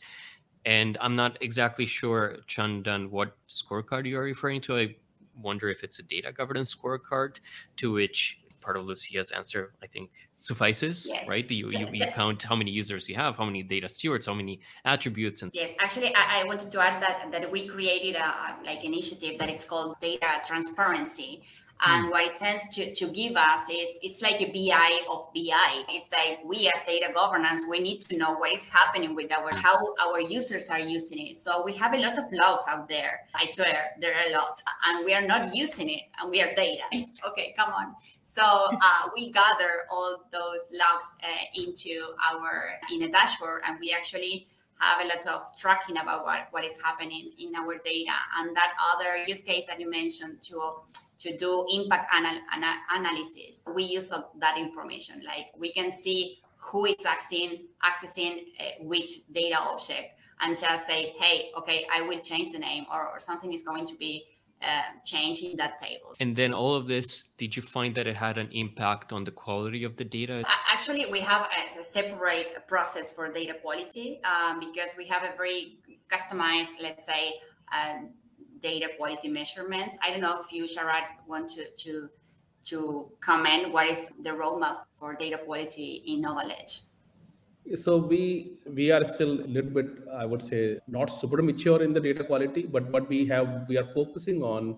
and 0.64 0.96
I'm 1.00 1.16
not 1.16 1.38
exactly 1.40 1.86
sure, 1.86 2.38
Chandan, 2.46 3.10
what 3.10 3.36
scorecard 3.48 4.06
you 4.06 4.18
are 4.18 4.22
referring 4.22 4.60
to. 4.62 4.76
I 4.76 4.96
wonder 5.40 5.68
if 5.68 5.82
it's 5.82 5.98
a 5.98 6.02
data 6.02 6.32
governance 6.32 6.74
scorecard, 6.74 7.40
to 7.76 7.92
which 7.92 8.38
part 8.60 8.76
of 8.76 8.84
Lucia's 8.84 9.30
answer 9.30 9.72
I 9.82 9.86
think 9.86 10.10
suffices. 10.40 11.08
Yes. 11.08 11.28
Right? 11.28 11.50
You, 11.50 11.68
you 11.70 11.88
you 11.92 12.06
count 12.06 12.42
how 12.42 12.56
many 12.56 12.70
users 12.70 13.08
you 13.08 13.16
have, 13.16 13.36
how 13.36 13.44
many 13.44 13.62
data 13.62 13.88
stewards, 13.88 14.26
how 14.26 14.34
many 14.34 14.60
attributes, 14.84 15.42
and 15.42 15.50
Yes, 15.54 15.70
actually, 15.80 16.14
I, 16.14 16.40
I 16.40 16.44
wanted 16.44 16.70
to 16.72 16.80
add 16.80 17.02
that 17.02 17.30
that 17.32 17.50
we 17.50 17.66
created 17.66 18.16
a 18.16 18.56
like 18.64 18.84
initiative 18.84 19.38
that 19.38 19.48
it's 19.48 19.64
called 19.64 19.96
data 20.00 20.40
transparency, 20.46 21.42
and 21.86 22.10
what 22.10 22.24
it 22.24 22.36
tends 22.36 22.68
to, 22.74 22.92
to 22.94 23.08
give 23.08 23.36
us 23.36 23.68
is 23.70 23.98
it's 24.02 24.20
like 24.20 24.40
a 24.40 24.50
BI 24.50 25.00
of 25.08 25.28
BI. 25.32 25.84
It's 25.88 26.10
like 26.10 26.40
we 26.44 26.70
as 26.74 26.82
data 26.84 27.12
governance, 27.14 27.62
we 27.68 27.78
need 27.78 28.02
to 28.02 28.16
know 28.16 28.32
what 28.34 28.52
is 28.52 28.64
happening 28.64 29.14
with 29.14 29.30
our 29.32 29.54
how 29.54 29.94
our 30.00 30.20
users 30.20 30.70
are 30.70 30.80
using 30.80 31.28
it. 31.28 31.38
So 31.38 31.62
we 31.64 31.74
have 31.74 31.94
a 31.94 31.98
lot 31.98 32.18
of 32.18 32.24
logs 32.32 32.64
out 32.68 32.88
there. 32.88 33.20
I 33.34 33.46
swear 33.46 33.90
there 34.00 34.14
are 34.14 34.28
a 34.28 34.32
lot, 34.32 34.60
and 34.86 35.04
we 35.04 35.14
are 35.14 35.22
not 35.22 35.54
using 35.54 35.88
it, 35.90 36.02
and 36.20 36.30
we 36.30 36.42
are 36.42 36.52
data. 36.54 36.82
It's, 36.92 37.20
okay, 37.28 37.54
come 37.56 37.72
on. 37.72 37.94
So 38.24 38.42
uh, 38.42 39.10
we 39.14 39.30
gather 39.30 39.86
all 39.90 40.24
those 40.32 40.68
logs 40.72 41.14
uh, 41.22 41.26
into 41.54 42.14
our 42.30 42.70
in 42.92 43.02
a 43.02 43.08
dashboard, 43.08 43.62
and 43.66 43.78
we 43.80 43.92
actually 43.92 44.48
have 44.80 45.04
a 45.04 45.08
lot 45.08 45.26
of 45.26 45.56
tracking 45.58 45.98
about 45.98 46.24
what, 46.24 46.48
what 46.50 46.64
is 46.64 46.80
happening 46.80 47.32
in 47.38 47.54
our 47.56 47.78
data 47.78 48.12
and 48.38 48.54
that 48.56 48.74
other 48.94 49.24
use 49.26 49.42
case 49.42 49.64
that 49.66 49.80
you 49.80 49.90
mentioned 49.90 50.40
to 50.40 50.72
to 51.18 51.36
do 51.36 51.66
impact 51.70 52.10
anal- 52.16 52.42
ana- 52.52 52.80
analysis 52.92 53.62
we 53.74 53.82
use 53.82 54.10
that 54.38 54.56
information 54.58 55.22
like 55.26 55.46
we 55.58 55.72
can 55.72 55.90
see 55.90 56.38
who 56.58 56.86
is 56.86 57.04
accessing 57.04 57.62
accessing 57.84 58.44
uh, 58.60 58.82
which 58.82 59.26
data 59.32 59.58
object 59.58 60.18
and 60.40 60.58
just 60.58 60.86
say 60.86 61.14
hey 61.18 61.50
okay 61.56 61.86
i 61.94 62.02
will 62.02 62.18
change 62.20 62.52
the 62.52 62.58
name 62.58 62.84
or, 62.92 63.08
or 63.08 63.20
something 63.20 63.52
is 63.52 63.62
going 63.62 63.86
to 63.86 63.96
be 63.96 64.24
uh, 64.60 64.82
changed 65.04 65.44
in 65.44 65.56
that 65.56 65.78
table 65.78 66.14
and 66.20 66.34
then 66.34 66.52
all 66.52 66.74
of 66.74 66.88
this. 66.88 67.26
Did 67.38 67.54
you 67.56 67.62
find 67.62 67.94
that 67.94 68.06
it 68.06 68.16
had 68.16 68.38
an 68.38 68.48
impact 68.50 69.12
on 69.12 69.22
the 69.22 69.30
quality 69.30 69.84
of 69.84 69.96
the 69.96 70.04
data? 70.04 70.42
Actually, 70.68 71.06
we 71.10 71.20
have 71.20 71.48
a, 71.76 71.78
a 71.78 71.84
separate 71.84 72.66
process 72.66 73.12
for 73.12 73.32
data 73.32 73.54
quality 73.54 74.20
um, 74.24 74.58
because 74.58 74.96
we 74.96 75.06
have 75.06 75.22
a 75.22 75.36
very 75.36 75.78
customized, 76.10 76.72
let's 76.80 77.04
say, 77.04 77.34
um, 77.72 78.10
data 78.60 78.88
quality 78.96 79.28
measurements. 79.28 79.98
I 80.02 80.10
don't 80.10 80.20
know 80.20 80.40
if 80.40 80.52
you, 80.52 80.64
Sharad, 80.64 81.04
want 81.26 81.50
to 81.50 81.70
to 81.84 82.08
to 82.64 83.10
comment 83.20 83.72
what 83.72 83.86
is 83.86 84.08
the 84.22 84.30
roadmap 84.30 84.78
for 84.98 85.14
data 85.14 85.38
quality 85.38 86.02
in 86.06 86.26
Oval 86.26 86.50
Edge. 86.50 86.82
so 87.82 87.96
we 88.10 88.20
we 88.76 88.90
are 88.90 89.04
still 89.04 89.32
a 89.46 89.48
little 89.54 89.72
bit 89.78 89.88
i 90.20 90.24
would 90.30 90.44
say 90.50 90.60
not 90.96 91.10
super 91.16 91.40
mature 91.48 91.82
in 91.86 91.92
the 91.96 92.02
data 92.06 92.24
quality 92.28 92.62
but 92.76 92.86
what 92.94 93.08
we 93.12 93.18
have 93.32 93.48
we 93.70 93.76
are 93.80 93.88
focusing 93.96 94.38
on 94.42 94.70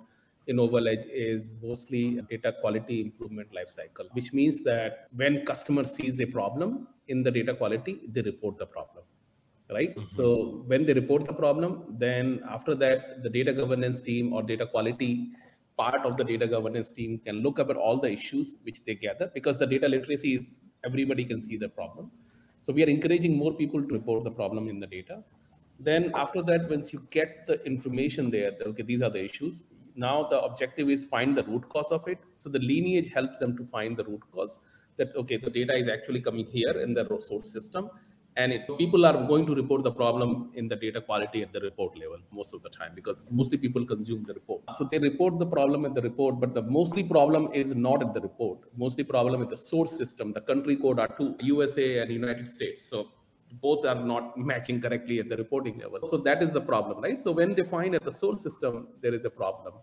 in 0.51 0.59
Oval 0.59 0.89
Edge 0.89 1.05
is 1.13 1.55
mostly 1.63 2.21
data 2.29 2.53
quality 2.61 3.03
improvement 3.03 3.49
lifecycle, 3.53 4.07
which 4.13 4.33
means 4.33 4.63
that 4.63 5.07
when 5.15 5.45
customer 5.45 5.85
sees 5.85 6.21
a 6.21 6.27
problem 6.27 6.89
in 7.09 7.23
the 7.23 7.31
data 7.31 7.55
quality, 7.55 8.01
they 8.13 8.23
report 8.23 8.59
the 8.59 8.67
problem, 8.67 9.05
right? 9.73 9.95
Mhm. 9.97 10.07
So 10.17 10.65
when 10.67 10.85
they 10.87 10.95
report 10.95 11.25
the 11.25 11.33
problem, 11.33 11.73
then 12.05 12.41
after 12.57 12.75
that, 12.83 13.23
the 13.23 13.31
data 13.31 13.53
governance 13.53 14.01
team 14.01 14.33
or 14.33 14.43
data 14.43 14.67
quality 14.67 15.13
part 15.77 16.05
of 16.05 16.17
the 16.17 16.25
data 16.25 16.47
governance 16.47 16.91
team 16.91 17.19
can 17.19 17.37
look 17.45 17.59
up 17.59 17.71
at 17.71 17.77
all 17.77 17.99
the 17.99 18.11
issues 18.19 18.59
which 18.65 18.85
they 18.85 18.95
gather 18.95 19.31
because 19.35 19.57
the 19.59 19.67
data 19.67 19.89
literacy 19.89 20.35
is 20.35 20.61
everybody 20.85 21.25
can 21.25 21.41
see 21.43 21.57
the 21.57 21.69
problem. 21.69 22.11
So 22.61 22.73
we 22.73 22.83
are 22.85 22.89
encouraging 22.89 23.37
more 23.37 23.53
people 23.55 23.83
to 23.83 23.95
report 23.95 24.25
the 24.25 24.31
problem 24.31 24.69
in 24.69 24.81
the 24.81 24.87
data. 24.87 25.23
Then 25.79 26.11
after 26.15 26.43
that, 26.43 26.69
once 26.69 26.93
you 26.93 27.07
get 27.11 27.47
the 27.47 27.65
information 27.65 28.31
there, 28.31 28.53
okay, 28.67 28.83
these 28.83 29.01
are 29.01 29.11
the 29.11 29.25
issues. 29.25 29.63
Now 29.97 30.25
the 30.25 30.41
objective 30.41 30.91
is 30.91 31.05
find 31.05 31.37
the 31.37 31.45
root 31.45 31.69
cause 31.71 31.91
of 31.91 32.07
it. 32.07 32.19
So 32.37 32.51
the 32.51 32.59
lineage 32.59 33.11
helps 33.13 33.39
them 33.39 33.57
to 33.57 33.65
find 33.65 33.97
the 33.97 34.05
root 34.05 34.23
cause 34.33 34.59
that, 34.99 35.17
okay, 35.17 35.39
the 35.39 35.51
data 35.51 35.75
is 35.75 35.89
actually 35.89 36.21
coming 36.21 36.47
here 36.47 36.79
in 36.81 36.93
the 36.93 37.07
source 37.21 37.51
system 37.51 37.89
and 38.41 38.53
it, 38.57 38.63
people 38.83 39.03
are 39.09 39.17
going 39.31 39.45
to 39.49 39.55
report 39.61 39.83
the 39.89 39.93
problem 40.01 40.31
in 40.55 40.67
the 40.73 40.77
data 40.85 41.01
quality 41.09 41.41
at 41.47 41.53
the 41.57 41.61
report 41.69 41.93
level 42.03 42.19
most 42.39 42.53
of 42.57 42.63
the 42.67 42.73
time 42.79 42.93
because 42.95 43.27
mostly 43.31 43.59
people 43.65 43.85
consume 43.93 44.23
the 44.31 44.35
report. 44.41 44.63
So 44.79 44.89
they 44.91 44.99
report 44.99 45.39
the 45.39 45.51
problem 45.57 45.85
at 45.85 45.95
the 45.95 46.03
report 46.03 46.41
but 46.43 46.55
the 46.55 46.63
mostly 46.63 47.03
problem 47.03 47.49
is 47.53 47.75
not 47.75 48.03
at 48.07 48.13
the 48.15 48.21
report. 48.21 48.59
Mostly 48.77 49.05
problem 49.05 49.43
at 49.43 49.51
the 49.51 49.61
source 49.71 49.97
system 50.03 50.33
the 50.33 50.45
country 50.53 50.77
code 50.77 51.01
are 51.05 51.11
two 51.21 51.31
usa 51.41 51.89
and 52.03 52.11
united 52.11 52.49
states. 52.49 52.83
So 52.93 53.09
both 53.67 53.85
are 53.85 54.01
not 54.13 54.39
matching 54.51 54.81
correctly 54.81 55.19
at 55.19 55.29
the 55.29 55.37
reporting 55.37 55.79
level. 55.79 56.01
So 56.13 56.17
that 56.29 56.43
is 56.43 56.51
the 56.59 56.61
problem 56.61 57.03
right? 57.03 57.19
So 57.19 57.33
when 57.33 57.55
they 57.55 57.65
find 57.65 57.95
at 57.95 58.05
the 58.05 58.17
source 58.23 58.43
system 58.43 58.89
there 59.03 59.15
is 59.15 59.25
a 59.25 59.35
problem. 59.43 59.75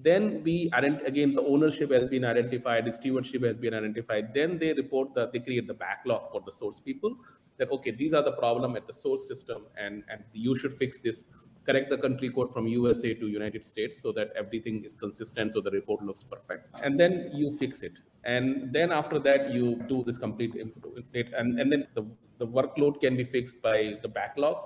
Then 0.00 0.42
we 0.44 0.70
again 1.10 1.34
the 1.34 1.42
ownership 1.42 1.90
has 1.90 2.08
been 2.08 2.24
identified 2.24 2.84
the 2.84 2.92
stewardship 2.92 3.42
has 3.42 3.58
been 3.58 3.74
identified. 3.74 4.32
Then 4.32 4.56
they 4.58 4.72
report 4.72 5.14
that 5.14 5.32
they 5.32 5.40
create 5.40 5.66
the 5.66 5.74
backlog 5.74 6.30
for 6.30 6.40
the 6.46 6.52
source 6.52 6.78
people 6.78 7.16
that 7.58 7.70
okay 7.70 7.90
these 7.90 8.14
are 8.14 8.22
the 8.22 8.32
problem 8.32 8.76
at 8.76 8.86
the 8.86 8.92
source 8.92 9.26
system 9.28 9.66
and 9.76 10.04
and 10.10 10.22
you 10.32 10.54
should 10.58 10.72
fix 10.72 10.98
this. 10.98 11.24
Correct 11.66 11.90
the 11.90 11.98
country 11.98 12.30
code 12.30 12.50
from 12.50 12.66
usa 12.66 13.12
to 13.12 13.26
united 13.28 13.62
states 13.62 14.00
so 14.00 14.10
that 14.12 14.32
everything 14.42 14.82
is 14.84 14.96
consistent 14.96 15.52
so 15.52 15.60
the 15.60 15.70
report 15.70 16.02
looks 16.02 16.22
perfect. 16.22 16.80
And 16.82 16.98
then 16.98 17.30
you 17.34 17.50
fix 17.58 17.82
it. 17.82 17.92
And 18.24 18.72
then 18.72 18.90
after 18.90 19.18
that 19.18 19.50
you 19.50 19.76
do 19.86 20.02
this 20.06 20.16
complete 20.16 20.54
and, 20.54 21.60
and 21.60 21.70
then 21.70 21.86
the, 21.94 22.06
the 22.38 22.46
workload 22.46 23.00
can 23.00 23.16
be 23.16 23.24
fixed 23.24 23.60
by 23.60 23.98
the 24.02 24.08
backlogs. 24.08 24.64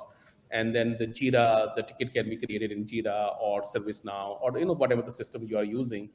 And 0.53 0.72
then 0.74 0.97
the 0.99 1.09
jira 1.09 1.74
the 1.74 1.82
ticket 1.82 2.12
can 2.12 2.28
be 2.28 2.36
created 2.36 2.70
in 2.70 2.84
jira 2.84 3.34
or 3.40 3.62
servicenow 3.62 4.38
or 4.40 4.57
you 4.57 4.66
know 4.66 4.74
whatever 4.74 5.03
the 5.03 5.12
system 5.12 5.43
you 5.43 5.59
are 5.59 5.64
using. 5.64 6.09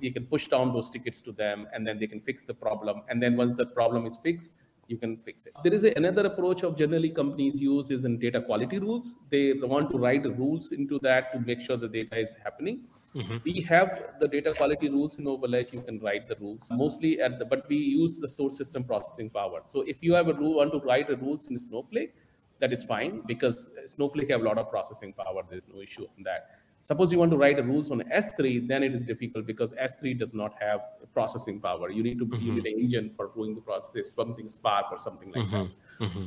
You 0.00 0.12
can 0.12 0.26
push 0.26 0.48
down 0.48 0.74
those 0.74 0.90
tickets 0.90 1.22
to 1.22 1.32
them 1.32 1.68
and 1.72 1.86
then 1.86 1.98
they 1.98 2.06
can 2.06 2.20
fix 2.20 2.42
the 2.42 2.52
problem. 2.52 3.02
And 3.08 3.22
then 3.22 3.36
once 3.36 3.56
the 3.56 3.66
problem 3.66 4.04
is 4.04 4.16
fixed 4.16 4.52
you 4.88 4.96
can 4.96 5.16
fix 5.16 5.46
it. 5.46 5.52
There 5.62 5.72
is 5.72 5.84
a, 5.84 5.92
another 5.96 6.26
approach 6.26 6.62
of 6.62 6.76
generally 6.76 7.10
companies 7.10 7.60
use 7.60 7.90
is 7.90 8.04
in 8.04 8.18
data 8.18 8.40
quality 8.40 8.78
rules. 8.78 9.14
They 9.30 9.52
want 9.52 9.90
to 9.90 9.98
write 9.98 10.24
rules 10.38 10.72
into 10.72 10.98
that 11.00 11.32
to 11.32 11.40
make 11.40 11.60
sure 11.60 11.76
the 11.76 11.88
data 11.88 12.18
is 12.18 12.34
happening. 12.42 12.84
Mm-hmm. 13.14 13.36
We 13.44 13.60
have 13.62 14.06
the 14.18 14.26
data 14.26 14.52
quality 14.54 14.88
rules 14.88 15.18
in 15.18 15.24
Ovaledge. 15.24 15.72
You 15.72 15.82
can 15.82 16.00
write 16.00 16.26
the 16.26 16.36
rules 16.40 16.68
mostly 16.72 17.20
at 17.20 17.38
the, 17.38 17.44
but 17.44 17.68
we 17.68 17.76
use 17.76 18.18
the 18.18 18.28
source 18.28 18.56
system 18.56 18.82
processing 18.82 19.30
power. 19.30 19.60
So 19.64 19.82
if 19.82 20.02
you 20.02 20.14
have 20.14 20.28
a 20.28 20.34
rule, 20.34 20.56
want 20.56 20.72
to 20.72 20.78
write 20.78 21.08
the 21.08 21.16
rules 21.16 21.46
in 21.46 21.56
Snowflake, 21.56 22.14
that 22.60 22.72
is 22.72 22.82
fine 22.82 23.22
because 23.26 23.70
Snowflake 23.84 24.30
have 24.30 24.40
a 24.40 24.44
lot 24.44 24.58
of 24.58 24.68
processing 24.68 25.12
power. 25.12 25.42
There's 25.48 25.68
no 25.68 25.80
issue 25.80 26.06
in 26.16 26.24
that. 26.24 26.50
Suppose 26.84 27.10
you 27.10 27.18
want 27.18 27.30
to 27.30 27.38
write 27.38 27.58
a 27.58 27.62
rules 27.62 27.90
on 27.90 28.02
S3, 28.14 28.68
then 28.68 28.82
it 28.82 28.94
is 28.94 29.02
difficult 29.02 29.46
because 29.46 29.72
S3 29.72 30.18
does 30.18 30.34
not 30.34 30.52
have 30.60 30.80
processing 31.14 31.58
power. 31.58 31.90
You 31.90 32.02
need 32.02 32.18
to 32.18 32.26
mm-hmm. 32.26 32.58
an 32.58 32.66
engine 32.66 33.08
for 33.08 33.30
doing 33.34 33.54
the 33.54 33.62
process, 33.62 34.12
something 34.12 34.48
Spark 34.48 34.92
or 34.92 34.98
something 34.98 35.32
like 35.32 35.46
mm-hmm. 35.46 35.62
that. 35.62 36.06
Mm-hmm. 36.06 36.26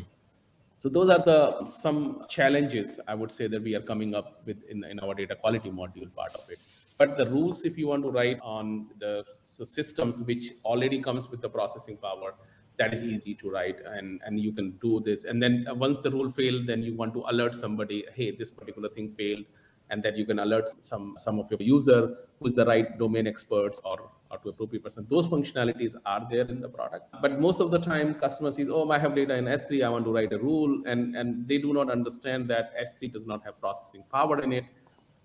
So 0.78 0.90
those 0.90 1.12
are 1.12 1.20
the 1.20 1.64
some 1.66 2.26
challenges 2.28 3.00
I 3.08 3.14
would 3.14 3.32
say 3.32 3.46
that 3.46 3.62
we 3.62 3.76
are 3.76 3.82
coming 3.82 4.16
up 4.16 4.42
with 4.48 4.64
in, 4.68 4.84
in 4.84 5.00
our 5.00 5.14
data 5.14 5.36
quality 5.36 5.70
module 5.70 6.12
part 6.16 6.34
of 6.34 6.50
it. 6.50 6.58
But 6.98 7.18
the 7.18 7.30
rules, 7.30 7.64
if 7.64 7.78
you 7.78 7.90
want 7.90 8.02
to 8.06 8.10
write 8.10 8.40
on 8.42 8.88
the 8.98 9.26
systems 9.64 10.24
which 10.24 10.54
already 10.66 11.04
comes 11.04 11.30
with 11.30 11.42
the 11.42 11.50
processing 11.50 11.98
power, 11.98 12.34
that 12.78 12.96
is 12.96 13.04
easy 13.04 13.36
to 13.36 13.52
write 13.52 13.78
and 13.86 14.22
and 14.26 14.40
you 14.40 14.52
can 14.52 14.72
do 14.82 15.00
this 15.02 15.24
and 15.24 15.42
then 15.42 15.66
once 15.76 16.00
the 16.02 16.12
rule 16.12 16.30
failed 16.30 16.68
then 16.68 16.84
you 16.84 16.96
want 16.96 17.14
to 17.14 17.24
alert 17.30 17.56
somebody 17.56 18.06
hey 18.14 18.30
this 18.32 18.52
particular 18.52 18.88
thing 18.88 19.10
failed 19.10 19.46
and 19.90 20.04
then 20.04 20.16
you 20.16 20.26
can 20.26 20.40
alert 20.40 20.70
some 20.84 21.16
some 21.18 21.40
of 21.40 21.50
your 21.52 21.62
user 21.62 22.18
who's 22.40 22.54
the 22.54 22.66
right 22.66 22.98
domain 23.00 23.28
experts 23.28 23.80
or 23.84 24.12
or 24.30 24.38
to 24.40 24.50
appropriate 24.50 24.84
person. 24.84 25.06
Those 25.10 25.28
functionalities 25.28 25.96
are 26.06 26.28
there 26.30 26.46
in 26.46 26.60
the 26.60 26.68
product. 26.70 27.06
But 27.22 27.40
most 27.40 27.62
of 27.62 27.72
the 27.72 27.80
time 27.80 28.16
customers 28.16 28.56
say 28.56 28.66
oh 28.68 28.90
i 28.90 29.00
have 29.00 29.16
data 29.16 29.36
in 29.36 29.46
s3 29.46 29.86
i 29.86 29.90
want 29.90 30.06
to 30.06 30.12
write 30.12 30.34
a 30.34 30.40
rule 30.40 30.82
and 30.86 31.16
and 31.16 31.48
they 31.48 31.58
do 31.58 31.74
not 31.74 31.90
understand 31.90 32.50
that 32.50 32.74
s3 32.88 33.12
does 33.14 33.26
not 33.26 33.44
have 33.46 33.60
processing 33.60 34.04
power 34.12 34.42
in 34.42 34.54
it 34.54 34.66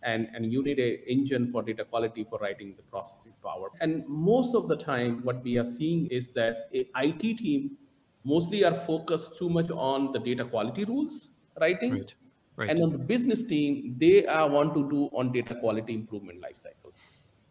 and 0.02 0.28
and 0.34 0.52
you 0.52 0.62
need 0.62 0.78
a 0.78 0.90
engine 1.10 1.46
for 1.46 1.62
data 1.62 1.84
quality 1.84 2.24
for 2.24 2.38
writing 2.38 2.74
the 2.76 2.82
processing 2.82 3.32
power. 3.42 3.70
And 3.80 4.06
most 4.08 4.54
of 4.54 4.68
the 4.68 4.76
time 4.76 5.20
what 5.22 5.42
we 5.42 5.58
are 5.58 5.64
seeing 5.64 6.06
is 6.06 6.28
that 6.40 6.68
a 6.74 6.88
it 6.94 7.38
team 7.38 7.76
mostly 8.24 8.64
are 8.64 8.74
focused 8.74 9.38
too 9.38 9.48
much 9.48 9.70
on 9.70 10.12
the 10.12 10.18
data 10.18 10.44
quality 10.44 10.84
rules 10.84 11.30
writing 11.60 11.92
right 11.94 12.14
Right. 12.56 12.68
And 12.68 12.82
on 12.82 12.92
the 12.92 12.98
business 12.98 13.42
team, 13.42 13.94
they 13.98 14.26
uh, 14.26 14.46
want 14.46 14.74
to 14.74 14.88
do 14.90 15.08
on 15.14 15.32
data 15.32 15.54
quality 15.54 15.94
improvement 15.94 16.42
lifecycle 16.42 16.92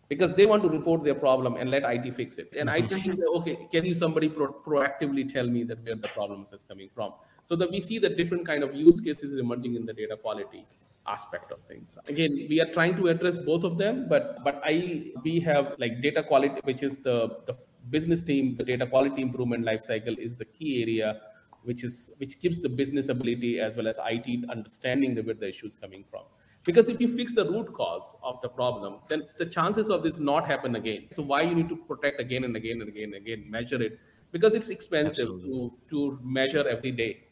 because 0.09 0.31
they 0.33 0.45
want 0.45 0.61
to 0.61 0.69
report 0.69 1.03
their 1.03 1.15
problem 1.15 1.55
and 1.55 1.71
let 1.71 1.83
IT 1.83 2.13
fix 2.13 2.37
it. 2.37 2.53
And 2.59 2.69
mm-hmm. 2.69 2.95
IT 2.95 3.17
say, 3.17 3.23
okay, 3.37 3.67
can 3.71 3.85
you 3.85 3.95
somebody 3.95 4.29
pro- 4.29 4.51
proactively 4.51 5.31
tell 5.31 5.47
me 5.47 5.63
that 5.63 5.83
where 5.85 5.95
the 5.95 6.09
problems 6.09 6.51
is 6.51 6.63
coming 6.63 6.89
from? 6.93 7.13
So 7.43 7.55
that 7.55 7.71
we 7.71 7.79
see 7.79 7.97
that 7.99 8.17
different 8.17 8.45
kind 8.45 8.61
of 8.63 8.75
use 8.75 8.99
cases 8.99 9.33
emerging 9.37 9.75
in 9.75 9.85
the 9.85 9.93
data 9.93 10.17
quality 10.17 10.67
aspect 11.07 11.51
of 11.51 11.61
things. 11.61 11.97
Again, 12.07 12.45
we 12.49 12.61
are 12.61 12.71
trying 12.73 12.95
to 12.97 13.07
address 13.07 13.37
both 13.37 13.63
of 13.63 13.77
them, 13.77 14.07
but 14.07 14.43
but 14.43 14.61
I 14.63 15.11
we 15.23 15.39
have 15.39 15.75
like 15.79 16.01
data 16.01 16.23
quality, 16.23 16.59
which 16.63 16.83
is 16.83 16.97
the 16.97 17.37
the 17.47 17.55
business 17.89 18.21
team, 18.21 18.55
the 18.57 18.63
data 18.63 18.85
quality 18.85 19.21
improvement 19.21 19.65
lifecycle 19.65 20.17
is 20.17 20.35
the 20.35 20.45
key 20.45 20.81
area 20.83 21.21
which 21.63 21.83
is 21.83 22.09
which 22.17 22.39
gives 22.39 22.59
the 22.59 22.69
business 22.69 23.09
ability 23.09 23.59
as 23.59 23.75
well 23.75 23.87
as 23.87 23.97
IT 24.09 24.49
understanding 24.49 25.15
the, 25.15 25.21
where 25.21 25.35
the 25.35 25.49
issue 25.49 25.67
is 25.67 25.75
coming 25.75 26.03
from. 26.09 26.23
Because 26.63 26.89
if 26.89 26.99
you 26.99 27.07
fix 27.07 27.33
the 27.33 27.45
root 27.49 27.73
cause 27.73 28.15
of 28.23 28.39
the 28.41 28.49
problem, 28.49 28.99
then 29.07 29.23
the 29.37 29.45
chances 29.45 29.89
of 29.89 30.03
this 30.03 30.17
not 30.17 30.45
happen 30.45 30.75
again. 30.75 31.07
So 31.11 31.23
why 31.23 31.41
you 31.41 31.55
need 31.55 31.69
to 31.69 31.75
protect 31.75 32.19
again 32.19 32.43
and 32.43 32.55
again 32.55 32.81
and 32.81 32.89
again 32.89 33.05
and 33.05 33.15
again, 33.15 33.45
measure 33.49 33.81
it 33.81 33.99
because 34.31 34.53
it's 34.53 34.69
expensive 34.69 35.27
to 35.27 35.73
to 35.89 36.19
measure 36.23 36.67
every 36.67 36.91
day. 36.91 37.23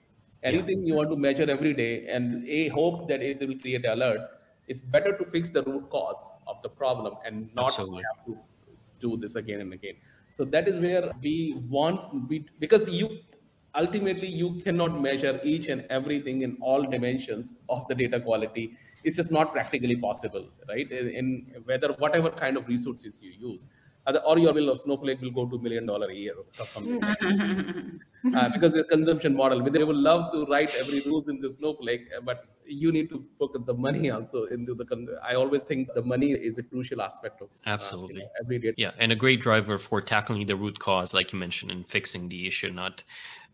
Anything 0.42 0.82
yeah. 0.82 0.88
you 0.88 0.96
want 0.96 1.10
to 1.10 1.18
measure 1.18 1.50
every 1.50 1.74
day 1.74 2.08
and 2.08 2.48
a 2.48 2.70
hope 2.70 3.08
that 3.10 3.22
it 3.22 3.40
will 3.46 3.58
create 3.60 3.86
alert, 3.86 4.22
it's 4.68 4.80
better 4.80 5.18
to 5.18 5.26
fix 5.26 5.50
the 5.50 5.64
root 5.64 5.90
cause 5.90 6.32
of 6.48 6.62
the 6.62 6.70
problem 6.70 7.16
and 7.26 7.54
not 7.54 7.70
Absolutely. 7.70 8.04
have 8.04 8.26
to 8.26 8.38
do 9.00 9.18
this 9.18 9.36
again 9.36 9.62
and 9.62 9.74
again. 9.74 9.96
So 10.32 10.46
that 10.46 10.68
is 10.68 10.80
where 10.80 11.12
we 11.22 11.62
want 11.70 12.30
we 12.30 12.46
because 12.60 12.88
you 12.88 13.20
ultimately 13.76 14.28
you 14.28 14.60
cannot 14.62 15.00
measure 15.02 15.40
each 15.44 15.68
and 15.68 15.86
everything 15.90 16.42
in 16.42 16.58
all 16.62 16.84
dimensions 16.84 17.56
of 17.70 17.88
the 17.88 17.96
data 17.96 18.20
quality. 18.20 18.78
It's 19.04 19.16
just 19.16 19.32
not 19.32 19.54
practically 19.54 19.96
possible 19.96 20.50
right? 20.68 20.92
In, 20.92 21.10
in 21.10 21.62
whether 21.66 21.94
whatever 21.94 22.30
kind 22.30 22.58
of 22.58 22.68
resources 22.68 23.22
you 23.22 23.32
use 23.52 23.68
or 24.26 24.40
your 24.40 24.54
bill 24.54 24.70
of 24.70 24.80
snowflake 24.82 25.22
will 25.22 25.32
go 25.32 25.46
to 25.46 25.60
million 25.60 25.86
dollar 25.86 26.10
a 26.10 26.14
year 26.14 26.34
or 26.38 26.66
something 26.66 27.04
uh, 28.36 28.50
because 28.50 28.74
the 28.74 28.84
consumption 28.86 29.36
model 29.36 29.62
they 29.62 29.84
would 29.84 29.96
love 29.96 30.32
to 30.32 30.46
write 30.46 30.74
every 30.76 31.02
rules 31.02 31.30
in 31.30 31.40
the 31.40 31.50
snowflake 31.50 32.08
but 32.24 32.46
you 32.66 32.92
need 32.92 33.10
to 33.10 33.24
put 33.40 33.54
the 33.66 33.74
money 33.74 34.10
also 34.10 34.46
into 34.46 34.74
the 34.74 34.86
con- 34.86 35.08
i 35.24 35.36
always 35.36 35.64
think 35.64 35.88
the 35.94 36.02
money 36.02 36.32
is 36.32 36.58
a 36.58 36.64
crucial 36.64 37.02
aspect 37.02 37.42
of 37.42 37.50
absolutely 37.66 38.16
uh, 38.16 38.18
you 38.18 38.24
know, 38.24 38.30
every 38.42 38.60
day 38.60 38.74
yeah 38.78 38.92
and 38.98 39.12
a 39.12 39.16
great 39.16 39.42
driver 39.42 39.78
for 39.78 40.02
tackling 40.02 40.48
the 40.48 40.56
root 40.56 40.80
cause 40.80 41.14
like 41.14 41.32
you 41.32 41.38
mentioned 41.38 41.70
and 41.70 41.88
fixing 41.88 42.28
the 42.30 42.48
issue 42.48 42.72
not 42.72 43.04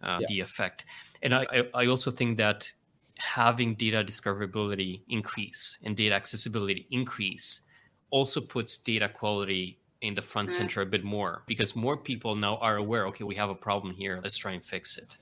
uh, 0.05 0.19
yeah. 0.21 0.27
the 0.27 0.39
effect. 0.39 0.85
And 1.21 1.33
I, 1.33 1.63
I 1.73 1.87
also 1.87 2.11
think 2.11 2.37
that 2.37 2.71
having 3.17 3.75
data 3.75 4.03
discoverability 4.03 5.01
increase 5.09 5.79
and 5.83 5.95
data 5.95 6.13
accessibility 6.13 6.87
increase 6.91 7.61
also 8.09 8.41
puts 8.41 8.77
data 8.77 9.09
quality 9.09 9.79
in 10.01 10.13
the 10.15 10.21
front 10.21 10.49
mm-hmm. 10.49 10.57
center 10.57 10.81
a 10.81 10.85
bit 10.85 11.03
more 11.03 11.43
because 11.47 11.75
more 11.75 11.97
people 11.97 12.35
now 12.35 12.57
are 12.57 12.77
aware 12.77 13.07
okay 13.07 13.23
we 13.23 13.35
have 13.35 13.49
a 13.49 13.55
problem 13.55 13.93
here 13.93 14.19
let's 14.23 14.37
try 14.37 14.51
and 14.51 14.63
fix 14.63 14.97
it 14.97 15.17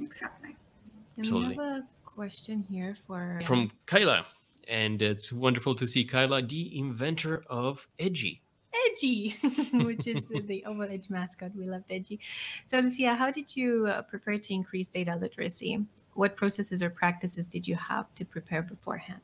exactly 0.00 0.56
and 1.16 1.26
Absolutely. 1.26 1.56
we 1.56 1.64
have 1.64 1.78
a 1.78 1.86
question 2.04 2.64
here 2.70 2.96
for 3.06 3.40
from 3.44 3.70
kyla 3.86 4.26
and 4.68 5.02
it's 5.02 5.32
wonderful 5.32 5.74
to 5.74 5.86
see 5.86 6.04
kyla 6.04 6.42
the 6.42 6.78
inventor 6.78 7.44
of 7.48 7.86
edgy 7.98 8.42
Edgy, 8.86 9.36
which 9.72 10.06
is 10.06 10.28
the 10.28 10.64
oval 10.64 10.88
edge 10.90 11.10
mascot. 11.10 11.54
We 11.56 11.66
loved 11.66 11.90
Edgy. 11.90 12.20
So, 12.66 12.78
Lucia, 12.78 13.14
how 13.14 13.30
did 13.30 13.56
you 13.56 13.86
uh, 13.86 14.02
prepare 14.02 14.38
to 14.38 14.54
increase 14.54 14.88
data 14.88 15.16
literacy? 15.16 15.84
What 16.14 16.36
processes 16.36 16.82
or 16.82 16.90
practices 16.90 17.46
did 17.46 17.66
you 17.66 17.76
have 17.76 18.12
to 18.14 18.24
prepare 18.24 18.62
beforehand? 18.62 19.22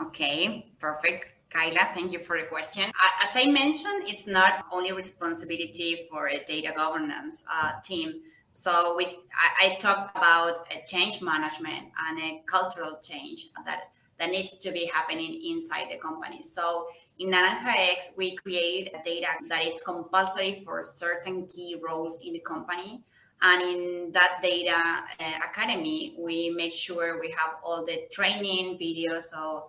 Okay, 0.00 0.66
perfect. 0.78 1.37
Kyla, 1.50 1.90
thank 1.94 2.12
you 2.12 2.18
for 2.18 2.38
the 2.38 2.46
question. 2.46 2.84
As 3.22 3.30
I 3.34 3.46
mentioned, 3.46 4.04
it's 4.06 4.26
not 4.26 4.66
only 4.70 4.92
responsibility 4.92 6.06
for 6.10 6.28
a 6.28 6.44
data 6.44 6.72
governance 6.76 7.42
uh, 7.50 7.72
team. 7.84 8.20
So 8.52 8.94
we, 8.96 9.06
I, 9.06 9.66
I 9.66 9.74
talked 9.76 10.16
about 10.16 10.66
a 10.70 10.86
change 10.86 11.22
management 11.22 11.86
and 12.08 12.20
a 12.20 12.42
cultural 12.46 12.98
change 13.02 13.48
that 13.64 13.90
that 14.18 14.30
needs 14.30 14.56
to 14.56 14.72
be 14.72 14.90
happening 14.92 15.40
inside 15.48 15.86
the 15.90 15.96
company. 15.96 16.42
So 16.42 16.88
in 17.18 17.30
Naranja 17.30 17.72
X, 17.92 18.12
we 18.16 18.34
create 18.36 18.92
data 19.04 19.28
that 19.48 19.64
it's 19.64 19.80
compulsory 19.80 20.62
for 20.64 20.82
certain 20.82 21.46
key 21.46 21.76
roles 21.86 22.20
in 22.20 22.32
the 22.32 22.40
company. 22.40 23.00
And 23.40 23.62
in 23.62 24.10
that 24.12 24.40
data 24.42 24.74
uh, 24.74 25.24
academy, 25.48 26.16
we 26.18 26.50
make 26.50 26.72
sure 26.72 27.20
we 27.20 27.30
have 27.30 27.58
all 27.62 27.84
the 27.84 28.08
training 28.10 28.76
videos. 28.78 29.22
So, 29.22 29.38
uh, 29.38 29.60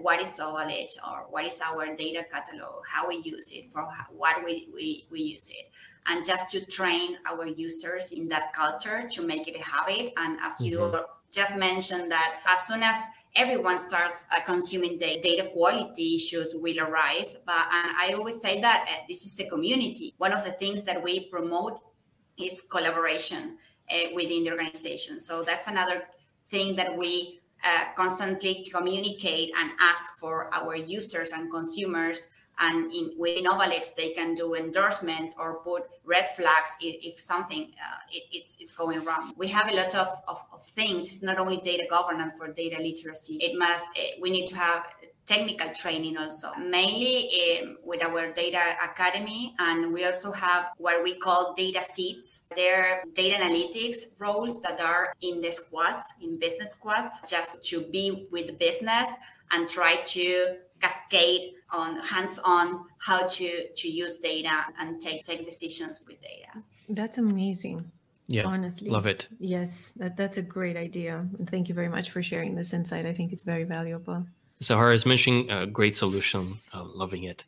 what 0.00 0.20
is 0.20 0.30
Ovaledge 0.38 0.96
or 1.08 1.26
what 1.30 1.44
is 1.44 1.60
our 1.60 1.94
data 1.96 2.24
catalog, 2.30 2.82
how 2.88 3.08
we 3.08 3.16
use 3.16 3.50
it, 3.52 3.70
for 3.70 3.86
what 4.10 4.44
we, 4.44 4.68
we, 4.74 5.06
we 5.10 5.20
use 5.20 5.50
it. 5.50 5.70
And 6.06 6.24
just 6.24 6.50
to 6.50 6.64
train 6.66 7.18
our 7.30 7.46
users 7.46 8.12
in 8.12 8.28
that 8.28 8.52
culture 8.52 9.08
to 9.08 9.22
make 9.22 9.46
it 9.48 9.56
a 9.56 9.62
habit. 9.62 10.12
And 10.16 10.38
as 10.42 10.54
mm-hmm. 10.54 10.64
you 10.64 11.04
just 11.30 11.56
mentioned, 11.56 12.10
that 12.10 12.40
as 12.46 12.66
soon 12.66 12.82
as 12.82 12.96
everyone 13.34 13.78
starts 13.78 14.26
uh, 14.36 14.40
consuming 14.40 14.98
data, 14.98 15.20
data 15.20 15.50
quality 15.52 16.16
issues 16.16 16.54
will 16.54 16.80
arise. 16.80 17.36
But 17.46 17.66
and 17.72 17.96
I 17.96 18.12
always 18.14 18.40
say 18.40 18.60
that 18.60 18.86
uh, 18.88 19.04
this 19.08 19.24
is 19.24 19.38
a 19.40 19.48
community. 19.48 20.14
One 20.18 20.32
of 20.32 20.44
the 20.44 20.52
things 20.52 20.82
that 20.84 21.02
we 21.02 21.28
promote 21.30 21.80
is 22.36 22.62
collaboration 22.62 23.58
uh, 23.90 23.96
within 24.14 24.44
the 24.44 24.50
organization. 24.50 25.18
So 25.18 25.42
that's 25.42 25.68
another 25.68 26.04
thing 26.50 26.76
that 26.76 26.96
we 26.96 27.40
uh, 27.64 27.84
constantly 27.96 28.68
communicate 28.72 29.52
and 29.58 29.70
ask 29.80 30.06
for 30.18 30.52
our 30.54 30.76
users 30.76 31.32
and 31.32 31.50
consumers 31.50 32.28
and 32.58 32.92
in, 32.92 33.12
within 33.18 33.44
Ovaledge, 33.44 33.94
they 33.96 34.10
can 34.10 34.34
do 34.34 34.54
endorsements 34.54 35.34
or 35.38 35.60
put 35.60 35.84
red 36.04 36.28
flags 36.36 36.70
if, 36.80 37.14
if 37.14 37.20
something 37.20 37.72
uh, 37.82 37.98
it, 38.10 38.24
it's 38.30 38.56
it's 38.60 38.74
going 38.74 39.02
wrong. 39.04 39.32
We 39.36 39.48
have 39.48 39.70
a 39.70 39.74
lot 39.74 39.94
of, 39.94 40.08
of, 40.28 40.44
of, 40.52 40.62
things. 40.62 41.22
Not 41.22 41.38
only 41.38 41.58
data 41.58 41.86
governance 41.88 42.34
for 42.34 42.52
data 42.52 42.80
literacy. 42.80 43.36
It 43.36 43.58
must 43.58 43.88
uh, 43.96 44.20
we 44.20 44.30
need 44.30 44.46
to 44.48 44.56
have 44.56 44.86
technical 45.26 45.68
training 45.74 46.16
also, 46.16 46.52
mainly 46.58 47.60
um, 47.62 47.76
with 47.84 48.02
our 48.02 48.32
data 48.32 48.76
academy, 48.82 49.54
and 49.58 49.92
we 49.92 50.04
also 50.04 50.32
have 50.32 50.66
what 50.78 51.02
we 51.02 51.18
call 51.18 51.54
data 51.54 51.82
seats. 51.82 52.40
They're 52.54 53.02
data 53.14 53.36
analytics 53.36 53.98
roles 54.18 54.60
that 54.62 54.80
are 54.80 55.14
in 55.20 55.40
the 55.40 55.50
squads, 55.50 56.04
in 56.20 56.38
business 56.38 56.72
squads, 56.72 57.16
just 57.28 57.62
to 57.64 57.82
be 57.82 58.26
with 58.30 58.58
business 58.58 59.10
and 59.52 59.68
try 59.68 59.96
to 59.96 60.56
cascade 60.80 61.52
on 61.72 61.98
hands-on 62.00 62.84
how 62.98 63.26
to 63.26 63.68
to 63.76 63.88
use 63.88 64.18
data 64.18 64.64
and 64.80 65.00
take 65.00 65.22
take 65.22 65.44
decisions 65.44 66.00
with 66.06 66.20
data. 66.20 66.64
That's 66.88 67.18
amazing. 67.18 67.90
Yeah 68.26 68.44
honestly. 68.44 68.90
love 68.90 69.06
it. 69.06 69.28
Yes 69.38 69.92
that, 69.96 70.16
that's 70.16 70.38
a 70.38 70.42
great 70.42 70.76
idea. 70.76 71.26
And 71.38 71.48
thank 71.48 71.68
you 71.68 71.74
very 71.74 71.88
much 71.88 72.10
for 72.10 72.22
sharing 72.22 72.54
this 72.54 72.72
insight. 72.72 73.06
I 73.06 73.12
think 73.12 73.32
it's 73.32 73.42
very 73.42 73.64
valuable 73.64 74.26
Sahara 74.62 74.94
is 74.94 75.04
mentioning 75.04 75.50
a 75.50 75.66
great 75.66 75.96
solution 75.96 76.58
uh, 76.72 76.84
loving 76.84 77.24
it 77.24 77.44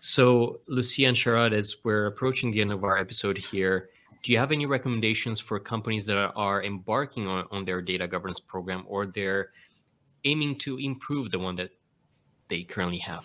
so 0.00 0.60
lucia 0.66 1.06
and 1.06 1.16
sharad 1.16 1.52
as 1.52 1.76
we're 1.84 2.06
approaching 2.06 2.50
the 2.50 2.60
end 2.60 2.72
of 2.72 2.84
our 2.84 2.98
episode 2.98 3.38
here 3.38 3.88
do 4.26 4.32
you 4.32 4.38
have 4.38 4.50
any 4.50 4.66
recommendations 4.66 5.38
for 5.38 5.60
companies 5.60 6.04
that 6.06 6.16
are, 6.16 6.64
embarking 6.64 7.28
on, 7.28 7.46
on 7.52 7.64
their 7.64 7.80
data 7.80 8.08
governance 8.08 8.40
program 8.40 8.84
or 8.88 9.06
they're 9.06 9.50
aiming 10.24 10.58
to 10.58 10.78
improve 10.78 11.30
the 11.30 11.38
one 11.38 11.54
that 11.54 11.70
they 12.48 12.64
currently 12.64 12.98
have? 12.98 13.24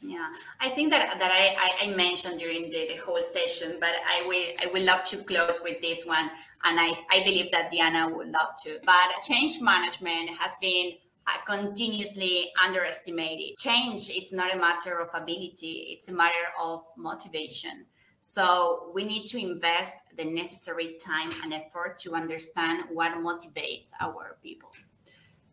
Yeah, 0.00 0.28
I 0.60 0.68
think 0.68 0.92
that 0.92 1.18
that 1.18 1.32
I, 1.32 1.88
I, 1.88 1.96
mentioned 1.96 2.38
during 2.38 2.70
the, 2.70 2.86
the, 2.86 2.96
whole 3.04 3.20
session, 3.20 3.78
but 3.80 3.96
I 4.06 4.24
will 4.28 4.46
I 4.62 4.72
would 4.72 4.82
love 4.82 5.02
to 5.06 5.16
close 5.24 5.58
with 5.60 5.82
this 5.82 6.06
one, 6.06 6.30
and 6.62 6.78
I, 6.78 6.92
I 7.10 7.24
believe 7.24 7.50
that 7.50 7.72
Diana 7.72 8.08
would 8.08 8.28
love 8.28 8.54
to. 8.62 8.78
But 8.86 9.22
change 9.26 9.60
management 9.60 10.38
has 10.38 10.52
been 10.60 10.92
Uh, 11.28 11.44
continuously 11.44 12.50
underestimated. 12.64 13.58
Change 13.58 14.08
is 14.08 14.32
not 14.32 14.54
a 14.54 14.56
matter 14.56 14.98
of 14.98 15.08
ability; 15.12 15.88
it's 15.92 16.08
a 16.08 16.12
matter 16.12 16.46
of 16.58 16.82
motivation. 16.96 17.84
So 18.22 18.90
we 18.94 19.04
need 19.04 19.26
to 19.28 19.38
invest 19.38 19.96
the 20.16 20.24
necessary 20.24 20.96
time 21.04 21.30
and 21.42 21.52
effort 21.52 21.98
to 22.00 22.14
understand 22.14 22.84
what 22.90 23.12
motivates 23.12 23.90
our 24.00 24.38
people. 24.42 24.70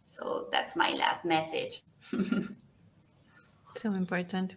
So 0.06 0.48
that's 0.52 0.76
my 0.78 0.92
last 0.92 1.26
message. 1.26 1.82
so 3.76 3.92
important. 3.94 4.56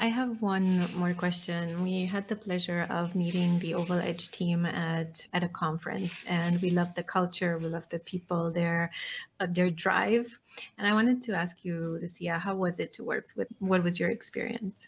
I 0.00 0.06
have 0.06 0.40
one 0.40 0.88
more 0.94 1.12
question. 1.12 1.82
We 1.82 2.06
had 2.06 2.28
the 2.28 2.36
pleasure 2.36 2.86
of 2.88 3.16
meeting 3.16 3.58
the 3.58 3.74
Oval 3.74 3.98
Edge 3.98 4.30
team 4.30 4.64
at 4.64 5.26
at 5.32 5.42
a 5.42 5.48
conference, 5.48 6.24
and 6.28 6.62
we 6.62 6.70
love 6.70 6.94
the 6.94 7.02
culture, 7.02 7.58
we 7.58 7.66
love 7.66 7.88
the 7.88 7.98
people, 7.98 8.52
their 8.52 8.92
uh, 9.40 9.48
their 9.50 9.70
drive. 9.70 10.38
And 10.78 10.86
I 10.86 10.94
wanted 10.94 11.20
to 11.22 11.32
ask 11.34 11.64
you, 11.64 11.98
Lucia, 12.00 12.38
how 12.38 12.54
was 12.54 12.78
it 12.78 12.92
to 12.94 13.04
work 13.04 13.30
with? 13.34 13.48
What 13.58 13.82
was 13.82 13.98
your 13.98 14.10
experience? 14.10 14.86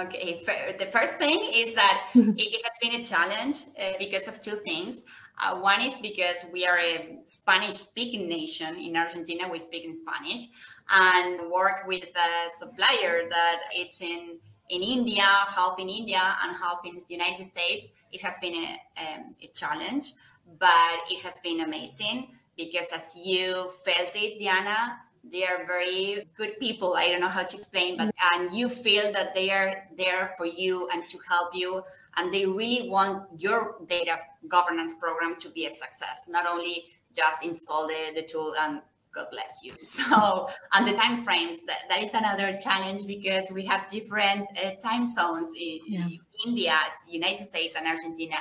Okay, 0.00 0.42
the 0.78 0.86
first 0.86 1.14
thing 1.14 1.38
is 1.54 1.74
that 1.74 2.08
it 2.14 2.62
has 2.64 2.76
been 2.82 3.00
a 3.00 3.04
challenge 3.04 3.64
uh, 3.80 3.92
because 3.98 4.28
of 4.28 4.40
two 4.40 4.56
things. 4.66 5.04
Uh, 5.40 5.56
one 5.60 5.80
is 5.80 5.94
because 6.00 6.44
we 6.52 6.66
are 6.66 6.78
a 6.78 7.18
Spanish 7.24 7.76
speaking 7.76 8.28
nation 8.28 8.76
in 8.76 8.96
Argentina, 8.96 9.48
we 9.48 9.58
speak 9.58 9.84
in 9.84 9.94
Spanish 9.94 10.48
and 10.90 11.50
work 11.50 11.86
with 11.86 12.04
a 12.04 12.50
supplier 12.58 13.28
that 13.28 13.60
it's 13.72 14.00
in 14.00 14.38
in 14.70 14.82
India, 14.82 15.22
half 15.22 15.78
in 15.78 15.88
India 15.88 16.36
and 16.42 16.56
half 16.56 16.80
in 16.84 16.94
the 16.94 17.04
United 17.08 17.44
States. 17.44 17.88
It 18.12 18.20
has 18.22 18.38
been 18.38 18.54
a, 18.54 18.80
um, 19.00 19.34
a 19.42 19.48
challenge, 19.54 20.14
but 20.58 20.98
it 21.10 21.22
has 21.22 21.40
been 21.40 21.60
amazing 21.60 22.28
because 22.56 22.88
as 22.94 23.16
you 23.16 23.70
felt 23.84 24.10
it, 24.14 24.38
Diana, 24.38 24.98
they 25.30 25.44
are 25.44 25.66
very 25.66 26.28
good 26.36 26.58
people 26.58 26.94
i 26.94 27.08
don't 27.08 27.20
know 27.20 27.28
how 27.28 27.42
to 27.42 27.56
explain 27.56 27.96
but 27.96 28.14
and 28.32 28.52
you 28.52 28.68
feel 28.68 29.12
that 29.12 29.34
they 29.34 29.50
are 29.50 29.84
there 29.96 30.32
for 30.36 30.46
you 30.46 30.88
and 30.92 31.08
to 31.08 31.18
help 31.28 31.54
you 31.54 31.82
and 32.16 32.32
they 32.32 32.46
really 32.46 32.88
want 32.88 33.26
your 33.38 33.76
data 33.86 34.18
governance 34.48 34.94
program 34.94 35.36
to 35.38 35.50
be 35.50 35.66
a 35.66 35.70
success 35.70 36.24
not 36.28 36.46
only 36.46 36.84
just 37.14 37.44
install 37.44 37.86
the, 37.88 38.12
the 38.14 38.22
tool 38.22 38.54
and 38.58 38.80
god 39.18 39.26
bless 39.30 39.60
you 39.62 39.74
so 39.82 40.48
and 40.72 40.86
the 40.86 40.96
time 41.02 41.16
frames 41.26 41.58
that, 41.66 41.80
that 41.88 42.02
is 42.02 42.14
another 42.14 42.56
challenge 42.66 43.06
because 43.06 43.50
we 43.50 43.64
have 43.64 43.88
different 43.90 44.46
uh, 44.62 44.70
time 44.86 45.06
zones 45.06 45.50
in, 45.58 45.80
yeah. 45.86 46.08
india 46.46 46.76
united 47.08 47.44
states 47.44 47.76
and 47.76 47.86
argentina 47.86 48.36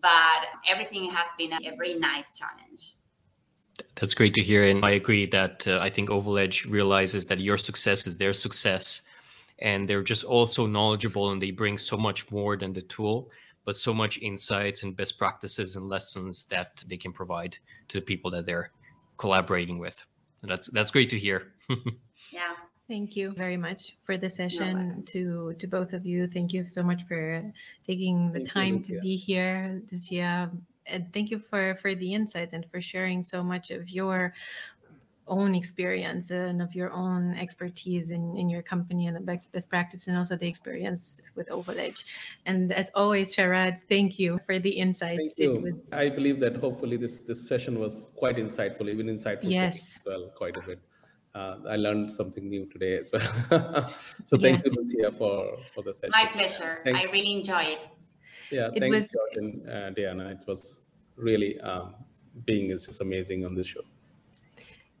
but 0.00 0.40
everything 0.68 1.10
has 1.10 1.28
been 1.38 1.52
a, 1.52 1.58
a 1.72 1.76
very 1.76 1.94
nice 1.94 2.28
challenge 2.38 2.96
that's 3.94 4.14
great 4.14 4.34
to 4.34 4.42
hear. 4.42 4.64
And 4.64 4.84
I 4.84 4.92
agree 4.92 5.26
that 5.26 5.66
uh, 5.66 5.78
I 5.80 5.90
think 5.90 6.08
Ovaledge 6.08 6.70
realizes 6.70 7.26
that 7.26 7.40
your 7.40 7.58
success 7.58 8.06
is 8.06 8.16
their 8.16 8.32
success. 8.32 9.02
And 9.58 9.88
they're 9.88 10.02
just 10.02 10.24
also 10.24 10.66
knowledgeable 10.66 11.30
and 11.30 11.40
they 11.40 11.50
bring 11.50 11.78
so 11.78 11.96
much 11.96 12.30
more 12.30 12.56
than 12.56 12.72
the 12.72 12.82
tool, 12.82 13.30
but 13.64 13.76
so 13.76 13.94
much 13.94 14.18
insights 14.18 14.82
and 14.82 14.96
best 14.96 15.18
practices 15.18 15.76
and 15.76 15.88
lessons 15.88 16.46
that 16.46 16.84
they 16.88 16.96
can 16.96 17.12
provide 17.12 17.56
to 17.88 17.98
the 17.98 18.04
people 18.04 18.30
that 18.32 18.44
they're 18.44 18.70
collaborating 19.16 19.78
with. 19.78 20.04
And 20.46 20.52
that's 20.52 20.68
that's 20.68 20.92
great 20.92 21.10
to 21.10 21.18
hear. 21.18 21.52
yeah. 22.30 22.54
Thank 22.86 23.16
you 23.16 23.32
very 23.32 23.56
much 23.56 23.96
for 24.04 24.16
the 24.16 24.30
session 24.30 25.02
to 25.06 25.54
to 25.58 25.66
both 25.66 25.92
of 25.92 26.06
you. 26.06 26.28
Thank 26.28 26.52
you 26.52 26.64
so 26.66 26.84
much 26.84 27.02
for 27.08 27.42
taking 27.84 28.30
the 28.30 28.38
Thank 28.38 28.48
time 28.48 28.74
you, 28.74 28.78
to 28.78 29.00
be 29.00 29.16
here. 29.16 29.82
Lucia, 29.90 30.52
and 30.86 31.12
thank 31.12 31.32
you 31.32 31.40
for 31.40 31.74
for 31.82 31.96
the 31.96 32.14
insights 32.14 32.52
and 32.52 32.64
for 32.70 32.80
sharing 32.80 33.24
so 33.24 33.42
much 33.42 33.72
of 33.72 33.90
your 33.90 34.34
own 35.28 35.54
experience 35.54 36.30
and 36.30 36.62
of 36.62 36.74
your 36.74 36.92
own 36.92 37.34
expertise 37.34 38.10
in, 38.10 38.36
in 38.36 38.48
your 38.48 38.62
company 38.62 39.06
and 39.06 39.16
the 39.16 39.20
best, 39.20 39.50
best 39.52 39.68
practice 39.68 40.06
and 40.06 40.16
also 40.16 40.36
the 40.36 40.46
experience 40.46 41.20
with 41.34 41.48
Ovaledge. 41.48 42.04
And 42.44 42.72
as 42.72 42.90
always, 42.94 43.34
Sharad, 43.34 43.80
thank 43.88 44.18
you 44.18 44.40
for 44.46 44.58
the 44.58 44.70
insights. 44.70 45.36
Thank 45.36 45.54
you. 45.54 45.60
Was... 45.60 45.92
I 45.92 46.08
believe 46.08 46.40
that 46.40 46.56
hopefully 46.56 46.96
this, 46.96 47.18
this 47.18 47.46
session 47.48 47.78
was 47.78 48.10
quite 48.16 48.36
insightful, 48.36 48.88
even 48.88 49.06
insightful 49.06 49.50
yes. 49.50 49.96
as 49.96 50.02
well, 50.06 50.30
quite 50.34 50.56
a 50.56 50.62
bit. 50.62 50.80
Uh, 51.34 51.56
I 51.68 51.76
learned 51.76 52.10
something 52.10 52.48
new 52.48 52.64
today 52.66 52.98
as 52.98 53.10
well. 53.12 53.90
so 54.24 54.38
thank 54.38 54.64
yes. 54.64 54.66
you, 54.66 54.72
Lucia, 54.76 55.12
for, 55.18 55.58
for 55.74 55.82
the 55.82 55.92
session. 55.92 56.10
My 56.12 56.30
pleasure. 56.32 56.80
Thanks. 56.84 57.06
I 57.06 57.12
really 57.12 57.32
enjoyed 57.32 57.66
it. 57.66 57.80
Yeah, 58.50 58.70
it 58.72 58.80
thanks, 58.80 59.00
was... 59.00 59.16
Jordan, 59.34 59.68
uh, 59.68 59.90
Diana. 59.90 60.30
It 60.30 60.44
was 60.46 60.80
really 61.16 61.60
um, 61.60 61.94
being 62.44 62.70
is 62.70 62.86
just 62.86 63.00
amazing 63.00 63.44
on 63.44 63.54
this 63.54 63.66
show. 63.66 63.82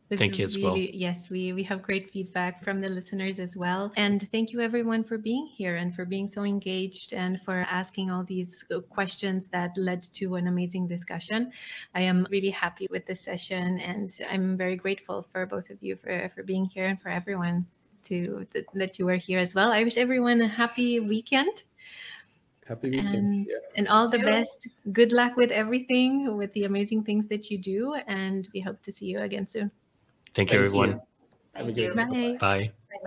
This 0.08 0.20
thank 0.20 0.38
you 0.38 0.44
as 0.44 0.56
really, 0.56 0.64
well. 0.64 0.76
Yes, 0.76 1.30
we, 1.30 1.52
we 1.52 1.64
have 1.64 1.82
great 1.82 2.12
feedback 2.12 2.62
from 2.62 2.80
the 2.80 2.88
listeners 2.88 3.40
as 3.40 3.56
well. 3.56 3.92
And 3.96 4.28
thank 4.30 4.52
you 4.52 4.60
everyone 4.60 5.02
for 5.02 5.18
being 5.18 5.46
here 5.46 5.76
and 5.76 5.92
for 5.92 6.04
being 6.04 6.28
so 6.28 6.44
engaged 6.44 7.12
and 7.12 7.42
for 7.42 7.66
asking 7.68 8.12
all 8.12 8.22
these 8.22 8.64
questions 8.88 9.48
that 9.48 9.76
led 9.76 10.04
to 10.14 10.36
an 10.36 10.46
amazing 10.46 10.86
discussion. 10.86 11.50
I 11.92 12.02
am 12.02 12.24
really 12.30 12.50
happy 12.50 12.86
with 12.88 13.04
this 13.06 13.20
session 13.20 13.80
and 13.80 14.16
I'm 14.30 14.56
very 14.56 14.76
grateful 14.76 15.26
for 15.32 15.44
both 15.44 15.70
of 15.70 15.82
you 15.82 15.96
for, 15.96 16.30
for 16.36 16.44
being 16.44 16.66
here 16.66 16.86
and 16.86 17.02
for 17.02 17.08
everyone 17.08 17.66
to 18.04 18.46
that, 18.52 18.66
that 18.74 19.00
you 19.00 19.08
are 19.08 19.16
here 19.16 19.40
as 19.40 19.56
well. 19.56 19.72
I 19.72 19.82
wish 19.82 19.96
everyone 19.96 20.40
a 20.40 20.46
happy 20.46 21.00
weekend 21.00 21.64
happy 22.68 22.90
weekend 22.90 23.14
and, 23.14 23.46
yeah. 23.48 23.56
and 23.76 23.86
all 23.86 24.08
the 24.08 24.18
best 24.18 24.66
good 24.92 25.12
luck 25.12 25.36
with 25.36 25.52
everything 25.52 26.36
with 26.36 26.52
the 26.52 26.64
amazing 26.64 27.00
things 27.04 27.28
that 27.28 27.48
you 27.48 27.56
do 27.56 27.94
and 28.08 28.48
we 28.52 28.58
hope 28.58 28.82
to 28.82 28.90
see 28.90 29.06
you 29.06 29.20
again 29.20 29.46
soon 29.46 29.70
thank 30.36 30.52
you 30.52 30.62
everyone. 30.62 30.90
You. 30.90 31.00
Thank 31.54 31.76
you. 31.76 31.94
bye. 31.94 32.36
Bye. 32.38 32.72
Bye 32.90 33.00